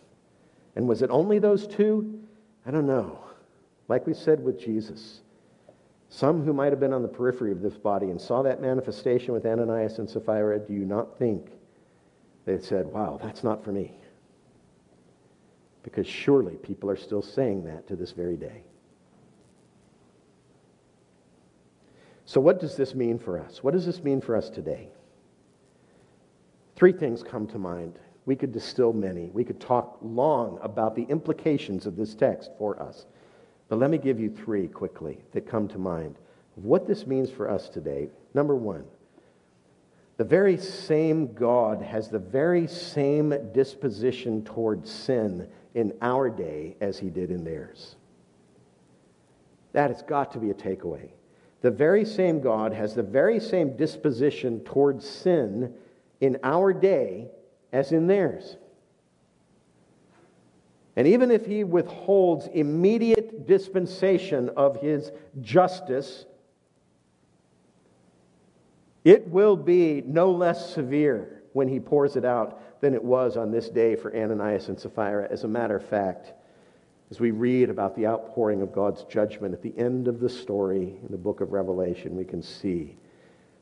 And 0.75 0.87
was 0.87 1.03
it 1.03 1.11
only 1.11 1.37
those 1.37 1.67
two? 1.67 2.19
I 2.65 2.71
don't 2.71 2.87
know. 2.87 3.19
Like 3.89 4.07
we 4.07 4.15
said 4.15 4.43
with 4.43 4.59
Jesus, 4.59 5.21
some 6.13 6.43
who 6.43 6.53
might 6.53 6.71
have 6.71 6.79
been 6.79 6.93
on 6.93 7.01
the 7.01 7.07
periphery 7.07 7.51
of 7.51 7.63
this 7.63 7.75
body 7.75 8.11
and 8.11 8.21
saw 8.21 8.43
that 8.43 8.61
manifestation 8.61 9.33
with 9.33 9.47
Ananias 9.47 9.97
and 9.97 10.07
Sapphira, 10.07 10.59
do 10.59 10.71
you 10.71 10.85
not 10.85 11.17
think 11.17 11.47
they 12.45 12.59
said, 12.59 12.85
wow, 12.85 13.19
that's 13.19 13.43
not 13.43 13.63
for 13.63 13.71
me? 13.71 13.95
Because 15.81 16.05
surely 16.05 16.53
people 16.57 16.87
are 16.87 16.95
still 16.95 17.23
saying 17.23 17.63
that 17.63 17.87
to 17.87 17.95
this 17.95 18.11
very 18.11 18.37
day. 18.37 18.63
So, 22.25 22.39
what 22.39 22.59
does 22.59 22.75
this 22.75 22.93
mean 22.93 23.17
for 23.17 23.39
us? 23.39 23.63
What 23.63 23.73
does 23.73 23.87
this 23.87 24.03
mean 24.03 24.21
for 24.21 24.35
us 24.35 24.51
today? 24.51 24.89
Three 26.75 26.93
things 26.93 27.23
come 27.23 27.47
to 27.47 27.57
mind. 27.57 27.97
We 28.27 28.35
could 28.35 28.51
distill 28.51 28.93
many. 28.93 29.31
We 29.33 29.43
could 29.43 29.59
talk 29.59 29.97
long 30.03 30.59
about 30.61 30.95
the 30.95 31.03
implications 31.05 31.87
of 31.87 31.95
this 31.95 32.13
text 32.13 32.51
for 32.59 32.79
us. 32.79 33.07
But 33.73 33.79
let 33.79 33.89
me 33.89 33.97
give 33.97 34.19
you 34.19 34.29
three 34.29 34.67
quickly 34.67 35.17
that 35.31 35.47
come 35.47 35.67
to 35.69 35.79
mind 35.79 36.15
of 36.55 36.63
what 36.63 36.85
this 36.85 37.07
means 37.07 37.31
for 37.31 37.49
us 37.49 37.69
today. 37.69 38.07
Number 38.35 38.55
one, 38.55 38.83
the 40.17 40.23
very 40.23 40.57
same 40.57 41.33
God 41.33 41.81
has 41.81 42.07
the 42.07 42.19
very 42.19 42.67
same 42.67 43.33
disposition 43.51 44.43
toward 44.43 44.87
sin 44.87 45.47
in 45.73 45.91
our 46.03 46.29
day 46.29 46.75
as 46.81 46.99
he 46.99 47.09
did 47.09 47.31
in 47.31 47.43
theirs. 47.43 47.95
That 49.71 49.89
has 49.89 50.03
got 50.03 50.33
to 50.33 50.37
be 50.37 50.51
a 50.51 50.53
takeaway. 50.53 51.09
The 51.61 51.71
very 51.71 52.05
same 52.05 52.41
God 52.41 52.73
has 52.73 52.93
the 52.93 53.01
very 53.01 53.39
same 53.39 53.75
disposition 53.75 54.59
towards 54.59 55.09
sin 55.09 55.73
in 56.21 56.37
our 56.43 56.73
day 56.73 57.31
as 57.71 57.91
in 57.91 58.05
theirs. 58.05 58.55
And 60.95 61.07
even 61.07 61.31
if 61.31 61.45
he 61.45 61.63
withholds 61.63 62.47
immediate 62.47 63.47
dispensation 63.47 64.49
of 64.49 64.79
his 64.79 65.11
justice, 65.41 66.25
it 69.03 69.27
will 69.27 69.55
be 69.55 70.03
no 70.05 70.31
less 70.31 70.73
severe 70.73 71.41
when 71.53 71.67
he 71.67 71.79
pours 71.79 72.15
it 72.15 72.25
out 72.25 72.81
than 72.81 72.93
it 72.93 73.03
was 73.03 73.37
on 73.37 73.51
this 73.51 73.69
day 73.69 73.95
for 73.95 74.15
Ananias 74.15 74.69
and 74.69 74.79
Sapphira. 74.79 75.27
As 75.29 75.43
a 75.43 75.47
matter 75.47 75.75
of 75.75 75.85
fact, 75.85 76.33
as 77.09 77.19
we 77.19 77.31
read 77.31 77.69
about 77.69 77.95
the 77.95 78.07
outpouring 78.07 78.61
of 78.61 78.73
God's 78.73 79.03
judgment 79.03 79.53
at 79.53 79.61
the 79.61 79.77
end 79.77 80.07
of 80.07 80.19
the 80.19 80.29
story 80.29 80.97
in 81.01 81.07
the 81.09 81.17
book 81.17 81.41
of 81.41 81.51
Revelation, 81.51 82.15
we 82.15 82.25
can 82.25 82.41
see 82.41 82.97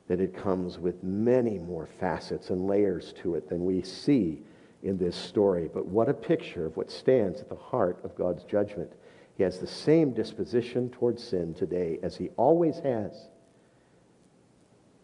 that 0.07 0.19
it 0.19 0.35
comes 0.35 0.79
with 0.79 1.03
many 1.03 1.57
more 1.57 1.85
facets 1.85 2.49
and 2.49 2.67
layers 2.67 3.13
to 3.21 3.35
it 3.35 3.47
than 3.47 3.65
we 3.65 3.81
see 3.81 4.43
in 4.83 4.97
this 4.97 5.15
story. 5.15 5.69
But 5.73 5.85
what 5.85 6.09
a 6.09 6.13
picture 6.13 6.65
of 6.65 6.77
what 6.77 6.91
stands 6.91 7.39
at 7.41 7.49
the 7.49 7.55
heart 7.55 7.99
of 8.03 8.15
God's 8.15 8.43
judgment. 8.43 8.91
He 9.35 9.43
has 9.43 9.59
the 9.59 9.67
same 9.67 10.13
disposition 10.13 10.89
towards 10.89 11.23
sin 11.23 11.53
today 11.53 11.99
as 12.03 12.15
he 12.17 12.29
always 12.37 12.79
has. 12.79 13.29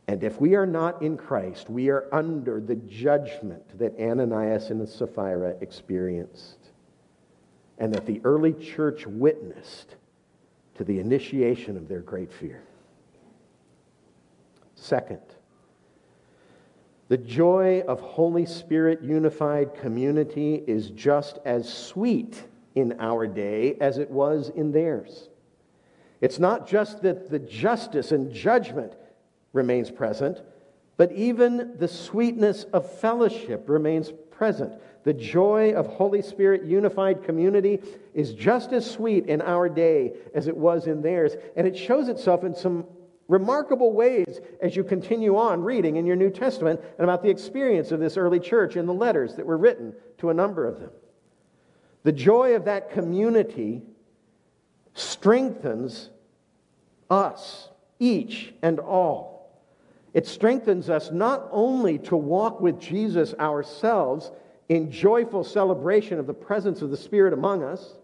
And 0.07 0.23
if 0.23 0.39
we 0.39 0.55
are 0.55 0.65
not 0.65 1.01
in 1.01 1.17
Christ, 1.17 1.69
we 1.69 1.89
are 1.89 2.07
under 2.13 2.61
the 2.61 2.75
judgment 2.75 3.77
that 3.77 3.99
Ananias 3.99 4.69
and 4.69 4.87
Sapphira 4.87 5.55
experienced 5.61 6.69
and 7.77 7.93
that 7.93 8.05
the 8.05 8.21
early 8.23 8.53
church 8.53 9.05
witnessed 9.05 9.95
to 10.75 10.83
the 10.83 10.99
initiation 10.99 11.75
of 11.75 11.87
their 11.87 11.99
great 11.99 12.31
fear. 12.31 12.63
Second, 14.75 15.21
the 17.09 17.17
joy 17.17 17.81
of 17.87 18.01
Holy 18.01 18.45
Spirit 18.45 19.01
unified 19.01 19.75
community 19.75 20.55
is 20.67 20.89
just 20.89 21.39
as 21.45 21.71
sweet 21.71 22.43
in 22.75 22.99
our 22.99 23.27
day 23.27 23.75
as 23.79 23.97
it 23.97 24.09
was 24.09 24.49
in 24.49 24.71
theirs. 24.71 25.29
It's 26.19 26.39
not 26.39 26.67
just 26.67 27.01
that 27.03 27.29
the 27.29 27.39
justice 27.39 28.11
and 28.11 28.33
judgment 28.33 28.93
remains 29.53 29.89
present, 29.89 30.41
but 30.97 31.11
even 31.11 31.77
the 31.77 31.87
sweetness 31.87 32.65
of 32.73 32.91
fellowship 32.99 33.69
remains 33.69 34.11
present. 34.31 34.73
The 35.03 35.13
joy 35.13 35.73
of 35.73 35.87
Holy 35.87 36.21
Spirit 36.21 36.65
unified 36.65 37.23
community 37.23 37.79
is 38.13 38.33
just 38.33 38.73
as 38.73 38.89
sweet 38.89 39.27
in 39.27 39.41
our 39.41 39.69
day 39.69 40.13
as 40.33 40.47
it 40.47 40.57
was 40.57 40.87
in 40.87 41.01
theirs, 41.01 41.37
and 41.55 41.65
it 41.65 41.77
shows 41.77 42.09
itself 42.09 42.43
in 42.43 42.53
some 42.53 42.85
remarkable 43.27 43.93
ways 43.93 44.39
as 44.61 44.75
you 44.75 44.83
continue 44.83 45.37
on 45.37 45.61
reading 45.61 45.97
in 45.97 46.05
your 46.05 46.15
New 46.15 46.29
Testament 46.29 46.79
and 46.97 47.03
about 47.03 47.23
the 47.23 47.29
experience 47.29 47.91
of 47.91 47.99
this 47.99 48.17
early 48.17 48.39
church 48.39 48.75
in 48.75 48.85
the 48.85 48.93
letters 48.93 49.35
that 49.35 49.45
were 49.45 49.57
written 49.57 49.93
to 50.19 50.29
a 50.29 50.33
number 50.33 50.65
of 50.65 50.79
them. 50.79 50.91
The 52.03 52.11
joy 52.11 52.55
of 52.55 52.65
that 52.65 52.91
community 52.91 53.81
strengthens 54.93 56.09
us, 57.09 57.69
each 57.99 58.53
and 58.61 58.79
all. 58.79 59.37
It 60.13 60.25
strengthens 60.25 60.89
us 60.89 61.11
not 61.11 61.47
only 61.51 61.99
to 61.99 62.15
walk 62.15 62.61
with 62.61 62.79
Jesus 62.79 63.33
ourselves 63.35 64.31
in 64.69 64.91
joyful 64.91 65.43
celebration 65.43 66.17
of 66.17 66.27
the 66.27 66.33
presence 66.33 66.81
of 66.81 66.89
the 66.89 66.97
Spirit 66.97 67.33
among 67.33 67.63
us 67.63 67.96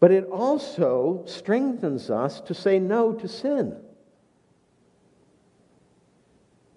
but 0.00 0.10
it 0.10 0.24
also 0.24 1.22
strengthens 1.26 2.08
us 2.10 2.40
to 2.40 2.54
say 2.54 2.78
no 2.78 3.12
to 3.12 3.28
sin. 3.28 3.76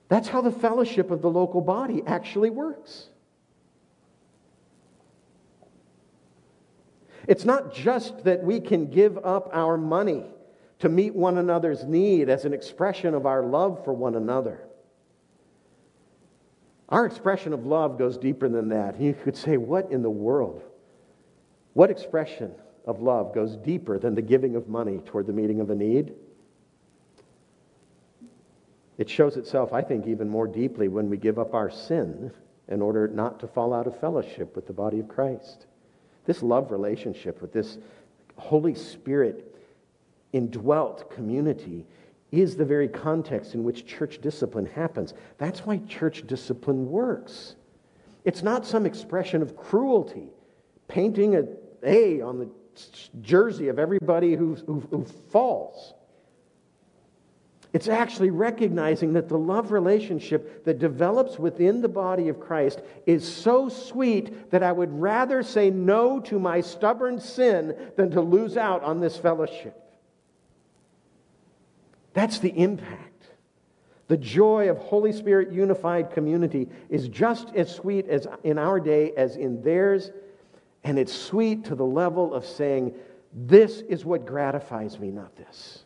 That's 0.09 0.27
how 0.27 0.41
the 0.41 0.51
fellowship 0.51 1.09
of 1.09 1.21
the 1.21 1.29
local 1.29 1.61
body 1.61 2.03
actually 2.05 2.49
works. 2.49 3.07
It's 7.25 7.45
not 7.45 7.73
just 7.73 8.25
that 8.25 8.43
we 8.43 8.59
can 8.59 8.87
give 8.87 9.17
up 9.23 9.49
our 9.53 9.77
money 9.77 10.25
to 10.79 10.89
meet 10.89 11.15
one 11.15 11.37
another's 11.37 11.85
need 11.85 12.27
as 12.27 12.43
an 12.43 12.53
expression 12.53 13.13
of 13.13 13.25
our 13.25 13.45
love 13.45 13.85
for 13.85 13.93
one 13.93 14.15
another. 14.15 14.67
Our 16.89 17.05
expression 17.05 17.53
of 17.53 17.65
love 17.65 17.97
goes 17.97 18.17
deeper 18.17 18.49
than 18.49 18.67
that. 18.69 18.99
You 18.99 19.13
could 19.13 19.37
say, 19.37 19.55
What 19.55 19.89
in 19.91 20.01
the 20.01 20.09
world? 20.09 20.61
What 21.71 21.89
expression 21.89 22.53
of 22.85 23.01
love 23.01 23.33
goes 23.33 23.55
deeper 23.57 23.97
than 23.97 24.15
the 24.15 24.21
giving 24.21 24.55
of 24.55 24.67
money 24.67 24.99
toward 25.05 25.27
the 25.27 25.33
meeting 25.33 25.59
of 25.59 25.69
a 25.69 25.75
need. 25.75 26.13
It 28.97 29.09
shows 29.09 29.37
itself, 29.37 29.73
I 29.73 29.81
think, 29.81 30.07
even 30.07 30.29
more 30.29 30.47
deeply 30.47 30.87
when 30.87 31.09
we 31.09 31.17
give 31.17 31.39
up 31.39 31.53
our 31.53 31.69
sin 31.69 32.31
in 32.67 32.81
order 32.81 33.07
not 33.07 33.39
to 33.39 33.47
fall 33.47 33.73
out 33.73 33.87
of 33.87 33.99
fellowship 33.99 34.55
with 34.55 34.67
the 34.67 34.73
body 34.73 34.99
of 34.99 35.07
Christ. 35.07 35.65
This 36.25 36.43
love 36.43 36.71
relationship 36.71 37.41
with 37.41 37.51
this 37.51 37.77
Holy 38.37 38.75
Spirit 38.75 39.55
indwelt 40.31 41.11
community 41.11 41.85
is 42.31 42.55
the 42.55 42.65
very 42.65 42.87
context 42.87 43.53
in 43.53 43.63
which 43.63 43.85
church 43.85 44.19
discipline 44.21 44.65
happens. 44.65 45.13
That's 45.37 45.65
why 45.65 45.77
church 45.87 46.25
discipline 46.25 46.89
works. 46.89 47.55
It's 48.25 48.41
not 48.41 48.65
some 48.65 48.85
expression 48.85 49.41
of 49.41 49.55
cruelty, 49.55 50.29
painting 50.87 51.35
a 51.35 51.43
A 51.83 52.21
on 52.21 52.39
the 52.39 52.49
jersey 53.21 53.67
of 53.67 53.79
everybody 53.79 54.35
who, 54.35 54.55
who, 54.55 54.79
who 54.89 55.05
falls. 55.31 55.93
It's 57.73 57.87
actually 57.87 58.29
recognizing 58.29 59.13
that 59.13 59.29
the 59.29 59.37
love 59.37 59.71
relationship 59.71 60.63
that 60.65 60.77
develops 60.77 61.39
within 61.39 61.81
the 61.81 61.89
body 61.89 62.29
of 62.29 62.39
Christ 62.39 62.81
is 63.07 63.27
so 63.27 63.67
sweet 63.67 64.51
that 64.51 64.61
I 64.61 64.71
would 64.71 64.93
rather 64.93 65.41
say 65.41 65.71
no 65.71 66.19
to 66.21 66.37
my 66.37 66.61
stubborn 66.61 67.19
sin 67.19 67.75
than 67.97 68.11
to 68.11 68.21
lose 68.21 68.57
out 68.57 68.83
on 68.83 68.99
this 68.99 69.17
fellowship. 69.17 69.79
That's 72.13 72.37
the 72.37 72.49
impact. 72.49 73.09
The 74.07 74.17
joy 74.17 74.69
of 74.69 74.77
Holy 74.77 75.11
Spirit 75.11 75.51
unified 75.51 76.11
community 76.11 76.69
is 76.89 77.07
just 77.07 77.55
as 77.55 77.73
sweet 77.73 78.07
as 78.07 78.27
in 78.43 78.59
our 78.59 78.79
day 78.79 79.13
as 79.17 79.35
in 79.35 79.63
theirs, 79.63 80.11
and 80.83 80.99
it's 80.99 81.13
sweet 81.13 81.65
to 81.65 81.75
the 81.75 81.85
level 81.85 82.33
of 82.33 82.45
saying, 82.45 82.93
This 83.33 83.81
is 83.81 84.05
what 84.05 84.25
gratifies 84.25 84.99
me, 84.99 85.11
not 85.11 85.35
this. 85.35 85.83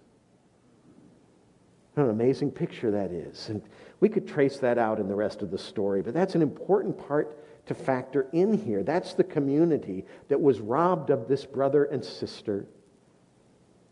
What 1.94 2.04
an 2.04 2.10
amazing 2.10 2.52
picture 2.52 2.92
that 2.92 3.12
is. 3.12 3.50
And 3.50 3.62
we 4.00 4.10
could 4.10 4.28
trace 4.28 4.60
that 4.60 4.78
out 4.78 5.00
in 5.00 5.08
the 5.08 5.16
rest 5.16 5.42
of 5.42 5.50
the 5.50 5.58
story, 5.58 6.02
but 6.02 6.14
that's 6.14 6.36
an 6.36 6.42
important 6.42 6.98
part 7.08 7.66
to 7.68 7.74
factor 7.74 8.28
in 8.32 8.54
here. 8.54 8.84
That's 8.84 9.14
the 9.14 9.24
community 9.24 10.06
that 10.30 10.40
was 10.40 10.60
robbed 10.60 11.10
of 11.10 11.28
this 11.28 11.46
brother 11.46 11.86
and 11.86 12.04
sister 12.04 12.66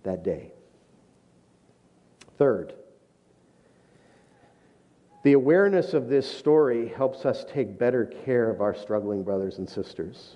that 0.03 0.23
day. 0.23 0.51
Third, 2.37 2.73
the 5.23 5.33
awareness 5.33 5.93
of 5.95 6.07
this 6.07 6.29
story 6.29 6.87
helps 6.87 7.25
us 7.25 7.43
take 7.51 7.79
better 7.79 8.05
care 8.05 8.49
of 8.49 8.61
our 8.61 8.75
struggling 8.75 9.23
brothers 9.23 9.57
and 9.57 9.67
sisters. 9.67 10.35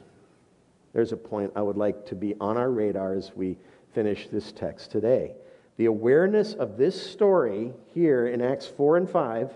There's 0.94 1.12
a 1.12 1.18
point 1.18 1.52
I 1.56 1.62
would 1.62 1.78
like 1.78 2.06
to 2.08 2.16
be 2.16 2.36
on 2.40 2.58
our 2.58 2.72
radar 2.72 3.14
as 3.14 3.32
we 3.36 3.58
finish 3.94 4.28
this 4.28 4.52
text 4.52 4.92
today. 4.92 5.34
The 5.78 5.86
awareness 5.86 6.54
of 6.54 6.78
this 6.78 7.00
story 7.12 7.74
here 7.94 8.28
in 8.28 8.42
Acts 8.42 8.66
4 8.66 8.98
and 8.98 9.10
5 9.10 9.52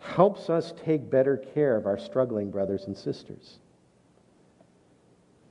helps 0.00 0.50
us 0.50 0.72
take 0.84 1.08
better 1.10 1.36
care 1.36 1.76
of 1.76 1.86
our 1.86 1.98
struggling 1.98 2.50
brothers 2.50 2.86
and 2.86 2.96
sisters. 2.96 3.58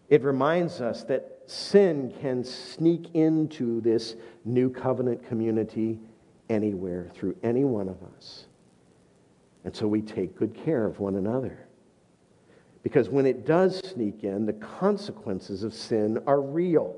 It 0.09 0.23
reminds 0.23 0.81
us 0.81 1.03
that 1.05 1.39
sin 1.45 2.13
can 2.19 2.43
sneak 2.43 3.15
into 3.15 3.79
this 3.79 4.15
new 4.43 4.69
covenant 4.69 5.25
community 5.25 5.99
anywhere 6.49 7.09
through 7.13 7.37
any 7.43 7.63
one 7.63 7.87
of 7.87 7.97
us. 8.17 8.47
And 9.63 9.73
so 9.73 9.87
we 9.87 10.01
take 10.01 10.35
good 10.35 10.53
care 10.53 10.85
of 10.85 10.99
one 10.99 11.15
another. 11.15 11.65
Because 12.83 13.09
when 13.09 13.25
it 13.25 13.45
does 13.45 13.77
sneak 13.79 14.23
in, 14.23 14.45
the 14.45 14.53
consequences 14.53 15.63
of 15.63 15.73
sin 15.73 16.21
are 16.25 16.41
real 16.41 16.95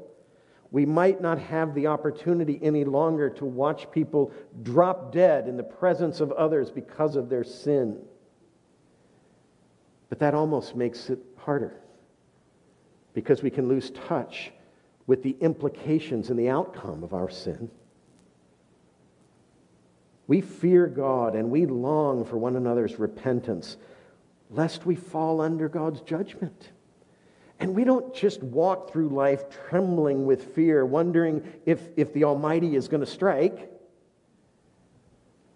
we 0.74 0.88
might 0.88 1.22
not 1.22 1.38
have 1.38 1.76
the 1.76 1.86
opportunity 1.86 2.60
any 2.64 2.84
longer 2.84 3.30
to 3.30 3.46
watch 3.46 3.92
people 3.92 4.32
drop 4.64 5.12
dead 5.12 5.48
in 5.48 5.56
the 5.56 5.62
presence 5.62 6.20
of 6.20 6.32
others 6.32 6.72
because 6.72 7.16
of 7.16 7.30
their 7.30 7.44
sin. 7.44 8.00
But 10.10 10.18
that 10.18 10.34
almost 10.34 10.76
makes 10.76 11.12
it 11.12 11.20
harder 11.38 11.80
because 13.14 13.44
we 13.44 13.52
can 13.52 13.68
lose 13.68 13.92
touch 13.92 14.52
with 15.06 15.22
the 15.22 15.38
implications 15.42 16.32
and 16.32 16.40
the 16.40 16.50
outcome 16.50 17.04
of 17.04 17.14
our 17.14 17.30
sin. 17.30 17.70
We 20.26 20.42
fear 20.42 20.88
God 20.88 21.36
and 21.36 21.52
we 21.52 21.68
long 21.68 22.26
for 22.26 22.38
one 22.38 22.56
another's 22.56 22.98
repentance, 22.98 23.78
lest 24.50 24.86
we 24.86 24.96
fall 24.96 25.42
under 25.42 25.68
God's 25.68 26.02
judgment. 26.02 26.72
And 27.60 27.76
we 27.76 27.84
don't 27.84 28.14
just 28.14 28.44
walk 28.44 28.92
through 28.92 29.10
life 29.10 29.44
trembling 29.70 30.26
with 30.26 30.54
fear, 30.54 30.86
wondering 30.86 31.44
if, 31.66 31.82
if 31.96 32.14
the 32.14 32.26
Almighty 32.26 32.76
is 32.76 32.88
going 32.88 33.02
to 33.02 33.10
strike. 33.10 33.72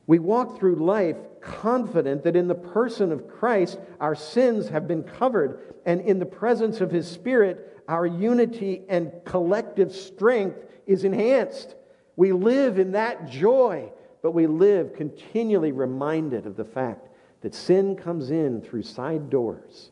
We 0.06 0.20
walk 0.20 0.58
through 0.58 0.76
life 0.76 1.18
confident 1.42 2.24
that 2.24 2.36
in 2.36 2.48
the 2.48 2.56
person 2.56 3.12
of 3.12 3.28
Christ, 3.28 3.78
our 4.00 4.16
sins 4.16 4.70
have 4.70 4.88
been 4.88 5.04
covered, 5.04 5.76
and 5.86 6.02
in 6.02 6.20
the 6.20 6.26
presence 6.26 6.82
of 6.82 6.92
His 6.92 7.10
Spirit, 7.10 7.84
our 7.88 8.06
unity 8.06 8.84
and 8.90 9.12
collective 9.26 9.94
strength 9.94 10.66
is 10.86 11.04
enhanced. 11.04 11.76
We 12.16 12.32
live 12.32 12.80
in 12.80 12.94
that 12.94 13.30
joy, 13.30 13.92
but 14.22 14.32
we 14.32 14.48
live 14.48 14.94
continually 14.94 15.72
reminded 15.72 16.46
of 16.46 16.56
the 16.56 16.66
fact 16.66 17.07
that 17.48 17.56
sin 17.56 17.96
comes 17.96 18.30
in 18.30 18.60
through 18.60 18.84
side 18.84 19.30
doors 19.30 19.92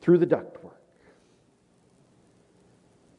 through 0.00 0.16
the 0.16 0.24
ductwork, 0.24 0.70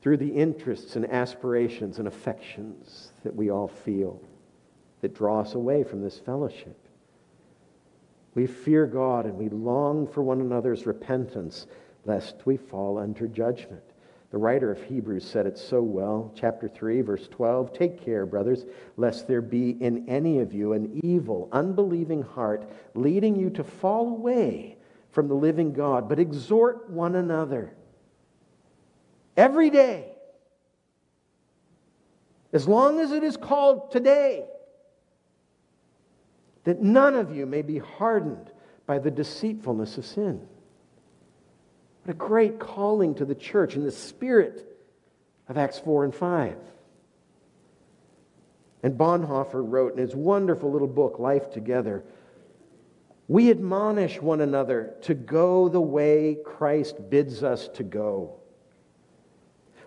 through 0.01 0.15
the 0.15 0.29
interests 0.29 0.95
and 0.95 1.05
aspirations 1.11 1.99
and 1.99 2.07
affections 2.07 3.11
that 3.25 3.35
we 3.35 3.51
all 3.51 3.67
feel 3.67 4.21
that 5.01 5.13
draw 5.13 5.41
us 5.41 5.55
away 5.55 5.83
from 5.83 6.01
this 6.01 6.19
fellowship. 6.19 6.79
We 8.33 8.47
fear 8.47 8.85
God 8.85 9.25
and 9.25 9.35
we 9.35 9.49
long 9.49 10.07
for 10.07 10.21
one 10.23 10.39
another's 10.39 10.85
repentance, 10.85 11.67
lest 12.05 12.45
we 12.45 12.55
fall 12.55 12.97
under 12.97 13.27
judgment. 13.27 13.84
The 14.35 14.39
writer 14.39 14.69
of 14.69 14.83
Hebrews 14.83 15.23
said 15.23 15.45
it 15.45 15.57
so 15.57 15.81
well, 15.81 16.29
chapter 16.35 16.67
3, 16.67 16.99
verse 16.99 17.29
12 17.29 17.71
Take 17.71 18.03
care, 18.03 18.25
brothers, 18.25 18.65
lest 18.97 19.29
there 19.29 19.41
be 19.41 19.69
in 19.79 20.09
any 20.09 20.39
of 20.39 20.53
you 20.53 20.73
an 20.73 20.99
evil, 21.05 21.47
unbelieving 21.53 22.21
heart 22.21 22.69
leading 22.95 23.37
you 23.37 23.49
to 23.51 23.63
fall 23.63 24.09
away 24.09 24.75
from 25.11 25.29
the 25.29 25.33
living 25.33 25.71
God, 25.71 26.09
but 26.09 26.19
exhort 26.19 26.89
one 26.89 27.15
another 27.15 27.73
every 29.37 29.69
day, 29.69 30.11
as 32.51 32.67
long 32.67 32.99
as 32.99 33.13
it 33.13 33.23
is 33.23 33.37
called 33.37 33.89
today, 33.89 34.47
that 36.65 36.81
none 36.81 37.15
of 37.15 37.33
you 37.33 37.45
may 37.45 37.61
be 37.61 37.77
hardened 37.77 38.51
by 38.85 38.99
the 38.99 39.11
deceitfulness 39.11 39.97
of 39.97 40.05
sin. 40.05 40.45
What 42.05 42.13
a 42.13 42.17
great 42.17 42.59
calling 42.59 43.15
to 43.15 43.25
the 43.25 43.33
church 43.33 43.75
in 43.75 43.83
the 43.83 43.91
spirit 43.91 44.63
of 45.49 45.57
Acts 45.57 45.79
4 45.79 46.03
and 46.03 46.13
5. 46.13 46.55
And 48.83 48.95
Bonhoeffer 48.95 49.67
wrote 49.67 49.93
in 49.93 49.97
his 49.97 50.15
wonderful 50.15 50.71
little 50.71 50.87
book, 50.87 51.17
Life 51.17 51.49
Together, 51.51 52.03
we 53.27 53.49
admonish 53.49 54.21
one 54.21 54.41
another 54.41 54.93
to 55.01 55.15
go 55.15 55.67
the 55.67 55.81
way 55.81 56.37
Christ 56.45 57.09
bids 57.09 57.41
us 57.41 57.69
to 57.69 57.81
go. 57.81 58.35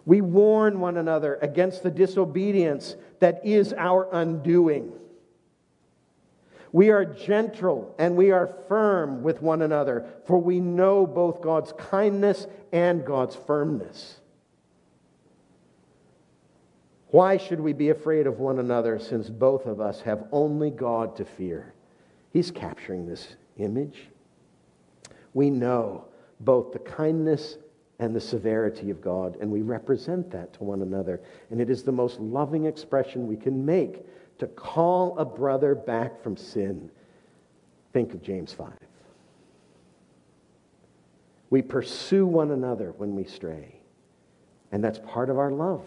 We 0.05 0.21
warn 0.21 0.81
one 0.81 0.97
another 0.97 1.39
against 1.41 1.85
the 1.85 1.91
disobedience 1.93 2.97
that 3.21 3.47
is 3.47 3.73
our 3.75 4.09
undoing. 4.13 4.93
We 6.73 6.91
are 6.91 7.05
gentle 7.05 7.95
and 7.99 8.17
we 8.17 8.31
are 8.31 8.55
firm 8.69 9.23
with 9.23 9.41
one 9.43 9.63
another, 9.63 10.07
for 10.27 10.39
we 10.39 10.61
know 10.61 11.07
both 11.07 11.41
God's 11.41 11.73
kindness 11.73 12.47
and 12.73 13.05
God's 13.05 13.37
firmness. 13.37 14.21
Why 17.11 17.39
should 17.39 17.61
we 17.61 17.73
be 17.73 17.89
afraid 17.89 18.27
of 18.27 18.39
one 18.39 18.59
another 18.59 18.99
since 18.99 19.31
both 19.31 19.65
of 19.65 19.81
us 19.81 20.03
have 20.03 20.27
only 20.31 20.71
God 20.71 21.17
to 21.17 21.25
fear? 21.25 21.73
He's 22.33 22.51
capturing 22.51 23.07
this 23.07 23.37
image. 23.57 24.09
We 25.33 25.49
know 25.49 26.05
both 26.41 26.73
the 26.73 26.79
kindness 26.79 27.57
and 27.99 28.15
the 28.15 28.21
severity 28.21 28.91
of 28.91 29.01
God, 29.01 29.39
and 29.41 29.51
we 29.51 29.63
represent 29.63 30.31
that 30.31 30.53
to 30.55 30.65
one 30.65 30.83
another. 30.83 31.21
And 31.51 31.61
it 31.61 31.71
is 31.71 31.83
the 31.83 31.93
most 31.93 32.21
loving 32.21 32.67
expression 32.67 33.27
we 33.27 33.37
can 33.37 33.65
make 33.65 34.05
to 34.39 34.47
call 34.47 35.19
a 35.19 35.25
brother 35.25 35.75
back 35.75 36.23
from 36.23 36.37
sin. 36.37 36.91
Think 37.93 38.15
of 38.15 38.23
James 38.23 38.53
5. 38.53 38.73
We 41.51 41.63
pursue 41.63 42.27
one 42.27 42.51
another 42.51 42.93
when 42.97 43.15
we 43.15 43.25
stray, 43.25 43.81
and 44.71 44.85
that's 44.85 44.99
part 44.99 45.31
of 45.31 45.39
our 45.39 45.51
love 45.51 45.85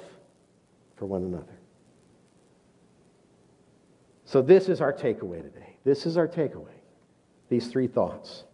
for 0.95 1.05
one 1.05 1.23
another. 1.23 1.59
So, 4.25 4.41
this 4.41 4.69
is 4.69 4.81
our 4.81 4.93
takeaway 4.93 5.41
today. 5.41 5.75
This 5.83 6.05
is 6.05 6.17
our 6.17 6.27
takeaway. 6.27 6.79
These 7.49 7.67
three 7.67 7.87
thoughts. 7.87 8.45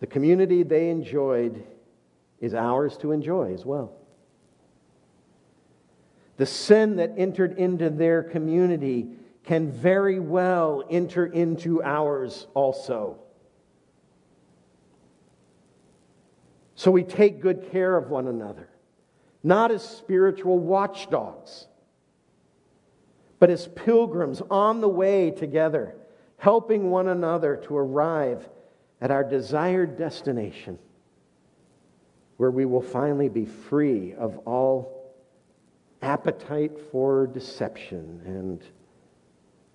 The 0.00 0.06
community 0.06 0.62
they 0.62 0.90
enjoyed 0.90 1.64
is 2.40 2.54
ours 2.54 2.96
to 2.98 3.12
enjoy 3.12 3.52
as 3.52 3.66
well. 3.66 3.97
The 6.38 6.46
sin 6.46 6.96
that 6.96 7.12
entered 7.16 7.58
into 7.58 7.90
their 7.90 8.22
community 8.22 9.08
can 9.44 9.70
very 9.70 10.18
well 10.18 10.82
enter 10.90 11.26
into 11.26 11.82
ours 11.82 12.46
also. 12.54 13.18
So 16.74 16.90
we 16.90 17.02
take 17.02 17.40
good 17.40 17.70
care 17.70 17.96
of 17.96 18.08
one 18.08 18.28
another, 18.28 18.70
not 19.42 19.70
as 19.70 19.86
spiritual 19.86 20.58
watchdogs 20.58 21.66
but 23.38 23.50
as 23.50 23.68
pilgrims 23.68 24.42
on 24.50 24.80
the 24.80 24.88
way 24.88 25.30
together, 25.30 25.94
helping 26.38 26.90
one 26.90 27.08
another 27.08 27.56
to 27.56 27.76
arrive 27.76 28.48
at 29.00 29.10
our 29.10 29.22
desired 29.22 29.96
destination, 29.96 30.78
where 32.36 32.50
we 32.50 32.64
will 32.64 32.82
finally 32.82 33.28
be 33.28 33.44
free 33.44 34.14
of 34.14 34.38
all 34.38 34.97
appetite 36.02 36.72
for 36.90 37.26
deception 37.26 38.20
and 38.24 38.62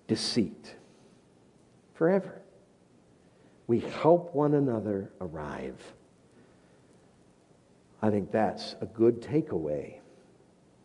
deceit 0.06 0.76
forever. 1.94 2.40
We 3.66 3.80
help 3.80 4.34
one 4.34 4.54
another 4.54 5.10
arrive. 5.20 5.80
I 8.02 8.10
think 8.10 8.30
that's 8.30 8.76
a 8.80 8.86
good 8.86 9.22
takeaway 9.22 9.94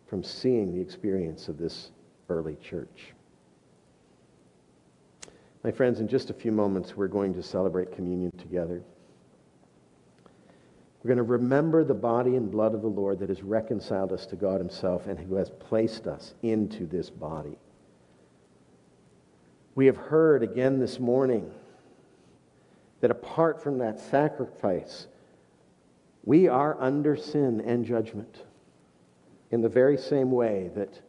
from 0.07 0.23
seeing 0.23 0.73
the 0.73 0.79
experience 0.79 1.49
of 1.49 1.57
this 1.57 1.91
early 2.29 2.55
church. 2.55 3.13
My 5.63 5.71
friends, 5.71 5.99
in 5.99 6.07
just 6.07 6.29
a 6.29 6.33
few 6.33 6.53
moments, 6.53 6.95
we're 6.95 7.09
going 7.09 7.33
to 7.33 7.43
celebrate 7.43 7.91
communion 7.91 8.31
together. 8.37 8.81
We're 11.01 11.07
going 11.07 11.17
to 11.17 11.23
remember 11.23 11.83
the 11.83 11.93
body 11.93 12.35
and 12.35 12.51
blood 12.51 12.73
of 12.73 12.81
the 12.81 12.87
Lord 12.87 13.19
that 13.19 13.29
has 13.29 13.41
reconciled 13.41 14.11
us 14.11 14.25
to 14.27 14.35
God 14.35 14.59
Himself 14.59 15.07
and 15.07 15.17
who 15.17 15.35
has 15.35 15.49
placed 15.49 16.07
us 16.07 16.33
into 16.43 16.85
this 16.85 17.09
body. 17.09 17.57
We 19.75 19.85
have 19.85 19.95
heard 19.95 20.43
again 20.43 20.79
this 20.79 20.99
morning 20.99 21.49
that 22.99 23.11
apart 23.11 23.63
from 23.63 23.77
that 23.77 23.97
sacrifice, 23.97 25.07
we 26.25 26.49
are 26.49 26.75
under 26.81 27.15
sin 27.15 27.61
and 27.61 27.85
judgment 27.85 28.43
in 29.51 29.61
the 29.61 29.69
very 29.69 29.97
same 29.97 30.31
way 30.31 30.69
that 30.75 30.99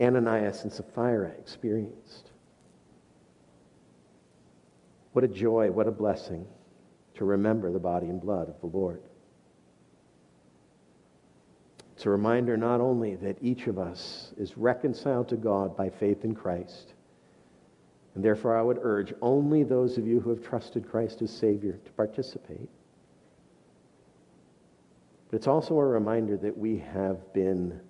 Ananias 0.00 0.62
and 0.62 0.72
Sapphira 0.72 1.28
experienced. 1.38 2.30
What 5.12 5.22
a 5.22 5.28
joy, 5.28 5.70
what 5.70 5.86
a 5.86 5.92
blessing 5.92 6.46
to 7.14 7.24
remember 7.24 7.70
the 7.70 7.78
body 7.78 8.08
and 8.08 8.20
blood 8.20 8.48
of 8.48 8.60
the 8.60 8.66
Lord. 8.66 9.02
It's 11.94 12.06
a 12.06 12.10
reminder 12.10 12.56
not 12.56 12.80
only 12.80 13.16
that 13.16 13.36
each 13.40 13.66
of 13.66 13.78
us 13.78 14.32
is 14.36 14.56
reconciled 14.56 15.28
to 15.28 15.36
God 15.36 15.76
by 15.76 15.90
faith 15.90 16.24
in 16.24 16.34
Christ, 16.34 16.94
and 18.14 18.24
therefore 18.24 18.56
I 18.56 18.62
would 18.62 18.78
urge 18.82 19.12
only 19.22 19.62
those 19.62 19.98
of 19.98 20.06
you 20.06 20.20
who 20.20 20.30
have 20.30 20.42
trusted 20.42 20.88
Christ 20.88 21.22
as 21.22 21.30
Savior 21.30 21.78
to 21.84 21.90
participate. 21.92 22.68
But 25.30 25.36
it's 25.36 25.46
also 25.46 25.78
a 25.78 25.84
reminder 25.84 26.36
that 26.38 26.56
we 26.56 26.78
have 26.78 27.32
been 27.32 27.80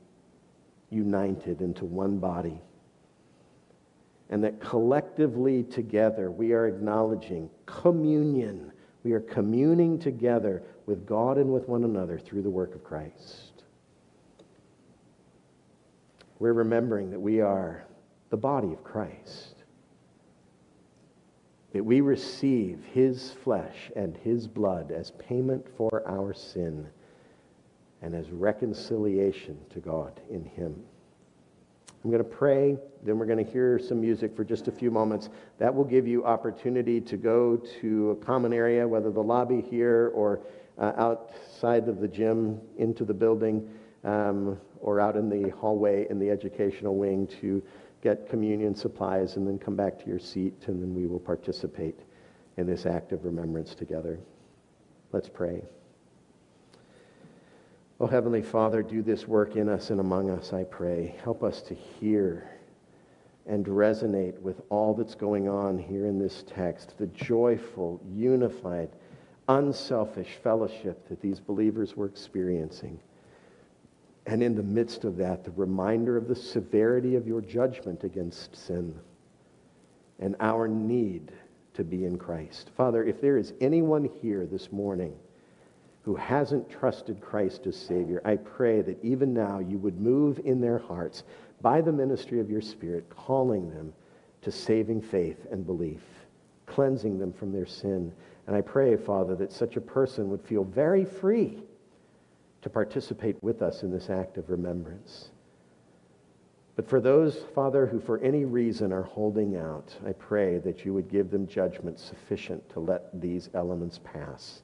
united 0.90 1.60
into 1.62 1.84
one 1.84 2.18
body 2.18 2.60
and 4.32 4.42
that 4.44 4.60
collectively 4.60 5.62
together 5.62 6.30
we 6.30 6.52
are 6.52 6.66
acknowledging 6.66 7.50
communion. 7.66 8.71
We 9.04 9.12
are 9.12 9.20
communing 9.20 9.98
together 9.98 10.62
with 10.86 11.06
God 11.06 11.38
and 11.38 11.52
with 11.52 11.68
one 11.68 11.84
another 11.84 12.18
through 12.18 12.42
the 12.42 12.50
work 12.50 12.74
of 12.74 12.84
Christ. 12.84 13.64
We're 16.38 16.52
remembering 16.52 17.10
that 17.10 17.20
we 17.20 17.40
are 17.40 17.84
the 18.30 18.36
body 18.36 18.72
of 18.72 18.82
Christ, 18.82 19.54
that 21.72 21.84
we 21.84 22.00
receive 22.00 22.84
his 22.92 23.32
flesh 23.44 23.90
and 23.94 24.16
his 24.18 24.46
blood 24.46 24.90
as 24.90 25.12
payment 25.12 25.66
for 25.76 26.02
our 26.06 26.32
sin 26.32 26.88
and 28.02 28.14
as 28.14 28.30
reconciliation 28.30 29.58
to 29.70 29.80
God 29.80 30.20
in 30.30 30.44
him. 30.44 30.82
I'm 32.04 32.10
going 32.10 32.22
to 32.22 32.28
pray, 32.28 32.76
then 33.04 33.18
we're 33.18 33.26
going 33.26 33.44
to 33.44 33.50
hear 33.50 33.78
some 33.78 34.00
music 34.00 34.34
for 34.34 34.44
just 34.44 34.66
a 34.66 34.72
few 34.72 34.90
moments. 34.90 35.28
That 35.58 35.72
will 35.72 35.84
give 35.84 36.06
you 36.06 36.24
opportunity 36.24 37.00
to 37.00 37.16
go 37.16 37.56
to 37.80 38.10
a 38.10 38.16
common 38.16 38.52
area, 38.52 38.86
whether 38.86 39.10
the 39.10 39.22
lobby 39.22 39.60
here 39.60 40.10
or 40.14 40.40
uh, 40.78 40.92
outside 40.96 41.88
of 41.88 42.00
the 42.00 42.08
gym 42.08 42.60
into 42.76 43.04
the 43.04 43.14
building 43.14 43.68
um, 44.04 44.58
or 44.80 45.00
out 45.00 45.16
in 45.16 45.28
the 45.28 45.50
hallway 45.50 46.08
in 46.10 46.18
the 46.18 46.28
educational 46.28 46.96
wing 46.96 47.28
to 47.40 47.62
get 48.02 48.28
communion 48.28 48.74
supplies 48.74 49.36
and 49.36 49.46
then 49.46 49.58
come 49.58 49.76
back 49.76 49.96
to 49.98 50.06
your 50.06 50.18
seat 50.18 50.54
and 50.66 50.82
then 50.82 50.92
we 50.94 51.06
will 51.06 51.20
participate 51.20 52.00
in 52.56 52.66
this 52.66 52.84
act 52.84 53.12
of 53.12 53.24
remembrance 53.24 53.76
together. 53.76 54.18
Let's 55.12 55.28
pray. 55.28 55.62
Oh, 58.02 58.08
Heavenly 58.08 58.42
Father, 58.42 58.82
do 58.82 59.00
this 59.00 59.28
work 59.28 59.54
in 59.54 59.68
us 59.68 59.90
and 59.90 60.00
among 60.00 60.28
us, 60.28 60.52
I 60.52 60.64
pray. 60.64 61.14
Help 61.22 61.44
us 61.44 61.62
to 61.62 61.74
hear 61.74 62.50
and 63.46 63.64
resonate 63.64 64.40
with 64.40 64.60
all 64.70 64.92
that's 64.92 65.14
going 65.14 65.48
on 65.48 65.78
here 65.78 66.06
in 66.06 66.18
this 66.18 66.42
text 66.44 66.98
the 66.98 67.06
joyful, 67.06 68.00
unified, 68.12 68.88
unselfish 69.48 70.30
fellowship 70.42 71.08
that 71.08 71.20
these 71.20 71.38
believers 71.38 71.96
were 71.96 72.06
experiencing. 72.06 72.98
And 74.26 74.42
in 74.42 74.56
the 74.56 74.64
midst 74.64 75.04
of 75.04 75.16
that, 75.18 75.44
the 75.44 75.52
reminder 75.52 76.16
of 76.16 76.26
the 76.26 76.34
severity 76.34 77.14
of 77.14 77.28
your 77.28 77.40
judgment 77.40 78.02
against 78.02 78.56
sin 78.56 78.98
and 80.18 80.34
our 80.40 80.66
need 80.66 81.30
to 81.74 81.84
be 81.84 82.04
in 82.04 82.18
Christ. 82.18 82.72
Father, 82.76 83.04
if 83.04 83.20
there 83.20 83.38
is 83.38 83.54
anyone 83.60 84.10
here 84.20 84.44
this 84.44 84.72
morning, 84.72 85.14
who 86.02 86.16
hasn't 86.16 86.68
trusted 86.68 87.20
Christ 87.20 87.66
as 87.66 87.76
Savior, 87.76 88.20
I 88.24 88.36
pray 88.36 88.82
that 88.82 89.02
even 89.04 89.32
now 89.32 89.60
you 89.60 89.78
would 89.78 90.00
move 90.00 90.40
in 90.44 90.60
their 90.60 90.78
hearts 90.78 91.22
by 91.60 91.80
the 91.80 91.92
ministry 91.92 92.40
of 92.40 92.50
your 92.50 92.60
Spirit, 92.60 93.08
calling 93.08 93.70
them 93.70 93.92
to 94.42 94.50
saving 94.50 95.00
faith 95.00 95.46
and 95.52 95.64
belief, 95.64 96.02
cleansing 96.66 97.18
them 97.18 97.32
from 97.32 97.52
their 97.52 97.66
sin. 97.66 98.12
And 98.48 98.56
I 98.56 98.60
pray, 98.60 98.96
Father, 98.96 99.36
that 99.36 99.52
such 99.52 99.76
a 99.76 99.80
person 99.80 100.28
would 100.30 100.42
feel 100.42 100.64
very 100.64 101.04
free 101.04 101.62
to 102.62 102.70
participate 102.70 103.40
with 103.40 103.62
us 103.62 103.84
in 103.84 103.92
this 103.92 104.10
act 104.10 104.38
of 104.38 104.50
remembrance. 104.50 105.30
But 106.74 106.88
for 106.88 107.00
those, 107.00 107.36
Father, 107.54 107.86
who 107.86 108.00
for 108.00 108.18
any 108.18 108.44
reason 108.44 108.92
are 108.92 109.02
holding 109.02 109.56
out, 109.56 109.94
I 110.04 110.12
pray 110.12 110.58
that 110.58 110.84
you 110.84 110.94
would 110.94 111.08
give 111.08 111.30
them 111.30 111.46
judgment 111.46 112.00
sufficient 112.00 112.68
to 112.70 112.80
let 112.80 113.20
these 113.20 113.50
elements 113.54 114.00
pass 114.02 114.62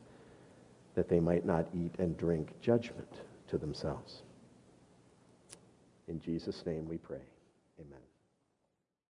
that 0.99 1.09
they 1.09 1.21
might 1.21 1.47
not 1.47 1.65
eat 1.73 1.95
and 2.01 2.19
drink 2.19 2.61
judgment 2.61 3.21
to 3.47 3.57
themselves. 3.57 4.23
In 6.09 6.21
Jesus' 6.21 6.67
name 6.67 6.89
we 6.89 6.97
pray. 6.97 7.23